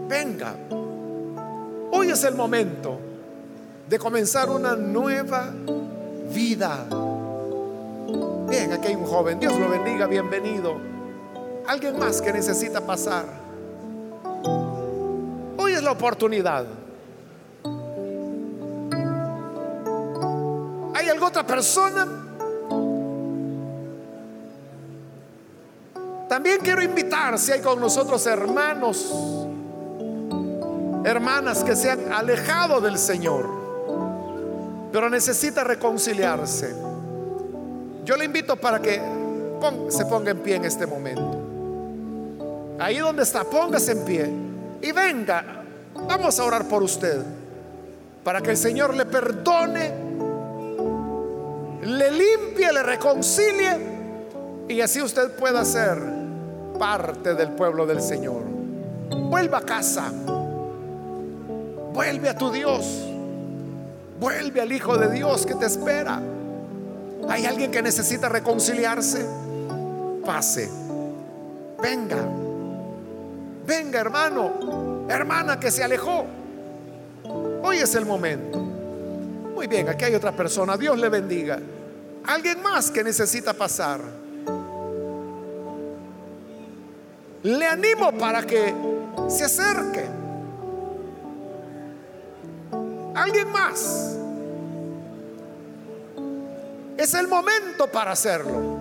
Venga. 0.09 0.55
Hoy 1.91 2.11
es 2.11 2.22
el 2.22 2.37
momento 2.37 3.01
de 3.89 3.99
comenzar 3.99 4.49
una 4.49 4.76
nueva 4.76 5.53
vida. 6.33 6.87
Bien, 8.49 8.72
aquí 8.72 8.89
hay 8.89 8.95
un 8.95 9.07
joven. 9.07 9.39
Dios 9.39 9.59
lo 9.59 9.68
bendiga, 9.68 10.07
bienvenido. 10.07 10.76
Alguien 11.66 11.99
más 11.99 12.20
que 12.20 12.33
necesita 12.33 12.81
pasar. 12.81 13.24
Hoy 15.57 15.72
es 15.72 15.83
la 15.83 15.93
oportunidad. 15.93 16.66
¿Hay 20.95 21.09
alguna 21.09 21.28
otra 21.28 21.47
persona? 21.47 22.07
También 26.28 26.59
quiero 26.62 26.83
invitar, 26.83 27.39
si 27.39 27.53
hay 27.53 27.61
con 27.61 27.81
nosotros 27.81 28.24
hermanos, 28.26 29.12
hermanas 31.05 31.64
que 31.64 31.74
se 31.74 31.91
han 31.91 32.12
alejado 32.12 32.81
del 32.81 32.99
Señor, 32.99 33.59
pero 34.93 35.09
necesita 35.09 35.64
reconciliarse. 35.64 36.74
Yo 38.05 38.16
le 38.16 38.24
invito 38.24 38.57
para 38.57 38.80
que 38.80 39.01
se 39.88 40.07
ponga 40.07 40.30
en 40.30 40.38
pie 40.38 40.57
en 40.57 40.64
este 40.64 40.86
momento. 40.86 41.38
Ahí 42.78 42.99
donde 42.99 43.22
está, 43.22 43.45
póngase 43.45 43.93
en 43.93 44.05
pie 44.05 44.30
y 44.82 44.93
venga. 44.93 45.62
Vamos 46.09 46.38
a 46.41 46.45
orar 46.45 46.66
por 46.66 46.82
usted 46.82 47.22
para 48.24 48.41
que 48.41 48.51
el 48.51 48.57
Señor 48.57 48.95
le 48.95 49.07
perdone, 49.07 49.93
le 51.82 52.11
limpie, 52.11 52.72
le 52.72 52.82
reconcilie 52.82 53.78
y 54.68 54.80
así 54.80 55.03
usted 55.03 55.32
pueda 55.32 55.64
ser 55.64 55.99
parte 56.78 57.34
del 57.34 57.51
pueblo 57.51 57.86
del 57.86 58.01
Señor. 58.01 58.43
Vuelva 59.11 59.59
a 59.59 59.62
casa. 59.62 60.11
Vuelve 61.93 62.28
a 62.28 62.36
tu 62.36 62.51
Dios. 62.51 63.09
Vuelve 64.20 64.60
al 64.60 64.70
Hijo 64.70 64.98
de 64.98 65.10
Dios 65.10 65.46
que 65.46 65.54
te 65.54 65.64
espera. 65.64 66.20
Hay 67.28 67.46
alguien 67.46 67.70
que 67.70 67.80
necesita 67.80 68.28
reconciliarse. 68.28 69.24
Pase. 70.26 70.70
Venga. 71.82 72.18
Venga, 73.66 73.98
hermano. 73.98 75.06
Hermana 75.08 75.58
que 75.58 75.70
se 75.70 75.82
alejó. 75.82 76.26
Hoy 77.62 77.78
es 77.78 77.94
el 77.94 78.04
momento. 78.04 78.58
Muy 78.58 79.66
bien, 79.66 79.88
aquí 79.88 80.04
hay 80.04 80.14
otra 80.14 80.32
persona. 80.32 80.76
Dios 80.76 80.98
le 80.98 81.08
bendiga. 81.08 81.58
Alguien 82.26 82.62
más 82.62 82.90
que 82.90 83.02
necesita 83.02 83.54
pasar. 83.54 84.00
Le 87.42 87.66
animo 87.66 88.12
para 88.12 88.42
que 88.42 88.74
se 89.28 89.44
acerque. 89.44 90.19
Alguien 93.20 93.52
más. 93.52 94.16
Es 96.96 97.12
el 97.12 97.28
momento 97.28 97.86
para 97.86 98.12
hacerlo. 98.12 98.78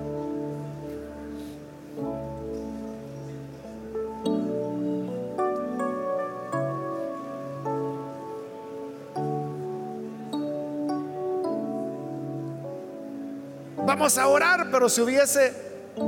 Vamos 13.85 14.17
a 14.17 14.27
orar, 14.27 14.69
pero 14.71 14.87
si 14.87 15.01
hubiese 15.01 15.53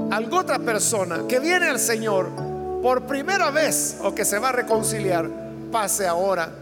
alguna 0.09 0.41
otra 0.41 0.59
persona 0.59 1.27
que 1.27 1.41
viene 1.41 1.67
al 1.67 1.79
Señor 1.79 2.29
por 2.81 3.05
primera 3.07 3.51
vez 3.51 3.97
o 4.01 4.15
que 4.15 4.23
se 4.23 4.39
va 4.39 4.49
a 4.49 4.53
reconciliar, 4.53 5.29
pase 5.69 6.07
ahora 6.07 6.60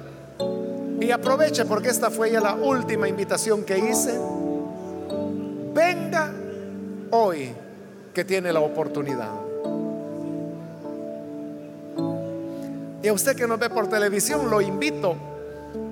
y 1.01 1.11
aproveche 1.11 1.65
porque 1.65 1.89
esta 1.89 2.09
fue 2.09 2.31
ya 2.31 2.41
la 2.41 2.55
última 2.55 3.07
invitación 3.07 3.63
que 3.63 3.77
hice. 3.77 4.19
Venga 5.73 6.31
hoy 7.11 7.53
que 8.13 8.25
tiene 8.25 8.51
la 8.51 8.59
oportunidad. 8.59 9.31
Y 13.01 13.07
a 13.07 13.13
usted 13.13 13.35
que 13.35 13.47
nos 13.47 13.57
ve 13.59 13.69
por 13.69 13.87
televisión, 13.87 14.49
lo 14.49 14.59
invito 14.59 15.15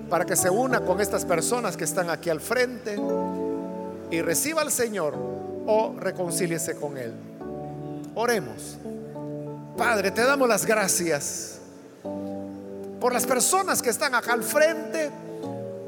para 0.10 0.26
que 0.26 0.36
se 0.36 0.49
una 0.49 0.82
con 0.82 0.99
estas 0.99 1.24
personas 1.24 1.78
que 1.78 1.86
están 1.86 2.10
aquí 2.10 2.30
al 2.30 2.41
frente 2.41 2.97
y 4.12 4.22
reciba 4.22 4.62
al 4.62 4.72
Señor 4.72 5.14
o 5.66 5.95
reconcíliese 5.97 6.76
con 6.76 6.97
Él. 6.97 7.14
Oremos. 8.16 8.78
Padre, 9.78 10.12
te 10.12 10.24
damos 10.24 10.49
las 10.49 10.66
gracias 10.66 11.57
por 13.00 13.14
las 13.14 13.26
personas 13.26 13.82
que 13.82 13.89
están 13.89 14.16
acá 14.16 14.34
al 14.34 14.43
frente, 14.43 15.12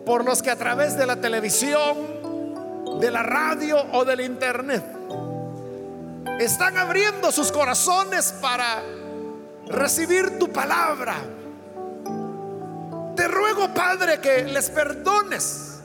por 0.06 0.26
los 0.26 0.42
que 0.42 0.52
a 0.52 0.56
través 0.56 0.98
de 0.98 1.06
la 1.06 1.16
televisión, 1.16 3.00
de 3.00 3.12
la 3.12 3.24
radio 3.24 3.78
o 3.94 4.04
del 4.06 4.22
internet 4.22 4.84
están 6.40 6.78
abriendo 6.78 7.32
sus 7.32 7.52
corazones 7.52 8.34
para 8.42 8.82
recibir 9.68 10.40
tu 10.40 10.50
palabra. 10.50 11.16
Te 13.16 13.28
ruego, 13.28 13.74
Padre, 13.74 14.20
que 14.22 14.46
les 14.46 14.70
perdones, 14.70 15.80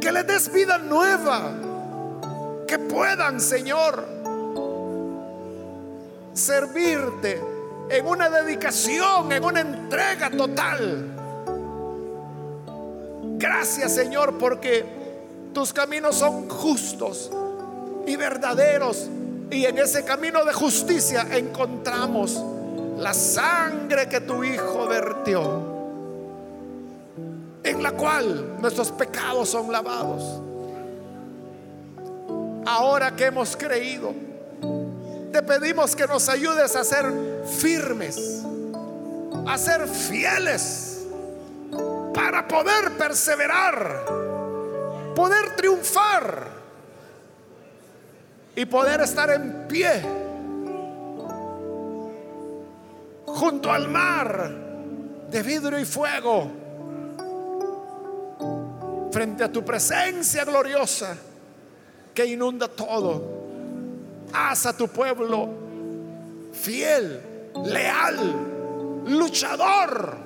que 0.00 0.12
les 0.12 0.26
des 0.26 0.52
vida 0.52 0.78
nueva, 0.78 1.52
que 2.68 2.78
puedan, 2.78 3.40
Señor, 3.40 4.06
servirte 6.32 7.55
en 7.88 8.06
una 8.06 8.28
dedicación, 8.28 9.30
en 9.32 9.44
una 9.44 9.60
entrega 9.60 10.30
total. 10.30 11.12
Gracias 13.38 13.94
Señor 13.94 14.38
porque 14.38 14.84
tus 15.52 15.72
caminos 15.72 16.16
son 16.16 16.48
justos 16.48 17.30
y 18.06 18.16
verdaderos 18.16 19.08
y 19.50 19.64
en 19.64 19.78
ese 19.78 20.04
camino 20.04 20.44
de 20.44 20.52
justicia 20.52 21.26
encontramos 21.30 22.42
la 22.98 23.12
sangre 23.14 24.08
que 24.08 24.20
tu 24.20 24.42
Hijo 24.42 24.86
vertió, 24.86 25.62
en 27.62 27.82
la 27.82 27.92
cual 27.92 28.56
nuestros 28.60 28.90
pecados 28.92 29.50
son 29.50 29.70
lavados. 29.70 30.40
Ahora 32.66 33.14
que 33.14 33.26
hemos 33.26 33.56
creído, 33.56 34.12
te 35.32 35.42
pedimos 35.42 35.94
que 35.94 36.06
nos 36.06 36.28
ayudes 36.28 36.74
a 36.76 36.84
ser 36.84 37.06
firmes, 37.58 38.42
a 39.46 39.58
ser 39.58 39.86
fieles, 39.86 41.06
para 42.14 42.48
poder 42.48 42.96
perseverar, 42.96 44.06
poder 45.14 45.54
triunfar 45.56 46.48
y 48.54 48.64
poder 48.64 49.02
estar 49.02 49.30
en 49.30 49.68
pie 49.68 50.02
junto 53.26 53.70
al 53.70 53.88
mar 53.88 54.50
de 55.30 55.42
vidrio 55.42 55.78
y 55.78 55.84
fuego, 55.84 56.50
frente 59.10 59.44
a 59.44 59.52
tu 59.52 59.64
presencia 59.64 60.44
gloriosa 60.44 61.16
que 62.14 62.24
inunda 62.24 62.68
todo 62.68 63.45
haz 64.32 64.66
a 64.66 64.76
tu 64.76 64.88
pueblo 64.88 65.48
fiel, 66.52 67.20
leal, 67.64 69.04
luchador, 69.06 70.16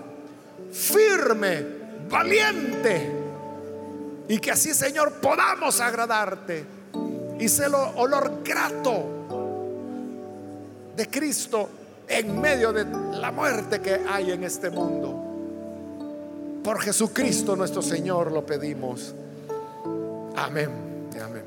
firme, 0.72 1.64
valiente. 2.08 3.18
Y 4.28 4.38
que 4.38 4.52
así, 4.52 4.72
Señor, 4.74 5.14
podamos 5.14 5.80
agradarte 5.80 6.64
y 7.38 7.48
ser 7.48 7.74
olor 7.74 8.42
grato 8.44 9.04
de 10.96 11.08
Cristo 11.08 11.68
en 12.06 12.40
medio 12.40 12.72
de 12.72 12.84
la 13.18 13.32
muerte 13.32 13.80
que 13.80 14.00
hay 14.08 14.30
en 14.32 14.44
este 14.44 14.70
mundo. 14.70 15.20
Por 16.62 16.80
Jesucristo 16.80 17.56
nuestro 17.56 17.82
Señor 17.82 18.30
lo 18.30 18.44
pedimos. 18.44 19.14
Amén. 20.36 20.70
Amén. 21.20 21.44